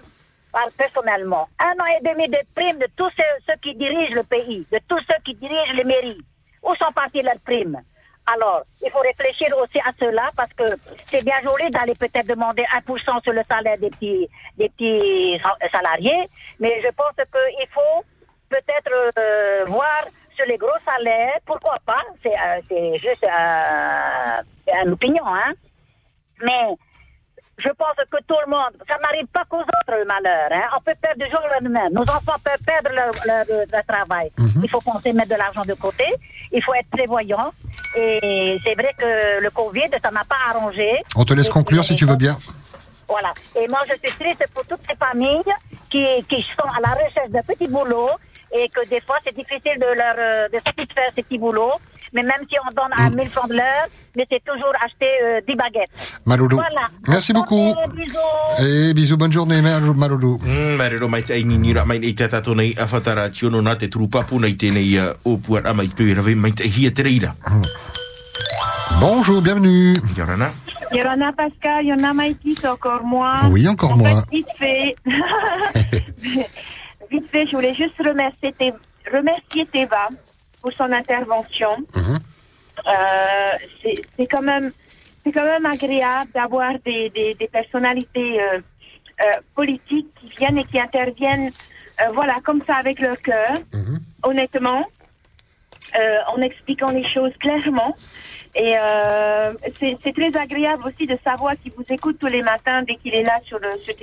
[0.78, 4.68] personnellement, un an et demi de primes de tous ceux, ceux qui dirigent le pays,
[4.70, 6.22] de tous ceux qui dirigent les mairies.
[6.62, 7.82] Où sont parties leurs primes?
[8.34, 10.64] Alors, il faut réfléchir aussi à cela parce que
[11.08, 15.70] c'est bien joli d'aller peut-être demander 1% sur le salaire des petits, des petits sa-
[15.70, 16.30] salariés,
[16.60, 18.04] mais je pense qu'il faut
[18.50, 20.04] peut-être euh, voir
[20.36, 24.42] sur les gros salaires, pourquoi pas, c'est euh, juste euh,
[24.84, 25.54] une opinion, hein.
[26.42, 26.68] Mais
[27.58, 30.48] je pense que tout le monde, ça n'arrive pas qu'aux autres le malheur.
[30.52, 30.70] Hein.
[30.78, 31.90] On peut perdre du jour au lendemain.
[31.92, 34.32] Nos enfants peuvent perdre leur, leur- leur travail.
[34.64, 36.06] Il faut penser mettre de l'argent de côté.
[36.54, 37.52] Il faut être prévoyant.
[37.96, 40.90] Et c'est vrai que le Covid, ça n'a pas arrangé.
[41.16, 42.38] On te laisse conclure si tu veux bien.
[43.08, 43.34] Voilà.
[43.56, 45.42] Et moi, je suis triste pour toutes ces familles
[45.90, 48.10] qui, qui sont à la recherche d'un petit boulot
[48.52, 51.74] et que des fois, c'est difficile de leur euh, de satisfaire ces petits boulots.
[52.14, 55.42] Mais même si on donne à 1000 francs de l'heure, mais c'est toujours acheter euh,
[55.48, 55.90] 10 baguettes.
[56.26, 56.56] Maloulou.
[56.58, 56.88] Voilà.
[57.08, 57.76] Merci beaucoup.
[58.60, 60.40] Et bisous, bonne journée, Malou- Maloulou.
[60.44, 64.40] Mm, mai te aingi nira mai nei tatato nei a whatara tiono nā te turupapu
[64.40, 67.34] nei tēnei uh, ōpua a mai tui rawe mai te hia te reira.
[69.00, 69.96] Bonjour, bienvenue.
[70.18, 70.52] Yorana.
[70.92, 72.14] Yorana Pascal, Yorana
[72.56, 73.30] c'est encore moi.
[73.52, 74.10] Oui, encore En moi.
[74.10, 74.96] fait, vite fait.
[77.12, 80.10] vite fait, je voulais juste remercier, Te- remercier Teva
[80.62, 81.78] pour son intervention.
[82.88, 84.72] Euh, c'est c'est quand même
[85.24, 88.60] c'est quand même agréable d'avoir des, des, des personnalités euh,
[89.22, 91.52] euh, politiques qui viennent et qui interviennent
[92.02, 93.54] euh, voilà comme ça avec leur cœur
[94.24, 94.86] honnêtement
[95.98, 97.96] euh, en expliquant les choses clairement.
[98.56, 102.82] Et euh, c'est c'est très agréable aussi de savoir qu'il vous écoute tous les matins
[102.84, 103.96] dès qu'il est là sur le sur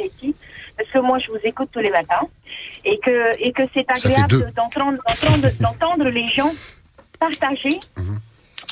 [0.76, 2.28] parce que moi je vous écoute tous les matins
[2.84, 4.98] et que et que c'est agréable d'entendre
[5.60, 6.52] d'entendre les gens
[7.18, 7.80] partager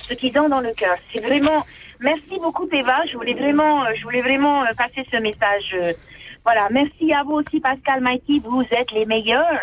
[0.08, 0.96] ce qu'ils ont dans le cœur.
[1.12, 1.64] C'est vraiment
[2.00, 3.04] merci beaucoup Teva.
[3.10, 5.76] Je voulais vraiment euh, je voulais vraiment euh, passer ce message.
[6.44, 9.60] Voilà, merci à vous aussi Pascal Mikey, vous êtes les meilleurs.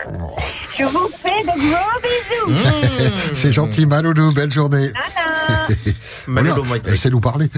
[0.78, 3.14] Je vous fais de gros bisous.
[3.34, 4.91] C'est gentil, Maloulou, belle journée.
[6.28, 6.56] Voilà,
[6.86, 7.49] laissez-nous parler.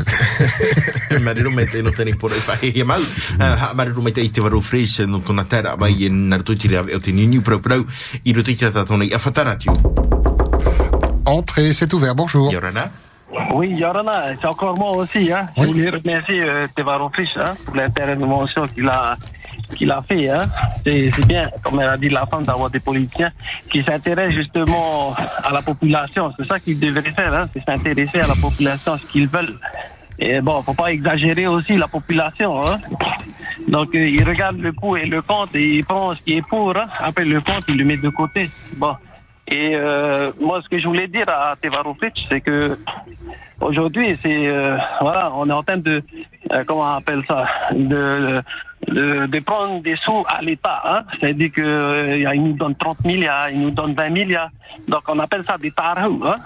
[1.21, 3.03] Marero mai te no tēnei pora i whahehia mau.
[3.39, 6.95] Ha marero mai te i te waro fresh no tōna tēra mai naruto tiri ave
[6.95, 7.85] o te niniu prau prau
[8.23, 9.75] i roto i te tatato nei a whatara tio.
[11.25, 12.51] Entrez, c'est ouvert, bonjour.
[12.51, 12.89] Yorana.
[13.53, 15.31] Oui, Yorana, c'est encore moi aussi.
[15.31, 15.47] Hein.
[15.57, 19.15] Je voulais remercier euh, Tevaro Frisch hein, pour l'intervention qu'il a,
[19.75, 20.29] qu'il a fait.
[20.29, 20.43] Hein.
[20.85, 23.31] C'est bien, comme elle a dit la femme, d'avoir des politiciens
[23.71, 26.31] qui s'intéressent justement à la population.
[26.37, 29.57] C'est ça qu'ils devraient faire, hein, c'est s'intéresser à la population, ce qu'ils veulent.
[30.19, 32.65] Et bon, faut pas exagérer aussi la population.
[32.65, 32.79] Hein.
[33.67, 36.41] Donc, euh, ils regardent le pour et le contre et ils prennent ce qui est
[36.47, 36.75] pour.
[36.77, 36.85] Hein.
[36.99, 38.51] Après le contre, ils le mettent de côté.
[38.77, 38.95] Bon.
[39.47, 42.77] Et euh, moi, ce que je voulais dire à Tevarovic, c'est que
[43.59, 46.01] aujourd'hui, c'est euh, voilà, on est en train de
[46.51, 48.41] euh, comment on appelle ça, de,
[48.87, 50.81] de, de prendre des sous à l'État.
[50.85, 51.03] Hein?
[51.19, 54.49] C'est-à-dire que euh, il nous donne 30 milliards, il nous donne 20 milliards.
[54.87, 56.21] Donc on appelle ça des tarous.
[56.25, 56.37] Hein?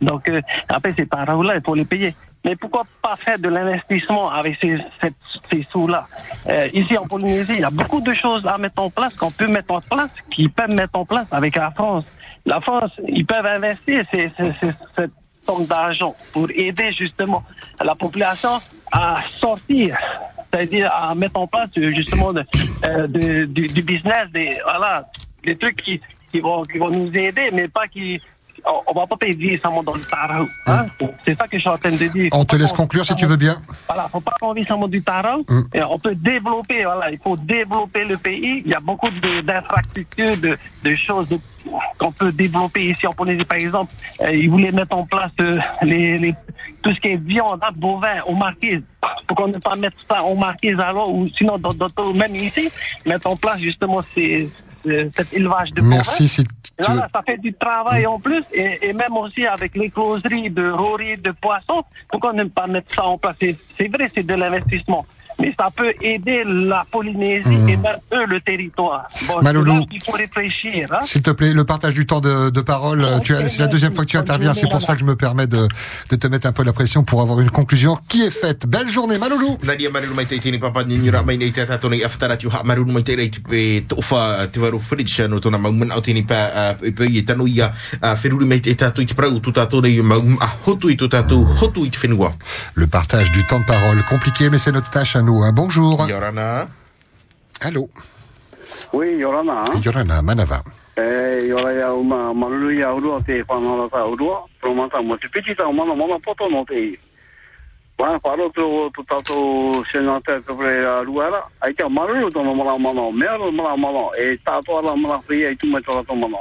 [0.00, 2.14] Donc euh, après ces tarous-là, il faut les payer.
[2.44, 5.14] Mais pourquoi pas faire de l'investissement avec ces, cette-
[5.50, 6.06] ces sous-là?
[6.48, 9.30] Euh, Ici en Polynésie, il y a beaucoup de choses à mettre en place qu'on
[9.32, 12.04] peut mettre en place, qui peuvent mettre en place avec la France.
[12.48, 15.12] La France, ils peuvent investir cette
[15.46, 17.44] somme d'argent pour aider justement
[17.78, 18.58] la population
[18.90, 19.98] à sortir,
[20.50, 22.42] c'est-à-dire à mettre en place justement de,
[22.86, 23.06] euh,
[23.46, 25.06] du business, des, voilà,
[25.44, 26.00] des trucs qui,
[26.32, 28.18] qui, vont, qui vont nous aider, mais pas qui...
[28.64, 30.46] On, on va pas payer seulement dans le tarot.
[30.66, 30.86] Hein?
[31.24, 32.28] C'est ça que je suis en train de dire.
[32.32, 33.60] On te laisse conclure si tu veux bien.
[33.86, 35.44] Voilà, faut pas qu'on vive seulement du tarot.
[35.48, 35.60] Mm.
[35.74, 38.62] Et on peut développer, voilà, il faut développer le pays.
[38.64, 39.08] Il y a beaucoup
[39.44, 41.28] d'infrastructures, de, de choses
[41.98, 43.44] qu'on peut développer ici en Polynésie.
[43.44, 46.34] Par exemple, euh, ils voulaient mettre en place euh, les, les-
[46.82, 48.82] tout ce qui est viande, hein, bovin, aux marquises.
[49.26, 52.70] Pourquoi ne pas mettre ça aux marquises alors, ou sinon, d'autres, même ici,
[53.04, 57.38] mettre en place justement ces, ce- cet élevage de Merci, si tu là, ça fait
[57.38, 61.82] du travail en plus, et, et même aussi avec les closeries de roris, de poissons,
[62.08, 63.36] pourquoi ne pas mettre ça en place?
[63.40, 65.04] C'est vrai, c'est de l'investissement,
[65.40, 69.08] mais ça peut aider la Polynésie et même eux, le territoire.
[69.26, 69.74] Bon, Maloulou.
[69.80, 70.86] là qu'il faut réfléchir.
[70.92, 70.98] Hein?
[71.02, 73.92] S'il te plaît, le partage du temps de, de parole, tu as- c'est la deuxième
[73.94, 75.68] fois que tu interviens, c'est pour ça que je me permets de,
[76.10, 78.66] de te mettre un peu la pression pour avoir une conclusion qui est faite.
[78.66, 79.58] Belle journée, Maloulou.
[92.74, 95.27] Le partage du temps de parole, compliqué, mais c'est notre tâche à nous.
[95.28, 95.52] Hein.
[95.52, 96.08] Bonjour.
[96.08, 96.68] Yorana.
[97.60, 97.88] Allô.
[98.92, 99.64] Oui, Yorana.
[99.84, 100.62] Yorana, Manava.
[100.94, 101.02] Ta
[103.26, 103.44] te
[105.54, 106.98] ta.
[107.98, 111.42] Wa paro to to tato senata te pre a ruara.
[111.60, 113.10] Ai te maruru to mana mana.
[113.10, 114.08] Mea ro mana mana.
[114.16, 116.38] E ala fri ai tu mai to to mana.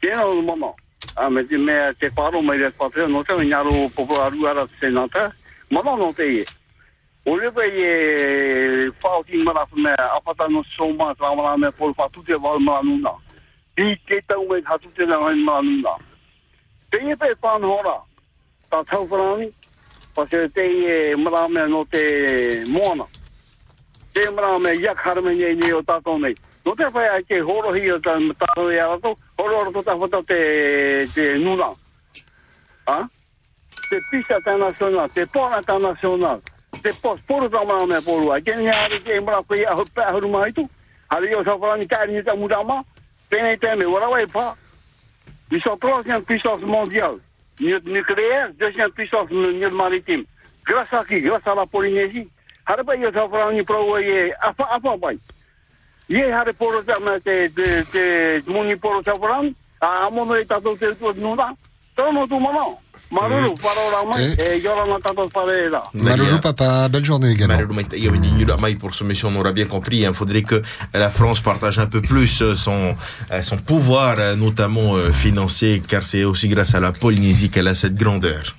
[0.00, 0.72] Tēnā o mana.
[1.16, 1.58] A me te
[1.98, 2.64] te paro no te
[2.94, 3.08] a
[5.96, 6.61] no te.
[7.24, 11.94] O le pe e whao ki mara me apata no soma tra mara me por
[11.94, 13.12] pa tute wal mara nuna.
[13.76, 15.94] Di ke tau me hatu te na mai mara nuna.
[16.90, 18.02] Te e pe pan hora.
[18.70, 19.52] Ta tau whanani.
[20.14, 23.06] Pa se te e mara me no te moana.
[24.12, 26.34] Te mara me yak harame nei nei o tato nei.
[26.64, 29.16] No te whai ai ke horo hi o ta tato e arato.
[29.38, 31.70] Horo horo to ta whata te, te nuna.
[32.86, 33.08] Ha?
[33.88, 36.42] Te pisa internacional, te pona internacional.
[36.82, 39.74] Te pos poro ta mana me poro ai ke ni ari ke mara ko ia
[39.74, 40.68] ho pa ho mai tu.
[41.10, 42.82] Hari yo sa fala ni ka ni ta muda ma
[43.30, 44.56] pene te me wala wai pa
[45.50, 47.18] ils sont troisième puissance mondiale
[47.60, 49.30] nu- nucléaire deuxième puissance
[49.72, 50.24] maritime
[50.66, 52.28] grâce à qui grâce à la Polynésie
[52.66, 53.84] hari pa yo sa fala ni pro
[54.98, 55.18] pai
[56.08, 56.52] ye hari
[57.20, 57.48] te
[57.92, 59.14] te muni sa
[59.80, 60.08] a
[62.68, 62.81] e
[63.12, 67.58] maruru para mai e yo la tato pare da Maloulou, papa, belle journée également.
[68.60, 69.98] Mai pour ce mission on aura bien compris.
[69.98, 70.62] Il faudrait que
[70.94, 72.96] la France partage un peu plus euh, son,
[73.30, 77.68] euh, son pouvoir, euh, notamment euh, financier, car c'est aussi grâce à la Polynésie qu'elle
[77.68, 78.54] a cette grandeur.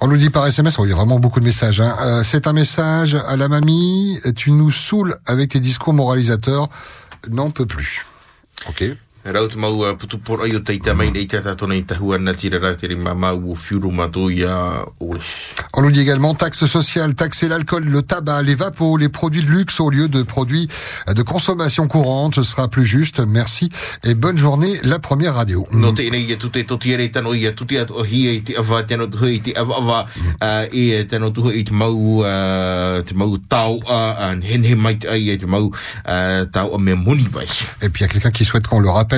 [0.00, 1.80] On nous dit par SMS, oh, il y a vraiment beaucoup de messages.
[1.80, 1.96] Hein.
[2.00, 6.68] Euh, c'est un message à la mamie, tu nous saoules avec tes discours moralisateurs,
[7.30, 8.06] n'en peux plus.
[8.68, 8.84] Ok.
[9.28, 12.74] Raut mau putu por ayo teita mai nei tata tona i tahua na tira ra
[12.74, 15.18] tiri mama u fiuru mato ia oi.
[15.74, 19.50] On nous dit également taxes sociales, taxer l'alcool, le tabac, les vapos, les produits de
[19.50, 20.68] luxe au lieu de produits
[21.06, 22.36] de consommation courante.
[22.36, 23.20] Ce sera plus juste.
[23.20, 23.68] Merci
[24.02, 24.80] et bonne journée.
[24.82, 25.68] La première radio.
[25.72, 28.40] No te nei ia tute to tira i tano ia tute at o hi i
[28.40, 30.06] te ava tano tu i te ava ava
[30.72, 32.24] e tano tu i te mau
[33.04, 35.68] te mau tau an hen he mai te ai te mau
[36.50, 37.46] tau o me muni bai.
[37.82, 39.17] Et puis il y a quelqu'un qui souhaite qu'on le rappelle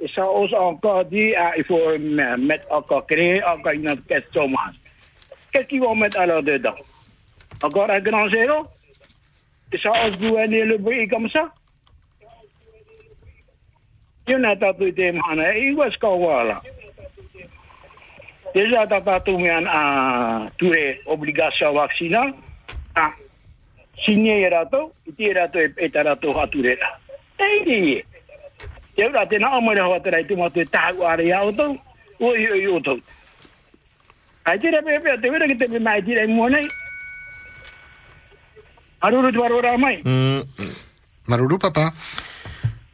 [0.00, 4.02] Et ça ose encore dire, ah, il faut mettre encore créer encore une autre
[4.32, 4.74] chômage.
[5.52, 6.74] Qu'est-ce qu'ils vont mettre alors dedans?
[7.62, 8.66] Encore un grand zéro
[9.72, 11.52] Et ça ose gouverner le pays comme ça?
[14.26, 16.62] Je n'ai pas il va se là.
[18.54, 22.34] Déjà, t'as pas tout en tous les obligations vaccinales?
[22.94, 23.12] Ah,
[24.04, 26.32] signé rato, iti rato et rato
[28.96, 29.06] hature.
[29.06, 29.10] Eh, ini.
[29.10, 31.66] Ya udah, tena amal yang hawa itu mau tu tahu area itu,
[32.20, 32.96] oh iyo iyo tu.
[34.44, 36.64] Aja dah pepe, tapi dah kita bina aja dah mulai.
[39.00, 40.02] Aduh, tu baru ramai.
[41.28, 41.92] Marulu, papa.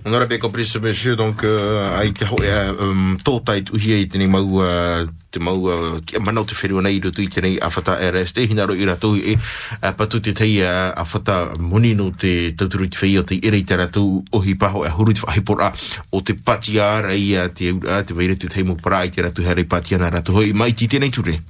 [0.09, 3.91] On aurait bien compris ce monsieur, donc, euh, ai te ho, euh, tōtai tu hi
[3.97, 5.03] e tēnei mau, uh,
[5.35, 8.45] te mau, uh, ki- manau te wherua nei roto i tēnei a whata RS, te
[8.47, 9.35] hinaro i ratou e,
[9.99, 13.59] patu te tei a whata moni no te tauturu i te whai o te ere
[13.59, 15.73] i te ratou ohi paho huru te whahipora
[16.15, 17.75] o te pati ara i a te,
[18.07, 20.87] te weire te teimo para i te ratou herei pati ana ratou hoi, mai ti
[20.87, 21.41] tēnei ture.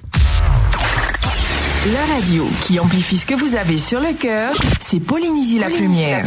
[1.93, 6.25] La radio qui amplifie ce que vous avez sur le cœur, c'est Polynésie la Plumière.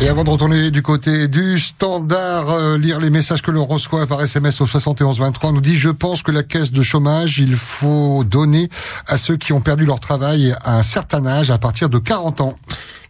[0.00, 4.06] Et avant de retourner du côté du standard, euh, lire les messages que l'on reçoit
[4.08, 7.38] par SMS au 71 23, on nous dit, je pense que la caisse de chômage,
[7.38, 8.68] il faut donner
[9.06, 12.40] à ceux qui ont perdu leur travail à un certain âge, à partir de 40
[12.40, 12.58] ans.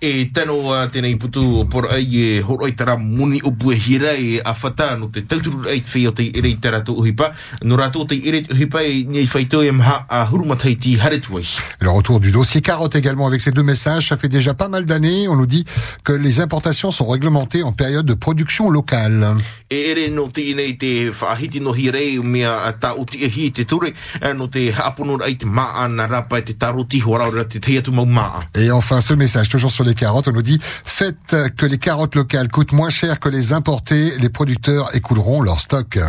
[0.01, 3.77] E tano a tēnei putu o pora ai e horo i tara muni o bue
[3.77, 6.83] hira e a whata no te tauturu ai te whai o te ere i tara
[6.85, 7.33] tō uhipa.
[7.63, 11.47] No rātou te ere i uhipa e nei whaito e maha a hurumatai ti haretuai.
[11.81, 14.85] Le retour du dossier carotte également avec ces deux messages, ça fait déjà pas mal
[14.85, 15.29] d'années.
[15.29, 15.65] On nous dit
[16.05, 19.37] que les importations sont réglementées en période de production locale.
[19.71, 23.49] E ere no te inei te whaahiti no hirei mea a tā uti e hi
[23.55, 27.17] te ture e no te haponur ai te maa na rapa e te taro tiho
[27.19, 28.45] raura te te atu mau maa.
[28.55, 32.15] Et enfin, ce message, toujours sur les carottes, on nous dit faites que les carottes
[32.15, 35.97] locales coûtent moins cher que les importées, les producteurs écouleront leur stock.
[35.97, 36.07] E.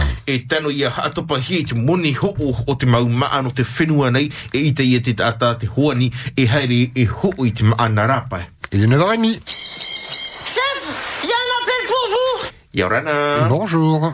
[8.71, 9.39] Il est 9h30.
[9.45, 13.47] Chef, il y a un appel pour vous Yorana.
[13.47, 14.13] Bonjour.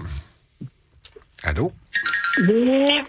[1.43, 1.72] Allô?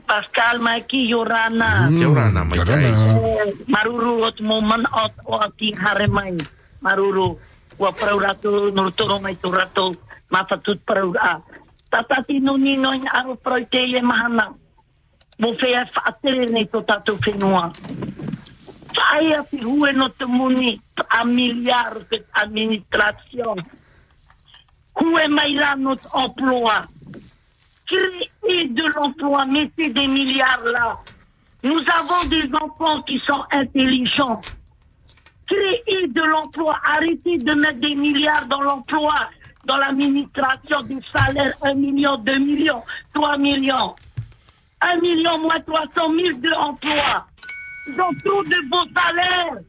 [0.06, 1.86] Pascal Maiki Yorana.
[1.90, 2.84] Mm, Yorana, mai tai.
[2.84, 6.36] Eh, Maruru o te moman o o ati hare mai.
[6.82, 7.38] Maruru,
[7.78, 9.94] ua parau rato, nurutoro mai tu rato,
[10.30, 11.40] mawhatut parau a.
[11.90, 13.06] Tatati no ni no in
[13.70, 14.54] te ie mahana.
[15.38, 17.70] Mo whea whaatere nei to tatou whenua.
[18.96, 20.80] Whaia pi hue no te muni
[21.10, 22.02] a miliar
[22.34, 23.62] administration.
[24.98, 27.01] Hue mai la no te emploi.
[27.92, 30.98] Créer de l'emploi, mettez des milliards là.
[31.62, 34.40] Nous avons des enfants qui sont intelligents.
[35.46, 39.14] Créer de l'emploi, arrêtez de mettre des milliards dans l'emploi,
[39.64, 42.82] dans l'administration des salaires, 1 million, 2 millions,
[43.14, 43.94] 3 millions.
[44.80, 47.26] 1 million moins 300 000 de emplois.
[47.86, 49.62] Ils ont trop de beaux salaires.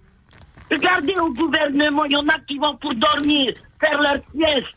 [0.72, 4.74] Regardez au gouvernement, il y en a qui vont pour dormir, faire leur sieste.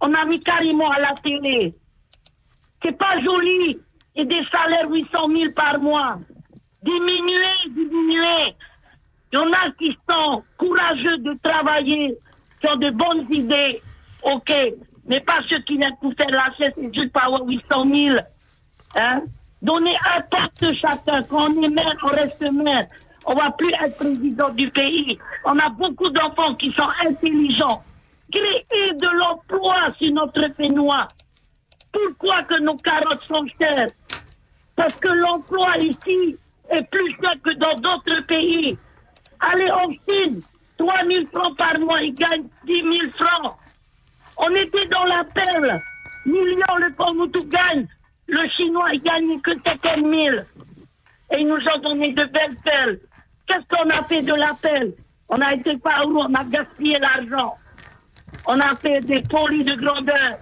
[0.00, 1.74] On a mis carrément à la télé.
[2.82, 3.78] C'est pas joli.
[4.14, 6.18] Et des salaires 800 000 par mois.
[6.82, 8.54] Diminuer, diminuer.
[9.32, 12.18] Il y en a qui sont courageux de travailler,
[12.60, 13.80] qui ont de bonnes idées.
[14.22, 14.52] OK.
[15.06, 17.64] Mais pas ceux qui viennent pour faire la chaise et juste avoir 800
[17.94, 18.16] 000.
[18.96, 19.22] Hein?
[19.62, 21.22] Donnez un poste chacun.
[21.22, 22.86] Quand on est maire, on reste maire.
[23.24, 25.18] On va plus être président du pays.
[25.44, 27.82] On a beaucoup d'enfants qui sont intelligents.
[28.30, 31.08] Créer de l'emploi sur notre fénois.
[31.92, 33.88] Pourquoi que nos carottes sont chères?
[34.74, 36.36] Parce que l'emploi ici
[36.70, 38.76] est plus cher que dans d'autres pays.
[39.40, 40.40] Allez en Chine,
[40.78, 43.56] 3 000 francs par mois, ils gagnent 10 000 francs.
[44.38, 45.80] On était dans la perle.
[46.24, 47.86] Millions le où tout gagne.
[48.28, 50.36] Le Chinois, il gagne que 50 000.
[51.32, 52.98] Et ils nous ont donné de belles perles.
[53.46, 54.92] Qu'est-ce qu'on a fait de la perle?
[55.28, 56.18] On a été par où?
[56.18, 57.56] On a gaspillé l'argent.
[58.46, 60.38] On a fait des polis de grandeur.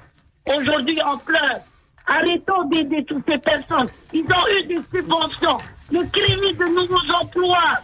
[0.57, 1.61] Aujourd'hui, on pleure.
[2.07, 3.89] Arrêtons d'aider toutes ces personnes.
[4.13, 5.59] Ils ont eu des subventions.
[5.93, 7.79] Le crédit de nouveaux emplois.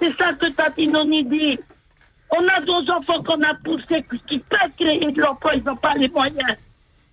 [0.00, 1.60] C'est ça que Tatinoni dit.
[2.30, 5.54] On a deux enfants qu'on a poussés qui peuvent créer de l'emploi.
[5.54, 6.56] Ils n'ont pas les moyens.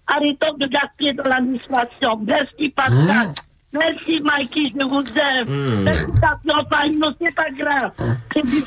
[0.08, 2.18] Arrêtons de gaspiller dans l'administration.
[2.24, 3.32] Merci Pascal.
[3.78, 5.48] Merci Mikey, je vous aime.
[5.48, 5.84] Mmh.
[5.84, 7.92] Merci Tati, enfin, non, c'est pas grave.
[8.34, 8.64] C'est du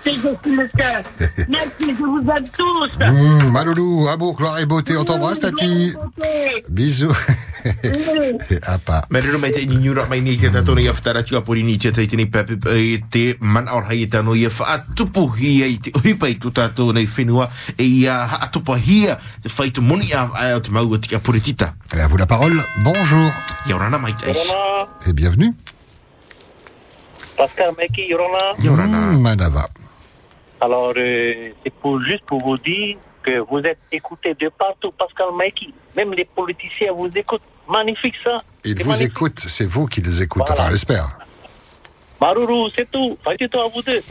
[0.56, 1.02] le cœur.
[1.48, 2.98] Merci, je vous aime tous.
[2.98, 4.96] Mmh, Maloulou, amour, gloire et beauté.
[4.96, 5.94] On t'embrasse, Tati.
[6.68, 7.16] Bisous.
[8.50, 9.02] Et à pas.
[9.10, 11.76] Me rero mai te ini nyura mai ni te tatona ia whatara tua pori ni
[11.78, 16.30] te teitini pepe e te man aur hai tano ia whaatupu hia i te uhipa
[16.30, 20.98] i tu tātou nei whenua e ia haatupa hia te whaitu moni a te maua
[20.98, 22.64] tika à vous la parole.
[22.78, 23.32] Bonjour.
[23.66, 24.34] Ia orana mai tai.
[25.06, 25.52] Et bienvenue.
[27.36, 28.54] Pascal Meki, Yorana.
[28.58, 29.68] Mmh, Manava.
[30.60, 35.28] Alors, euh, c'est pour, juste pour vous dire que vous êtes écouté de partout, Pascal
[35.36, 35.72] Maïki.
[35.96, 37.42] Même les politiciens vous écoutent.
[37.68, 38.42] Magnifique ça.
[38.64, 39.12] Ils vous magnifique.
[39.12, 41.16] écoutent, c'est vous qui les écoutez, enfin, j'espère.
[42.20, 43.16] Maruru, c'est tout.
[43.24, 44.02] Faites-toi à vous deux.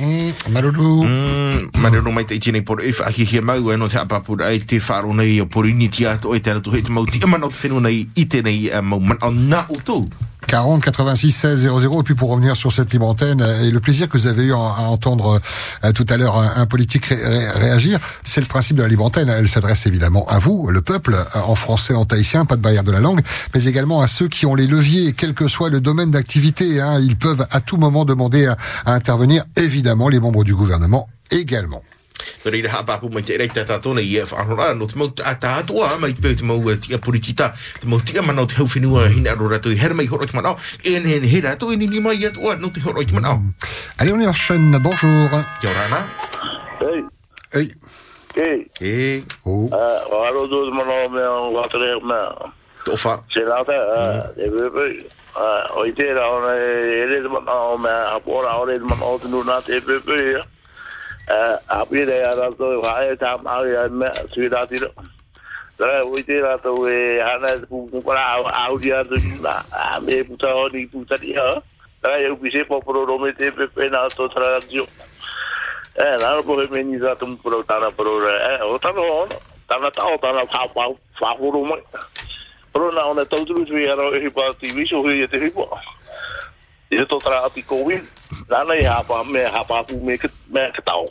[0.49, 1.69] Maruru.
[1.77, 4.79] Maruru mai te itine por if aki he mau e no te apapura ai te
[4.79, 7.49] wharo nei o porini ti ato e tēnā tu he te mau ti amana o
[7.53, 9.99] te whenua nei i tēnei a mau man o nā o tō.
[10.49, 13.79] 40 86 16 00 et puis pour revenir sur cette libre antenne euh, et le
[13.79, 15.39] plaisir que vous avez eu à, entendre
[15.83, 19.09] euh, tout à l'heure un, politique ré- ré- réagir, c'est le principe de la libre.
[19.15, 22.83] Elle s'adresse évidemment à vous, le peuple, euh, en français, en tahitien, pas de barrière
[22.83, 23.21] de la langue,
[23.53, 26.81] mais également à ceux qui ont les leviers, quel que soit le domaine d'activité.
[26.81, 26.99] hein.
[26.99, 28.57] ils peuvent à tout moment demander à
[28.93, 29.43] intervenir.
[29.55, 31.83] Évidemment, les membres du gouvernement également.
[32.43, 35.11] Pero i reha papu mai te rei tā tātou nei e whanora no te mau
[35.11, 38.59] tā tātua mai te pēo te mau tia puritita te mau tia mana o te
[38.59, 41.41] hau whenua hina aro rato i hera mai horo ki manao e ne ne he
[41.41, 43.39] rato ni ni mai atua no te horo ki manao.
[43.97, 44.79] Allez, on y enchaîne.
[44.79, 45.29] Bonjour.
[45.61, 46.07] Kia ora ana.
[46.79, 47.03] Hey.
[47.51, 47.67] Hey.
[48.35, 48.67] Hey.
[48.79, 49.23] Hey.
[49.45, 49.65] Oh.
[49.65, 52.51] Uh, waro dos me on me.
[52.85, 53.23] Tofa.
[53.33, 53.45] Se e.
[55.35, 57.39] Uh, i te ra ona e re me
[58.55, 58.77] ore
[59.65, 60.01] te te.
[60.07, 60.58] Uh, e ya
[63.89, 64.89] me sui da ti ro.
[65.79, 69.61] Ra o i te ra to e ana pu pu kora au dia to na.
[69.71, 71.61] A me pu ta o ni pu ta di ha.
[72.03, 74.87] Ra e pi se po pro ro me te be be na to tra dio.
[75.95, 78.33] Eh, nā po he meni za tum pro tana pro re.
[78.53, 79.35] Eh, o tana ona.
[79.67, 80.89] Tana tau tana pa pa
[81.19, 81.81] pa huru mai.
[82.73, 85.67] Ona tau turu tui ara e pa TV so he te hipo.
[86.91, 88.07] E to tra ati ko win.
[88.49, 91.09] Nana i hapa me hapa pu me ke me ke tau.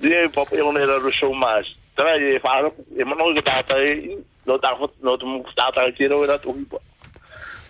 [0.00, 1.66] Ie pa pe ona era ro show mas.
[1.96, 6.08] Tra e fa e mano ke tata e no ta fot no tu tata ki
[6.08, 6.80] ro era to hipo.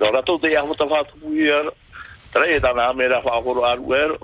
[0.01, 1.71] No ra to te ya fot fa tu i ara.
[2.33, 4.19] Tra e tana me ra fa aru ero.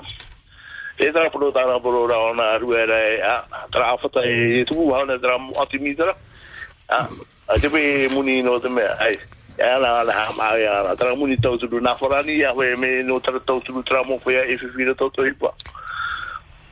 [1.01, 6.15] e pro tana pro ona ruera e a tra e tu wa ona tra otimitra
[6.89, 7.09] a
[7.47, 9.19] a te pe muni no te me ai
[9.61, 12.75] ya la la ha ma ya la tra muni tau tu na forani ya we
[12.77, 15.53] me no tra tau tu tra mo pe e fi fi to to ipa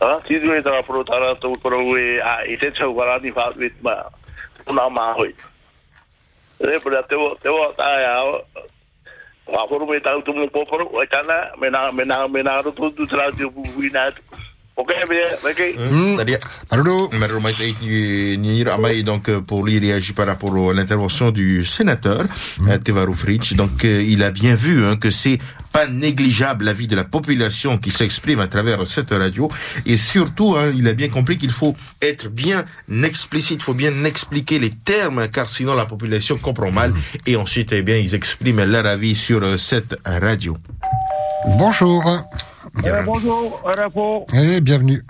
[0.01, 3.19] a ti tu e tra pro tana to pro e a i te chau wa
[3.19, 4.09] ni fa wit ma
[4.67, 5.35] una ma hoi
[6.59, 8.25] e por te wo te wo ta ya
[9.53, 12.63] wa foro me tau tu mo poporo e tana me na me na me na
[12.63, 13.53] ro tu tu tra tu
[14.79, 15.61] bu ina Ok, bien, ok.
[16.19, 16.37] Tadi
[16.71, 17.11] Marudo.
[17.19, 20.73] Marudo mai te i ni ira mai donc euh, pour lui réagir par rapport à
[20.73, 22.27] l'intervention du sénateur
[22.69, 23.55] euh, Tevaru Fritsch.
[23.55, 25.39] Donc euh, il a bien vu hein, que c'est
[25.73, 29.51] pas négligeable l'avis de la population qui s'exprime à travers cette radio
[29.85, 32.65] et surtout hein, il a bien compris qu'il faut être bien
[33.03, 36.95] explicite, il faut bien expliquer les termes car sinon la population comprend mal
[37.27, 40.57] et ensuite eh bien ils expriment leur avis sur euh, cette radio.
[41.59, 42.05] Bonjour.
[42.77, 44.27] Eh, bonjour, RFO.
[44.35, 45.03] Et bienvenue.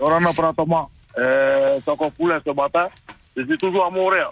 [0.00, 0.86] Orana Pratoma.
[1.18, 2.88] Euh, c'est encore poulet ce matin.
[3.36, 4.28] Je suis toujours à Montréal.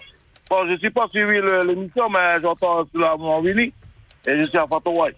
[0.49, 3.73] Bon, je ne suis pas suivi l'émission, mais j'entends sur la Mouavini
[4.27, 5.13] et je suis à Fatowai.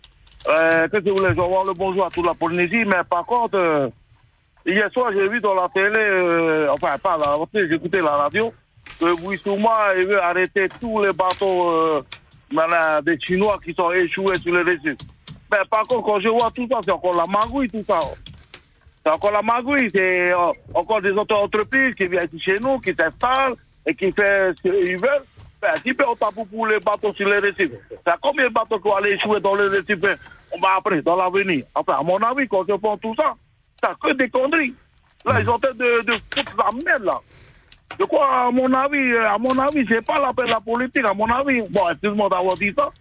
[0.47, 1.29] Euh, Qu'est-ce que vous voulez?
[1.29, 3.89] Je vais voir le bonjour à toute la Polynésie, mais par contre, euh,
[4.65, 8.11] hier soir, j'ai vu dans la télé, euh, enfin, pas la télé, j'ai écouté la
[8.11, 8.53] radio,
[8.99, 12.03] que Bouissouma il veut arrêter tous les bateaux euh,
[13.03, 14.97] des Chinois qui sont échoués sur les récifs.
[15.51, 17.99] Mais par contre, quand je vois tout ça, c'est encore la magouille, tout ça.
[19.03, 19.89] C'est encore la magouille.
[19.93, 23.55] C'est euh, encore des autres entreprises qui viennent chez nous, qui s'installent
[23.85, 25.25] et qui font ce qu'ils veulent.
[25.61, 27.71] Ben, si peu on tape pour les bateaux sur les récifs.
[27.89, 30.17] C'est combien de bateaux qui vont aller échouer dans les récifs ben,
[30.51, 33.33] on va après, dans l'avenir Enfin, à mon avis, quand je pense tout ça,
[33.81, 34.73] c'est que des conneries.
[35.25, 37.19] Là, ils sont en train de, de foutre la merde, là.
[37.99, 41.05] De quoi, à mon avis, euh, à mon avis, c'est pas l'appel de la politique,
[41.05, 41.61] à mon avis.
[41.69, 42.91] Bon, excuse-moi d'avoir dit ça.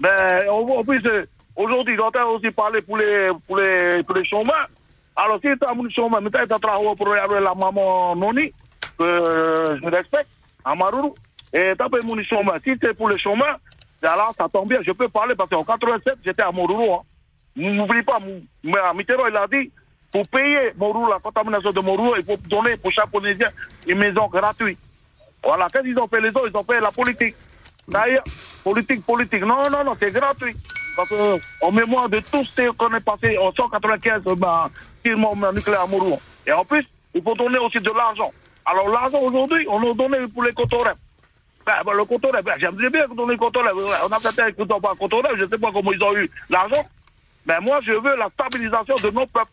[0.00, 1.24] Mais en en plus, euh,
[1.58, 4.68] aujourd'hui, j'entends aussi parler pour les, pour les, pour les chômeurs.
[5.16, 8.52] Alors, si tu as un chômeur, mais tu as travaillé pour la maman Noni,
[8.98, 10.28] que je respecte,
[10.64, 11.10] à Maruru,
[11.52, 12.58] et tu as mon chômeur.
[12.64, 13.58] Si c'est pour les chômeurs,
[14.02, 16.88] alors ça tombe bien, je peux parler parce qu'en 87, j'étais à Moruru.
[16.90, 17.00] Hein.
[17.56, 18.18] N'oublie pas,
[18.62, 19.72] mais Mitterrand, il a dit,
[20.12, 23.48] pour payer la contamination de Moruru, il faut donner pour chaque Polynésien
[23.88, 24.78] une maison gratuite.
[25.42, 27.34] Voilà, qu'est-ce qu'ils ont fait les autres Ils ont fait la politique.
[27.88, 28.24] D'ailleurs,
[28.62, 29.42] politique, politique.
[29.42, 30.54] Non, non, non, c'est gratuit.
[30.98, 34.68] Parce que, en mémoire de tout ce qu'on est passé en 195, ben,
[35.04, 36.14] tirement nucléaire à Moruru.
[36.44, 36.84] Et en plus,
[37.14, 38.32] il faut donner aussi de l'argent.
[38.66, 40.96] Alors, l'argent aujourd'hui, on nous donne pour les cotorets.
[41.64, 43.44] Ben, ben, le cotorep, ben, j'aimerais bien donner le.
[43.44, 44.94] On a qui n'ont pas
[45.36, 46.84] je ne sais pas comment ils ont eu l'argent.
[47.46, 49.52] Mais moi, je veux la stabilisation de nos peuples.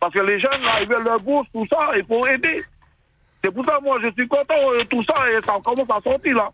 [0.00, 2.64] Parce que les jeunes, là, ils veulent leur bourse, tout ça, il faut aider.
[3.44, 6.34] C'est pour ça, moi, je suis content, euh, tout ça, et ça commence à sortir,
[6.34, 6.50] là.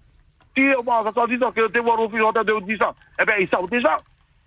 [0.58, 2.78] Si, bon, ça fait 10 ans que tu vois au fil en train de dire
[2.80, 3.96] ça, eh bien, ils savent déjà.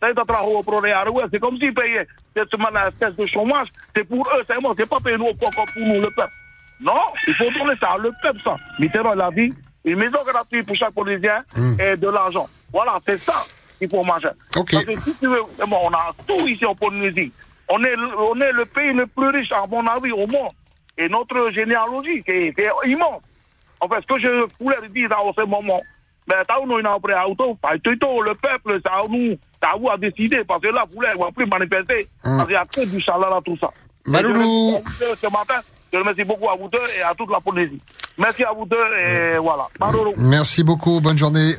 [0.02, 1.12] Ça, ils ont travaillé au premier arrêt.
[1.32, 2.74] C'est comme s'ils payaient cette semaine
[3.18, 3.68] de chômage.
[3.96, 6.34] C'est pour eux, c'est moi, c'est pas payé nous, encore pour nous, le peuple.
[6.82, 7.96] Non, il faut donner ça.
[8.00, 8.56] Le peuple, ça.
[8.80, 9.54] Mitterrand, il a dit
[9.86, 11.44] une maison gratuite pour chaque Polynésien
[11.80, 12.48] et de l'argent.
[12.74, 13.46] Voilà, c'est ça
[13.78, 14.30] qu'il faut manger.
[14.56, 14.72] Ok.
[14.72, 17.32] Parce que si tu veux, bon, on a tout ici en Polynésie.
[17.70, 20.52] On est, le- on est le pays le plus riche, à mon avis, au monde.
[20.98, 22.54] Et notre généalogie, c'est
[22.86, 23.22] immense.
[23.80, 25.82] En fait, ce que je voulais dire dans ce moment,
[26.28, 29.76] ben, t'as a après, auto, pas tout, tout, le peuple, c'est à nous, c'est à
[29.78, 32.56] vous à décider, parce que là, vous voulez, on va plus manifester, parce qu'il y
[32.56, 33.70] a que du chaleur à tout ça.
[34.06, 34.82] Maloulou.
[35.00, 35.62] Ce matin,
[35.92, 37.82] je remercie beaucoup à vous deux et à toute la Polynésie.
[38.18, 39.68] Merci à vous deux et voilà.
[39.80, 40.14] Maloulou.
[40.18, 41.56] Merci beaucoup, bonne journée.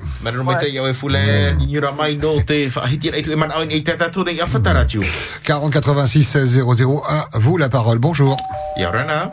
[4.52, 5.00] Whataratiu.
[5.44, 7.98] 40 86 00 à vous la parole.
[7.98, 8.36] Bonjour.
[8.76, 9.30] Ia rana.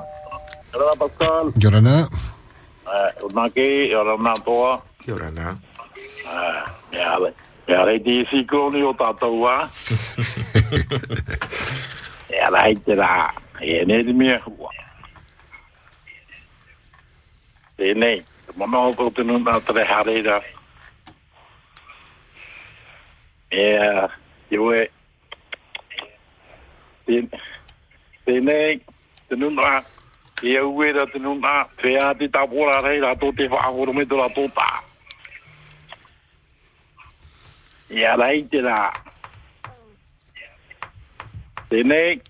[0.72, 1.50] Hello, Pascal.
[1.58, 2.08] Yolana.
[2.86, 4.82] Uh, Unaki, Yorana Toa.
[5.10, 5.52] Kia ora nā.
[6.22, 7.30] Uh, mea le.
[7.66, 9.66] Mea le di sikroni o tātou a.
[12.30, 13.14] Mea le hei te rā.
[13.58, 14.70] E ne di mea hua.
[17.82, 18.22] Tēnei.
[18.22, 20.38] Te mono o tō tenu nā tere hareira.
[23.56, 24.04] Mea,
[24.54, 24.84] iwe.
[28.30, 28.78] Tēnei.
[29.34, 29.74] Tenu nā.
[30.46, 31.56] E au e ra tenu nā.
[31.82, 33.18] Whea te tāpora rei rā
[37.90, 37.98] tō te whaakoro me tō rā tō tā.
[37.98, 38.94] Ia rai te rā.
[41.70, 42.22] Tēnei,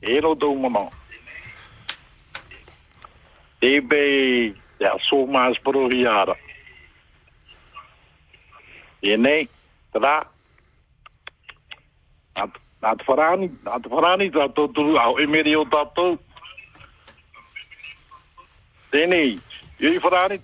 [0.00, 0.92] e ro tau mono.
[3.58, 6.34] Te bei, te a sō mās paro hi ara.
[9.02, 9.48] Tēnei,
[9.92, 10.26] te rā.
[12.36, 16.18] Nā te wharani, nā te wharani tā tō turu au emeri o tātou.
[18.92, 19.40] Tēnei,
[19.80, 20.38] i wharani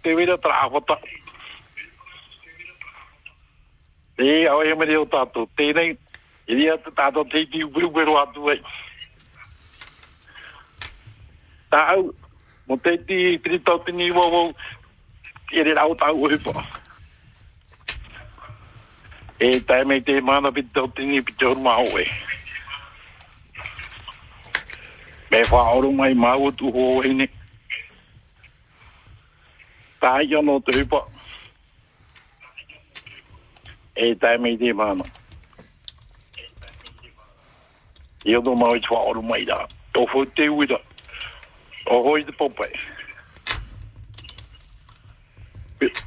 [4.16, 5.96] te au e mere o tātou, tēnei,
[6.48, 8.60] i ria tātou te tiu wiruwiru atu ei.
[11.72, 12.10] Tā au,
[12.68, 14.50] mo te ti tiri tau tini wawo,
[15.52, 16.64] i re rau tau uhipa.
[19.42, 22.06] E tai mei te mana pi tau tini pi te horma au e.
[25.32, 25.40] Me
[25.96, 27.26] mai mau tu ho hini.
[30.00, 30.36] Tā i te.
[30.36, 31.00] e tai mei te mana.
[31.00, 31.10] I o tō mau i
[38.80, 39.66] twa oru mai da.
[39.96, 40.78] O fo te uira.
[41.86, 42.70] O hoi te popai.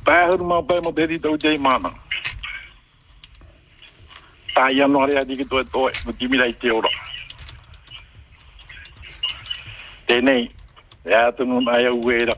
[0.06, 1.92] Pāhuru mau pai mo te ri tau te mana.
[4.56, 5.92] Tā i anu are adi ki toe toe.
[6.06, 6.90] Mo timira i te ora.
[10.08, 10.48] Tēnei.
[11.06, 12.38] E atunu mai au uera.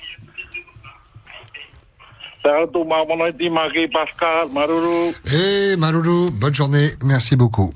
[3.37, 5.13] ti maki Pascal, maruru.
[5.31, 6.91] Et Maloulou, bonne journée.
[7.03, 7.73] Merci beaucoup.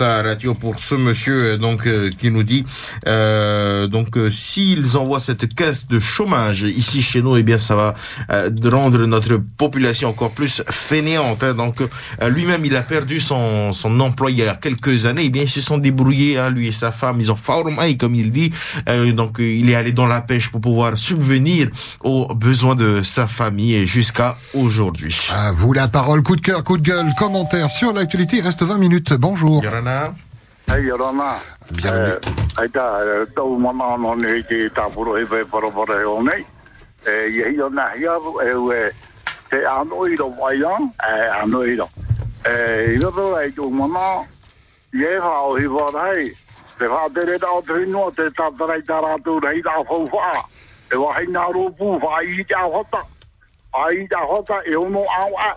[0.00, 2.64] Whataratio pour ce monsieur euh, donc euh, qui nous dit
[3.06, 7.74] euh, donc euh, s'ils envoient cette caisse de chômage ici chez nous eh bien ça
[7.74, 7.94] va
[8.64, 11.54] rendre notre population encore plus fainéante hein.
[11.54, 11.76] donc
[12.28, 15.50] lui-même il a perdu son son emploi il y a quelques années eh bien ils
[15.50, 18.52] se sont débrouillés hein, lui et sa femme ils ont faurumai comme il dit
[19.14, 21.68] donc il est allé dans la pêche pour pouvoir subvenir
[22.02, 26.22] aux besoins de sa famille et jusqu'à aujourd'hui À vous la parole.
[26.22, 28.38] Coup de cœur, coup de gueule, commentaire sur l'actualité.
[28.38, 29.12] Il reste 20 minutes.
[29.14, 29.60] Bonjour.
[31.72, 32.14] Bienvenue.
[50.98, 52.96] 我还认路不坏，伊家伙子，
[53.94, 55.56] 伊家伙子，要弄安瓦，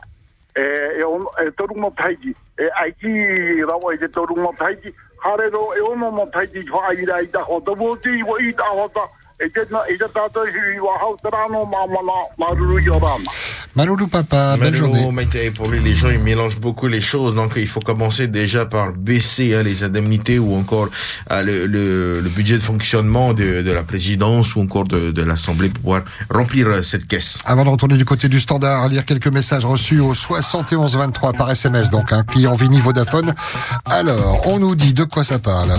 [0.55, 3.07] 诶，要诶，走路莫太急，诶，矮子，
[3.67, 8.99] 我话伊得走路莫太急，哈，那个要弄莫太急，好矮的伊家伙子，我走伊家伙子。
[11.03, 13.29] Hau tarano ma mana, maruru i o rana.
[13.75, 15.09] Maloulou papa, belle journée.
[15.55, 18.91] Pour lui, les gens ils mélangent beaucoup les choses, donc il faut commencer déjà par
[18.91, 20.89] baisser hein, les indemnités ou encore
[21.31, 25.23] euh, le, le, le budget de fonctionnement de, de la présidence ou encore de, de
[25.23, 27.39] l'Assemblée pour pouvoir remplir euh, cette caisse.
[27.45, 31.49] Avant de retourner du côté du standard, lire quelques messages reçus au 71 23 par
[31.49, 33.33] SMS, donc un client Vini Vodafone.
[33.85, 35.73] Alors, on nous dit de quoi ça parle.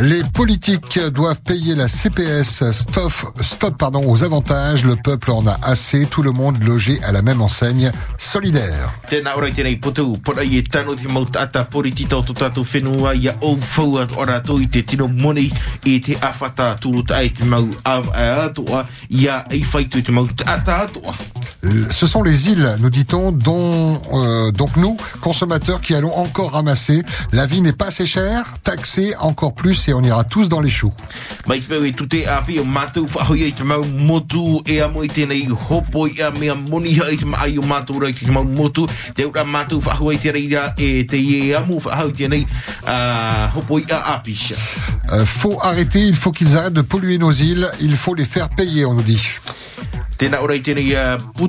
[0.00, 2.64] Les politiques doivent payer la CPS,
[3.42, 4.84] stop, pardon, aux avantages.
[4.84, 6.06] Le peuple en a assez.
[6.06, 8.94] Tout le monde logé à la même enseigne solidaire.
[21.90, 27.02] Ce sont les îles, nous dit-on, dont euh, donc nous, consommateurs, qui allons encore ramasser.
[27.32, 30.70] La vie n'est pas assez chère, taxée encore plus, et on ira tous dans les
[30.70, 30.92] choux.
[31.48, 31.92] E e e e
[44.28, 44.54] uh.
[45.10, 48.48] Euh, faut arrêter, il faut qu'ils arrêtent de polluer nos îles, il faut les faire
[48.48, 49.26] payer, on nous dit.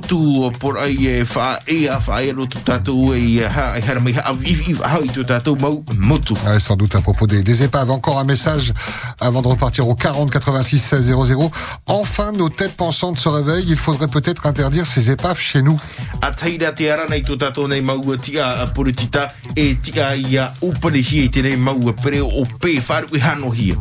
[0.00, 3.78] putu o por ai e wha e a wha e ro tu tātou e ha
[3.78, 6.34] e hara mai ha aviv i wha i tu tātou mau motu.
[6.46, 7.90] Ouais, sans doute à propos des, des épaves.
[7.90, 8.72] Encore un message
[9.20, 11.50] avant de repartir au 40 86 00.
[11.86, 13.68] Enfin, nos têtes pensantes se réveillent.
[13.68, 15.76] Il faudrait peut-être interdire ces épaves chez nous.
[16.22, 20.14] A taira te ara nei tu tātou nei mau a tia a puritita e tia
[20.16, 23.74] i a upare hi e tēnei mau a pere o pe wharu i hano hi.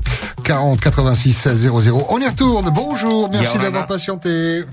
[0.43, 2.05] 40 86 00.
[2.09, 2.69] On y retourne.
[2.71, 3.29] Bonjour.
[3.31, 4.65] Merci d'avoir patienté.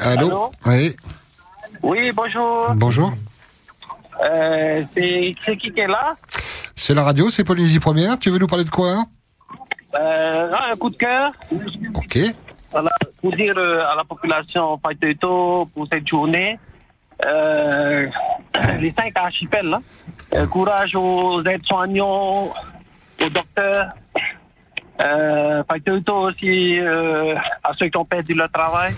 [0.00, 0.50] Allô?
[0.66, 0.96] Oui.
[1.82, 2.70] Oui, bonjour.
[2.74, 3.12] Bonjour.
[4.22, 6.16] Euh, c'est c'est qui qui est là?
[6.76, 8.18] C'est la radio, c'est Polynésie Première.
[8.18, 9.04] Tu veux nous parler de quoi?
[9.94, 11.32] euh, là, Un coup de cœur.
[11.94, 12.18] Ok.
[12.70, 16.58] Voilà, pour dire euh, à la population Faiteto pour cette journée,
[17.26, 18.06] euh,
[18.80, 19.82] les cinq archipels, là,
[20.34, 22.52] euh, courage aux aides-soignants,
[23.20, 23.88] aux docteurs,
[25.00, 28.94] euh, Faiteto aussi euh, à ceux qui ont perdu leur travail.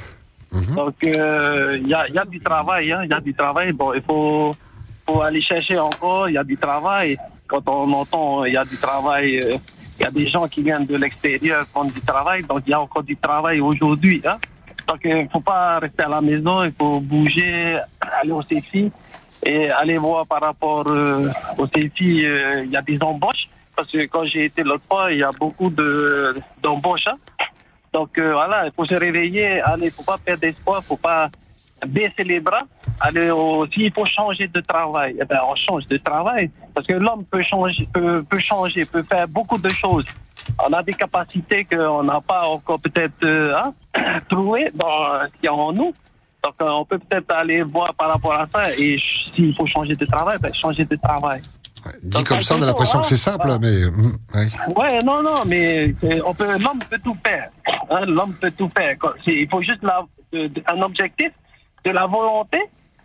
[0.75, 3.73] Donc, euh, il y, a, y a du travail, hein, il y a du travail.
[3.73, 4.55] Bon, il faut,
[5.05, 7.17] faut aller chercher encore, il y a du travail.
[7.49, 9.57] Quand on entend il y a du travail, euh,
[9.99, 12.71] il y a des gens qui viennent de l'extérieur qui font du travail, donc il
[12.71, 14.23] y a encore du travail aujourd'hui.
[14.25, 14.39] Hein.
[14.87, 17.79] Donc, il ne faut pas rester à la maison, il faut bouger,
[18.21, 18.93] aller au CFI
[19.45, 23.49] et aller voir par rapport euh, au CFI, euh, il y a des embauches.
[23.77, 27.07] Parce que quand j'ai été l'autre fois, il y a beaucoup de d'embauches.
[27.07, 27.19] hein.
[27.93, 31.31] Donc euh, voilà, il faut se réveiller, allez, faut pas perdre espoir, faut pas
[31.87, 32.63] baisser les bras.
[33.01, 33.31] Allez,
[33.73, 36.51] s'il faut changer de travail, eh ben, on change de travail.
[36.75, 40.05] Parce que l'homme peut changer, peut, peut changer, peut faire beaucoup de choses.
[40.65, 43.75] On a des capacités qu'on n'a pas encore peut-être euh, hein,
[44.29, 45.93] trouvées dans ce qu'il y a en nous.
[46.43, 48.99] Donc euh, on peut peut-être aller voir par rapport à ça et
[49.35, 51.43] s'il faut changer de travail, ben, changer de travail.
[52.03, 54.49] Dit comme ça, on a l'impression que c'est simple, mais hum, ouais.
[54.77, 57.51] Ouais, non, non, mais euh, on peut, l'homme peut tout faire.
[57.91, 58.97] Hein, l'homme peut tout faire.
[59.27, 60.05] Il faut juste la,
[60.67, 61.31] un objectif,
[61.85, 62.59] de la volonté,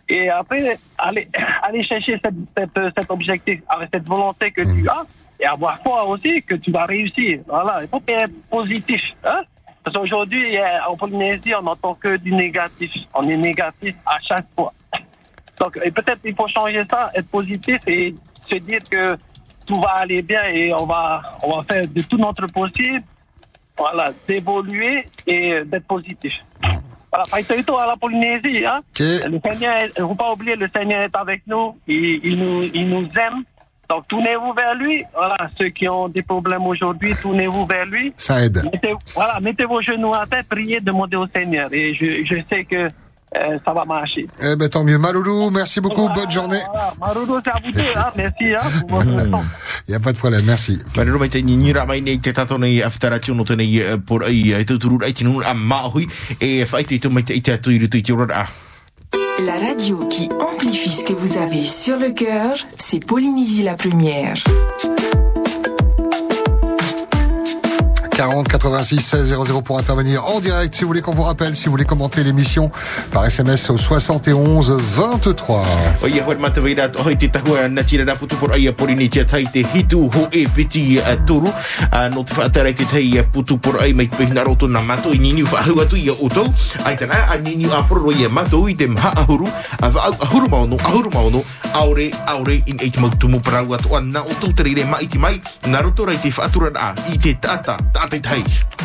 [0.08, 1.28] et après aller,
[1.62, 5.04] aller chercher cette, cette, euh, cet objectif avec cette volonté que tu as,
[5.38, 7.40] et avoir foi aussi que tu vas réussir.
[7.46, 9.02] Voilà, il faut être positif.
[9.24, 9.42] Hein?
[9.82, 12.90] Parce qu'aujourd'hui, en Polynésie, on n'entend que du négatif.
[13.14, 14.72] On est négatif à chaque fois.
[15.58, 18.14] Donc, et peut-être il faut changer ça, être positif et
[18.50, 19.16] se dire que
[19.66, 23.02] tout va aller bien et on va, on va faire de tout notre possible,
[23.78, 26.34] voilà, d'évoluer et d'être positif.
[27.12, 28.80] Voilà, Faïtoïto à la Polynésie, hein.
[28.98, 32.62] Le Seigneur, il ne faut pas oublier, le Seigneur est avec nous, il, il nous,
[32.72, 33.44] il nous aime.
[33.88, 35.02] Donc, tournez-vous vers lui.
[35.12, 38.12] Voilà, ceux qui ont des problèmes aujourd'hui, tournez-vous vers lui.
[38.16, 38.62] Ça aide.
[38.72, 41.68] Mettez, voilà, mettez vos genoux à terre, priez, demandez au Seigneur.
[41.72, 42.88] Et je, je sais que
[43.36, 44.26] euh, ça va marcher.
[44.42, 44.98] Eh ben tant mieux.
[44.98, 46.08] Maloulou, merci beaucoup.
[46.08, 46.60] Bonne journée.
[46.72, 48.10] Voilà, Marudo, c'est à vous deux, hein.
[48.16, 49.40] Merci, hein, pour votre.
[49.86, 50.44] Il n'y a pas de problème.
[50.44, 50.78] Merci.
[50.96, 54.54] Marero mai te ngira mai nei te tato nei aftarati no tenei eh, por ai
[54.54, 56.08] ai te turu ai tinu a mahui
[56.40, 58.48] e fai te mai te te tu i rutu i te ora a.
[59.40, 64.34] La radio qui amplifie ce que vous avez sur le cœur, c'est Polynésie la première.
[68.20, 70.74] 40 86 16 00 pour intervenir en direct.
[70.74, 72.70] Si vous voulez qu'on vous rappelle, si vous voulez commenter l'émission
[73.12, 75.64] par SMS au 71 23.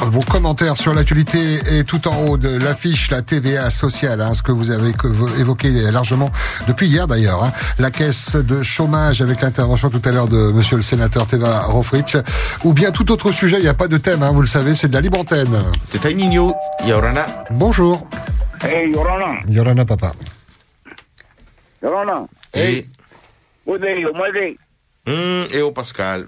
[0.01, 4.43] Vos commentaires sur l'actualité et tout en haut de l'affiche, la TVA sociale, hein, ce
[4.43, 4.91] que vous avez
[5.39, 6.29] évoqué largement
[6.67, 7.43] depuis hier d'ailleurs.
[7.43, 7.51] hein.
[7.79, 12.17] La caisse de chômage avec l'intervention tout à l'heure de monsieur le sénateur Teva Rofrich.
[12.63, 14.75] Ou bien tout autre sujet, il n'y a pas de thème, hein, vous le savez,
[14.75, 15.55] c'est de la libre antenne.
[16.85, 17.25] Yorana.
[17.51, 18.07] Bonjour.
[18.63, 19.39] Hey, Yorana.
[19.47, 20.11] Yorana Papa.
[21.83, 22.25] Yorana.
[22.53, 22.87] Hey.
[25.07, 26.27] Mm, e o Pascal.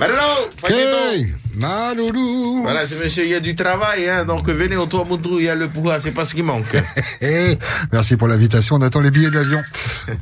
[0.00, 0.18] Marino,
[0.64, 2.62] Hey, Maloulou.
[2.62, 5.44] Voilà, c'est monsieur, il y a du travail, hein, donc venez au toit Moudrou, il
[5.44, 6.76] y a le pouvoir, c'est pas ce qui manque.
[7.20, 7.56] Eh,
[7.92, 8.76] merci pour l'invitation.
[8.76, 9.62] On attend les billets d'avion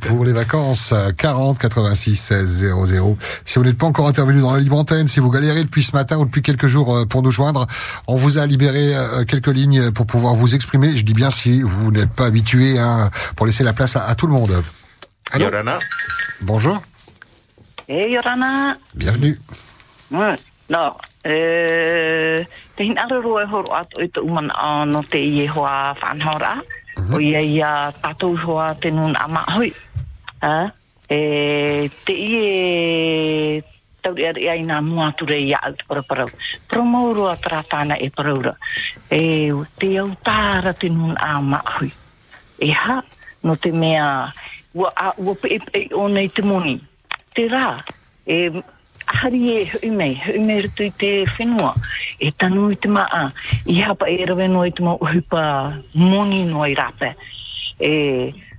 [0.00, 0.92] pour les vacances.
[1.16, 3.16] 40 86 16 00.
[3.44, 5.92] Si vous n'êtes pas encore intervenu dans la libre antenne, si vous galérez depuis ce
[5.96, 7.66] matin ou depuis quelques jours euh, pour nous joindre,
[8.06, 10.96] on vous a libéré euh, quelques lignes pour pouvoir vous exprimer.
[10.96, 14.14] Je dis bien si vous n'êtes pas habitué, hein, pour laisser la place à, à
[14.14, 14.62] tout le monde.
[15.32, 15.78] Allô Yorana.
[16.42, 16.82] Bonjour.
[17.90, 18.78] E Yorana.
[18.94, 19.34] Bienvenue.
[20.10, 20.38] Mm.
[20.70, 20.94] No,
[21.24, 22.46] e,
[22.76, 24.46] te hin aruru e horo atu i te uman
[24.86, 26.62] no te ie hoa whanhora.
[27.10, 29.72] O ia ia tatou hoa te nun ama hoi.
[30.38, 30.70] Ha?
[31.10, 33.64] E, te ie
[33.98, 36.30] tauri ari ai nā mua ture ia au te paraparau.
[36.70, 38.54] Promauru a tratana e paraura.
[39.10, 39.50] E,
[39.82, 41.90] te au tāra te nun ama hoi.
[42.62, 43.02] E ha,
[43.42, 44.30] no te mea,
[44.78, 46.78] ua, a, ua pe e, e o nei te moni.
[47.30, 47.78] Te rā,
[48.26, 48.50] e,
[49.06, 51.76] ahari e hui mei, hui mei rutu i te whenua,
[52.18, 53.28] e tanu i te maa,
[53.70, 55.42] i hapa e rawe no i te maa uhupa
[55.94, 57.12] moni no i rape.
[57.78, 57.92] E,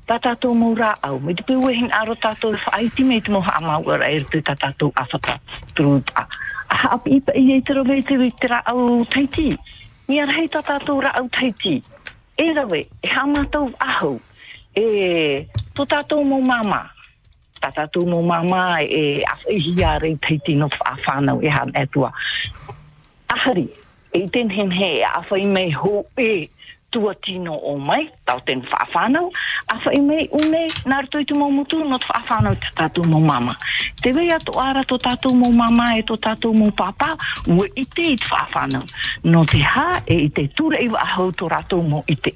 [0.08, 3.58] tā tātou mau rā au, me te pēua hin aro tātou whaiti me te moha
[3.60, 5.36] amau ara e rutu i tā tātou awhata
[5.76, 6.24] turu tā.
[6.72, 9.50] Aha api ipa i e te rawe te wei te rā au taiti,
[10.08, 11.82] ni ara hei tā tātou rā au taiti.
[12.40, 14.16] E rawe, e hā mātou ahau,
[14.80, 15.44] e
[15.76, 16.86] tō tātou mau mama,
[17.62, 20.96] tata tu mo mama e ia rei tino a
[21.42, 22.12] e han etua
[23.30, 23.68] ahari
[24.14, 26.50] e ten hen he a i ho e
[26.92, 29.32] tua tino o mai tau ten fa fano
[29.68, 30.00] a i
[30.32, 33.56] une nar to tu mo mutu no te fano tata tu mo mama.
[34.02, 37.16] Te ve ya ara to tata tu mo mama e to tata tu mo papa
[37.48, 38.24] u i te it
[39.24, 42.36] no te ha e te ture i va ahau to rato mo ite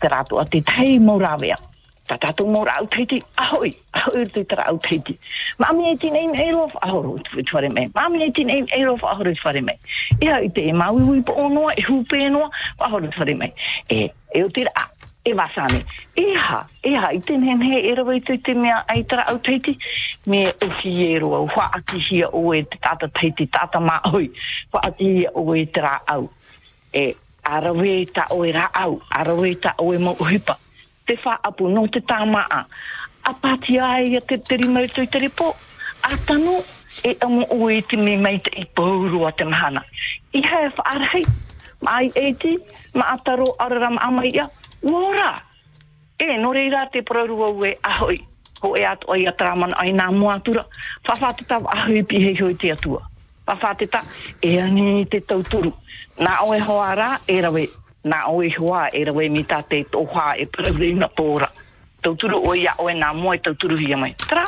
[0.00, 0.08] te.
[0.08, 1.67] Rato a te tei mo ravea
[2.08, 5.18] Ta tatu mo rau teiti, ahoi, ahoi te tara au teiti.
[5.60, 7.90] Mami e tine in eiro of ahoro i te whare mei.
[7.94, 9.76] Mami e tine in eiro of ahoro i te whare mei.
[10.22, 12.48] Ia i te e maui ui po onoa, e hupe noa,
[12.80, 13.52] ahoro i whare mei.
[13.90, 14.64] E, e o te
[15.28, 15.84] e wasane.
[16.16, 19.38] Eha, eha, i ten hen he e rawa i te te mea ai tara au
[19.38, 19.76] teiti,
[20.26, 24.00] me o ki e roa, wha ati hia o e te tata teiti, tata ma
[24.12, 24.30] oi,
[24.72, 26.30] wha ati hia o e te au.
[26.92, 27.12] E,
[27.44, 30.56] arawe ta o e ra au, arawe ta o e mo uhipa
[31.08, 32.64] te wha apu no te tāmaa.
[33.24, 35.54] A pāti ai a te teri mai tui teri po.
[36.04, 36.60] A tanu
[37.04, 39.82] e amu ue te me mai te i pauru a te mahana.
[40.36, 41.24] I hae wha arhei.
[41.80, 42.56] Ma ai e ti,
[42.94, 44.48] ma ataro araram ma amai ia.
[44.82, 45.42] Wora!
[46.18, 48.20] E, no reira te paraurua ue ahoi.
[48.60, 50.66] Ko e ato ai atraman ai nā muatura.
[51.06, 53.00] Whawhate tau ahoi pihei hoi te atua.
[53.46, 54.02] Whawhate ta
[54.42, 55.72] e ani te tauturu.
[56.18, 57.68] Nā oe hoa rā, e rawe
[58.08, 61.48] na oe hoa e rawe mi tā te toha e paraurina pōra.
[62.02, 64.14] Tauturu o ia oe nā moe tauturu hia mai.
[64.28, 64.46] Tara,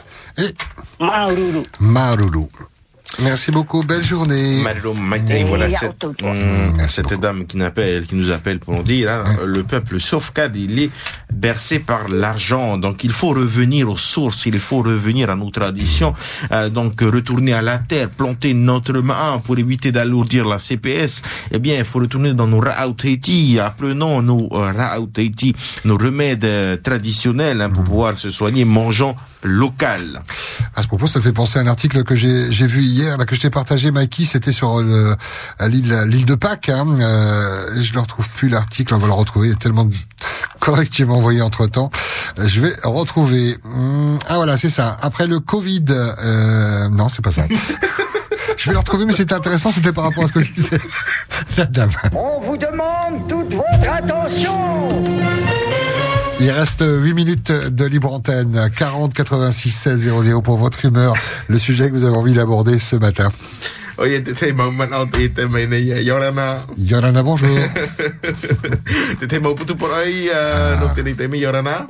[0.98, 1.64] maururu.
[1.80, 2.48] Maruru.
[3.18, 4.62] Merci beaucoup, belle journée.
[5.46, 6.06] Voilà cette,
[6.88, 10.90] cette dame qui, nous appelle pour nous dire hein, le peuple, sauf cas, il est
[11.32, 12.78] bercé par l'argent.
[12.78, 16.14] Donc il faut revenir aux sources, il faut revenir à nos traditions.
[16.52, 21.22] Euh, donc retourner à la terre, planter notre main pour éviter d'alourdir la CPS.
[21.50, 25.54] Eh bien, il faut retourner dans nos Ra'autaiti, apprenons nos euh, Ra'autaiti,
[25.84, 30.22] nos remèdes euh, traditionnels hein, pour pouvoir se soigner, mangeant local.
[30.76, 33.24] À ce propos, ça fait penser à un article que j'ai j'ai vu hier, là
[33.24, 34.24] que je t'ai partagé, Mikey.
[34.24, 34.82] C'était sur
[35.58, 36.68] à l'île de Pâques.
[36.68, 38.94] Hein, euh, je ne retrouve plus l'article.
[38.94, 39.48] On va le retrouver.
[39.48, 39.94] Il y a tellement de
[40.58, 41.90] corrects qui m'ont envoyé entre temps.
[42.38, 43.56] Je vais retrouver.
[43.64, 44.96] Hum, ah voilà, c'est ça.
[45.02, 45.84] Après le Covid.
[45.88, 47.44] Euh, non, c'est pas ça.
[48.56, 49.72] je vais le retrouver, mais c'était intéressant.
[49.72, 50.80] C'était par rapport à ce que je disais.
[51.56, 51.90] La dame.
[52.14, 55.04] On vous demande toute votre attention.
[56.40, 58.70] Il reste 8 minutes de libre antenne.
[58.76, 61.14] 40 86 16 00 pour votre humeur.
[61.48, 63.30] Le sujet que vous avez envie d'aborder ce matin.
[63.98, 66.64] Oye, te te mau mana te Yorana.
[66.78, 67.58] Yorana, bonjour.
[69.20, 71.86] te te mau putu por uh, no te Yorana.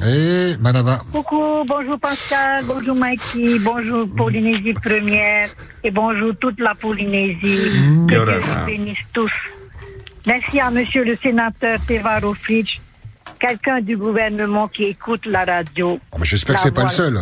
[0.00, 1.02] Eh, Manava.
[1.12, 5.50] Coucou, bonjour Pascal, bonjour Mikey, bonjour Polynésie première
[5.84, 7.70] et bonjour toute la Polynésie.
[8.08, 9.32] Que Dieu vous bénisse tous.
[10.26, 12.80] Merci à monsieur le sénateur Tevaro Fridge,
[13.42, 15.98] quelqu'un du gouvernement qui écoute la radio.
[16.12, 17.18] Oh, mais J'espère que c'est pas le seul.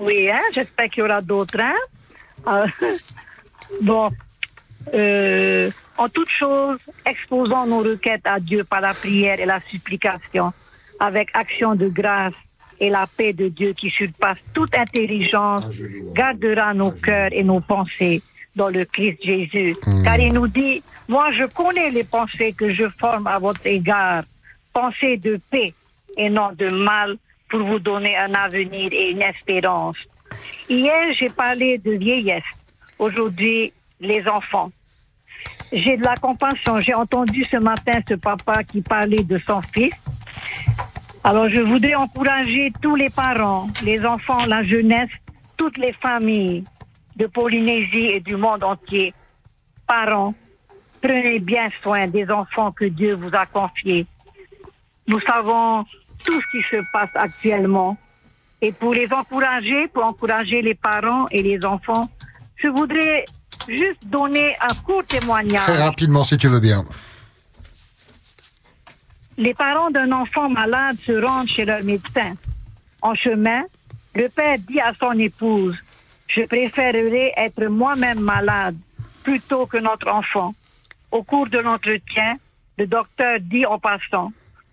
[0.00, 1.60] Oui, hein, j'espère qu'il y aura d'autres.
[1.60, 1.74] Hein?
[2.48, 2.66] Euh,
[3.82, 4.10] bon,
[4.92, 10.52] euh, en toute chose, exposons nos requêtes à Dieu par la prière et la supplication,
[10.98, 12.34] avec action de grâce
[12.80, 15.66] et la paix de Dieu qui surpasse toute intelligence
[16.12, 18.20] gardera nos cœurs et nos pensées
[18.56, 19.76] dans le Christ Jésus.
[19.86, 20.02] Mm.
[20.02, 24.24] Car il nous dit, moi je connais les pensées que je forme à votre égard,
[24.72, 25.74] pensées de paix
[26.16, 27.16] et non de mal
[27.48, 29.96] pour vous donner un avenir et une espérance.
[30.68, 32.44] Hier, j'ai parlé de vieillesse.
[32.98, 34.70] Aujourd'hui, les enfants.
[35.72, 36.80] J'ai de la compassion.
[36.80, 39.94] J'ai entendu ce matin ce papa qui parlait de son fils.
[41.24, 45.10] Alors, je voudrais encourager tous les parents, les enfants, la jeunesse,
[45.56, 46.64] toutes les familles
[47.16, 49.14] de Polynésie et du monde entier.
[49.86, 50.34] Parents,
[51.00, 54.06] prenez bien soin des enfants que Dieu vous a confiés.
[55.06, 55.84] Nous savons
[56.24, 57.96] tout ce qui se passe actuellement.
[58.60, 62.08] Et pour les encourager, pour encourager les parents et les enfants,
[62.56, 63.24] je voudrais
[63.68, 65.64] juste donner un court témoignage.
[65.64, 66.84] Très rapidement, si tu veux bien.
[69.36, 72.34] Les parents d'un enfant malade se rendent chez leur médecin.
[73.00, 73.62] En chemin,
[74.14, 75.76] le père dit à son épouse,
[76.28, 78.76] je préférerais être moi-même malade
[79.24, 80.54] plutôt que notre enfant.
[81.10, 82.36] Au cours de l'entretien,
[82.78, 84.32] le docteur dit en passant,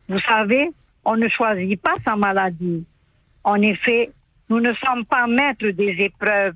[0.10, 0.70] vous savez,
[1.06, 2.84] on ne choisit pas sa maladie.
[3.44, 4.10] En effet,
[4.50, 6.54] nous ne sommes pas maîtres des épreuves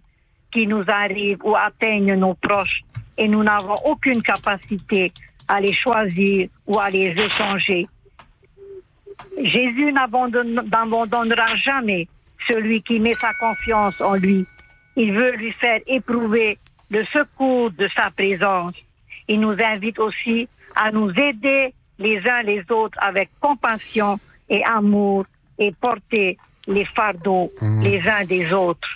[0.51, 2.81] qui nous arrivent ou atteignent nos proches
[3.17, 5.13] et nous n'avons aucune capacité
[5.47, 7.87] à les choisir ou à les échanger.
[9.43, 12.07] Jésus n'abandonne- n'abandonnera jamais
[12.47, 14.45] celui qui met sa confiance en lui.
[14.95, 16.57] Il veut lui faire éprouver
[16.89, 18.73] le secours de sa présence.
[19.27, 25.25] Il nous invite aussi à nous aider les uns les autres avec compassion et amour
[25.57, 26.37] et porter
[26.67, 27.51] les fardeaux
[27.81, 28.87] les uns des autres.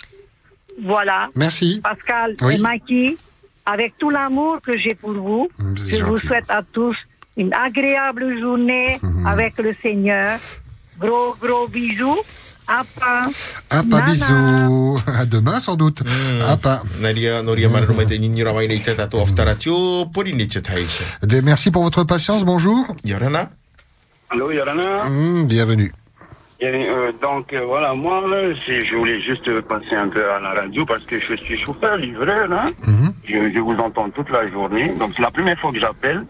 [0.82, 1.28] Voilà.
[1.34, 1.80] Merci.
[1.82, 2.54] Pascal Oui.
[2.54, 3.16] et Maki,
[3.66, 6.96] avec tout l'amour que j'ai pour vous, je vous souhaite à tous
[7.36, 10.38] une agréable journée avec le Seigneur.
[10.98, 12.18] Gros, gros bisous.
[13.70, 14.98] Ah, pas bisous.
[15.06, 16.02] À demain, sans doute.
[21.22, 22.44] Des- Merci pour votre patience.
[22.44, 22.86] Bonjour.
[23.04, 23.50] Yorana.
[24.30, 25.92] Allô, Yorana Hum, bienvenue.
[26.60, 30.50] Et, euh, donc euh, voilà, moi, là, je voulais juste passer un peu à la
[30.60, 32.50] radio parce que je suis chauffeur livreur.
[32.52, 32.66] Hein.
[33.24, 34.92] Je, je vous entends toute la journée.
[34.98, 36.24] Donc c'est la première fois que j'appelle.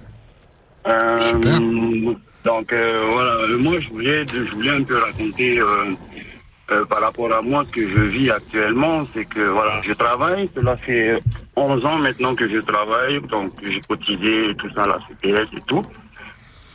[0.86, 2.12] Euh,
[2.44, 5.58] donc euh, voilà, moi je voulais, je voulais un peu raconter
[6.70, 10.50] euh, par rapport à moi que je vis actuellement, c'est que voilà, je travaille.
[10.54, 11.18] Cela fait
[11.56, 15.82] 11 ans maintenant que je travaille, donc j'ai cotisé tout ça, la CPS et tout.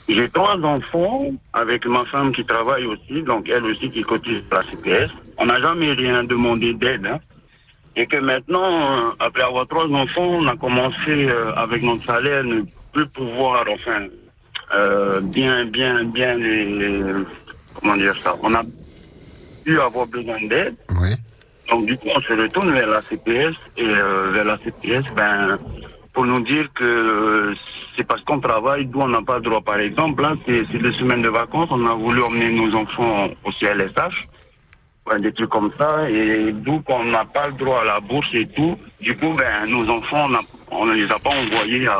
[0.10, 4.56] J'ai trois enfants avec ma femme qui travaille aussi, donc elle aussi qui cotise à
[4.56, 5.12] la CPS.
[5.38, 7.06] On n'a jamais rien demandé d'aide.
[7.06, 7.20] hein.
[7.96, 10.98] Et que maintenant, euh, après avoir trois enfants, on a commencé
[11.30, 14.08] euh, avec notre salaire ne plus pouvoir, enfin,
[14.76, 17.24] euh, bien, bien, bien les, les-
[17.80, 18.36] comment dire ça.
[18.42, 18.64] On a
[19.64, 20.76] pu avoir besoin d'aide.
[21.70, 25.58] Donc du coup, on se retourne vers la CPS et euh, vers la CPS, ben,
[26.14, 27.54] pour nous dire que euh,
[27.96, 29.62] c'est parce qu'on travaille d'où on n'a pas le droit.
[29.62, 33.30] Par exemple, là, c'est c'est des semaines de vacances, on a voulu emmener nos enfants
[33.46, 34.28] au CLSH,
[35.08, 38.30] ouais, des trucs comme ça, et d'où qu'on n'a pas le droit à la bourse
[38.34, 38.78] et tout.
[39.02, 40.42] Du coup, ben, nos enfants, on, a-
[40.72, 42.00] on ne les a pas envoyés à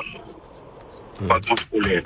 [1.22, 2.04] vacances scolaires.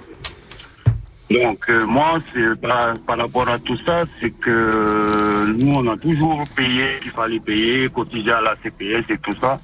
[1.29, 5.87] Donc euh, moi, c'est par, par rapport à tout ça, c'est que euh, nous, on
[5.91, 9.59] a toujours payé, il fallait payer, cotiser à la CPS et tout ça.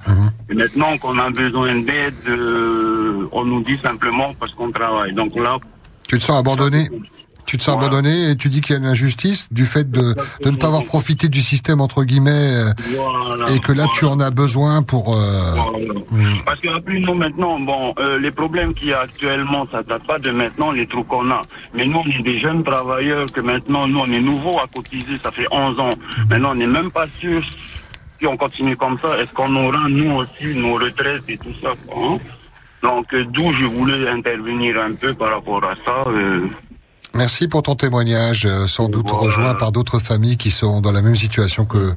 [0.50, 5.14] Et maintenant qu'on a besoin d'aide, euh, on nous dit simplement parce qu'on travaille.
[5.14, 5.56] Donc là,
[6.06, 6.90] Tu te sens abandonné?
[7.46, 10.14] Tu te sens abandonné et tu dis qu'il y a une injustice du fait de,
[10.42, 13.50] de ne pas avoir profité du système entre guillemets euh, voilà.
[13.50, 15.14] et que là tu en as besoin pour.
[15.16, 15.54] euh,
[16.46, 20.04] Parce que plus nous maintenant, bon, euh, les problèmes qu'il y a actuellement, ça date
[20.06, 21.42] pas de maintenant les trous qu'on a.
[21.74, 25.18] Mais nous, on est des jeunes travailleurs que maintenant, nous, on est nouveaux à cotiser,
[25.22, 25.94] ça fait 11 ans.
[26.28, 27.42] Maintenant, on n'est même pas sûr
[28.18, 31.70] si on continue comme ça, est-ce qu'on aura nous aussi nos retraites et tout ça.
[31.94, 32.16] hein?
[32.82, 36.08] Donc, euh, d'où je voulais intervenir un peu par rapport à ça.
[36.10, 36.46] euh,
[37.14, 41.02] Merci pour ton témoignage, euh, sans doute rejoint par d'autres familles qui sont dans la
[41.02, 41.92] même situation que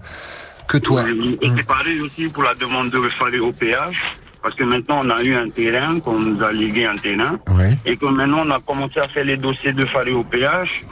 [0.68, 1.04] que toi.
[1.06, 4.18] Oui, Et c'est pareil aussi pour la demande de fallait au péage.
[4.42, 7.38] Parce que maintenant, on a eu un terrain, qu'on nous a légué un terrain.
[7.86, 10.84] Et que maintenant, on a commencé à faire les dossiers de faré au péage.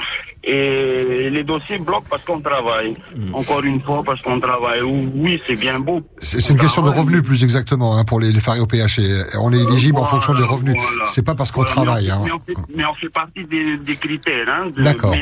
[0.48, 2.96] Et les dossiers bloquent parce qu'on travaille.
[3.34, 4.82] Encore une fois, parce qu'on travaille.
[4.84, 6.02] Oui, c'est bien beau.
[6.20, 9.00] C'est une question de revenus plus exactement hein, pour les, les farés au PH.
[9.00, 10.76] Et on est éligible en fonction des revenus.
[10.78, 11.06] voilà.
[11.06, 12.06] C'est pas parce qu'on Voilà, travaille.
[12.06, 12.22] Mais on, hein.
[12.26, 14.48] mais on fait, mais on fait partie des, des critères.
[14.48, 15.16] Hein, de- D'accord.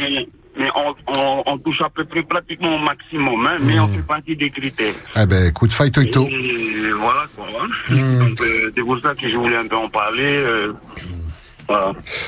[0.57, 3.45] Mais, on, on, on touche à peu près pratiquement au maximum.
[3.47, 3.95] Hein, Mais on Hmm.
[3.95, 4.93] fait partie des critères.
[5.15, 6.27] Eh ben, écoute, faille toito.
[6.27, 7.45] Et voilà quoi.
[7.61, 7.67] hein.
[7.89, 8.19] Hmm.
[8.19, 10.23] Donc, euh, c'est pour ça que je voulais un peu en parler.
[10.23, 10.73] euh,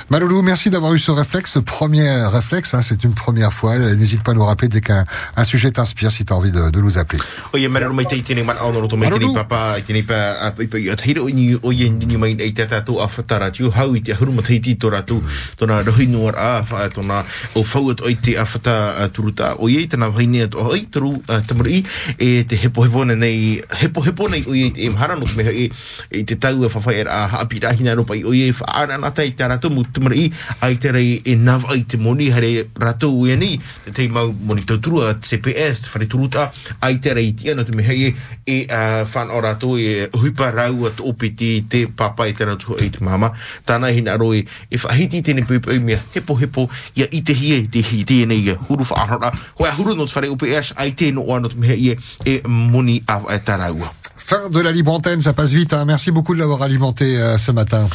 [0.10, 2.74] Maloulou, merci d'avoir eu ce réflexe, ce premier réflexe.
[2.74, 3.78] Hein, c'est une première fois.
[3.78, 5.06] N'hésite pas à nous rappeler dès qu'un
[5.36, 7.22] un sujet t'inspire, si tu as envie de, de nous appeler.
[7.54, 10.36] O ia mara mai tei mat ao no to mai tini papa i tini pa
[10.42, 13.52] a pai pai at hiro ni o ye ni mai ei tata to a fatara
[13.52, 15.22] tu hau i te huru ma tei ti to ratu
[15.58, 17.24] to na rohi no a fa to na
[17.56, 20.86] o fau at oi te a fata turuta o ye tana vai ne o oi
[20.92, 21.84] turu tamri
[22.20, 25.70] e te hepo hepo nei hepo hepo nei o ye te mhara no me
[26.12, 28.98] e te tau a fa a hapi rahi na ro pai o ye fa ana
[28.98, 30.30] na tai tara to mu tamri
[30.62, 34.30] ai te rei e nav ai te moni hare rato e ni te te mau
[34.30, 38.14] moni tau turu a CPS te whare turuta ai te rei tia no te mehei
[38.14, 38.14] e
[38.46, 38.68] e
[39.14, 43.02] whan ora to e huipa rau at opiti te papa e tēnā tuho e te
[43.02, 43.34] mama
[43.66, 47.82] tāna hina roi e whahiti tēne pui mea hepo hepo ia i te hie te
[47.82, 51.50] hi tēne ia huru whaarora hoa huru no te whare UPS ai tēno oa no
[51.50, 55.54] te mehei e e moni a e taraua Fin de la libre antenne, ça passe
[55.54, 55.74] vite.
[55.74, 55.86] Hein.
[55.86, 57.88] Merci beaucoup de l'avoir alimenté euh, ce matin.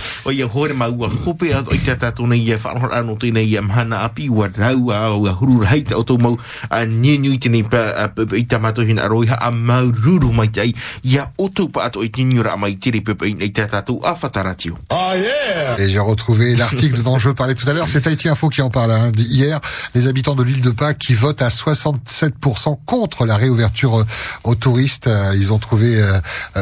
[1.27, 3.63] O ia hore maua hope a o te tatu nei ia whanhora anō tēnei ia
[3.63, 6.39] mhana api ua rau a o a huru heita o tō mau
[6.71, 10.73] a nienui tēnei pa i tamato hina aroi ha a mau ruru mai tai
[11.05, 14.15] ia o tō pa ato i tiniura mai tiri pepe i nei te tatu a
[14.15, 14.77] whataratio.
[14.91, 17.89] Oh yeah Et j'ai retrouvé l'article dont je parlais tout à l'heure.
[17.89, 18.93] C'est Haïti Info qui en parle.
[18.93, 19.13] Hein.
[19.17, 19.61] Hier,
[19.95, 24.05] les habitants de l'île de Pâques qui votent à 67% contre la réouverture
[24.45, 25.09] aux touristes.
[25.35, 26.03] Ils ont trouvé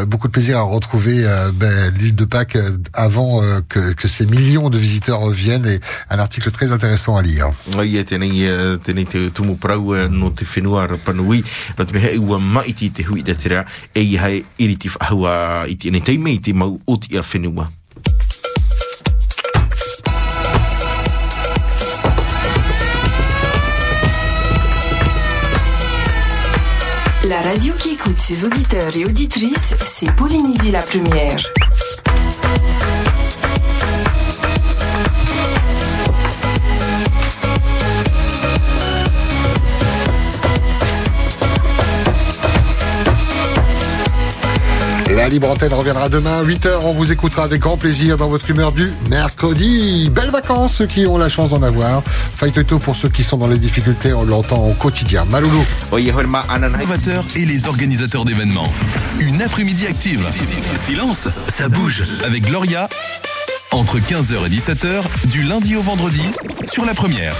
[0.06, 2.58] beaucoup de plaisir à retrouver ben, l'île de Pâques
[2.92, 7.50] avant que, que ces millions de visiteurs reviennent et un article très intéressant à lire.
[7.84, 8.48] Ia tēnei,
[8.84, 11.42] tēnei te tumu prau no te whenua rapanui,
[11.76, 15.66] no te mehe ua maiti te hui da te rea, e i hae iriti whahua
[15.68, 17.68] i tēnei teime i te mau oti a whenua.
[27.28, 31.36] La radio qui écoute ses auditeurs et auditrices, c'est Polynésie la première.
[45.10, 46.80] La Libre Antenne reviendra demain à 8h.
[46.82, 50.10] On vous écoutera avec grand plaisir dans votre humeur du mercredi.
[50.10, 52.02] Belles vacances, ceux qui ont la chance d'en avoir.
[52.04, 55.24] Faitoto pour ceux qui sont dans les difficultés, on l'entend au quotidien.
[55.24, 55.64] Maloulou.
[56.74, 58.70] Innovateurs et les organisateurs d'événements.
[59.18, 60.26] Une après-midi active.
[60.84, 62.88] Silence, ça bouge avec Gloria.
[63.70, 66.26] Entre 15h et 17h, du lundi au vendredi,
[66.66, 67.34] sur la première.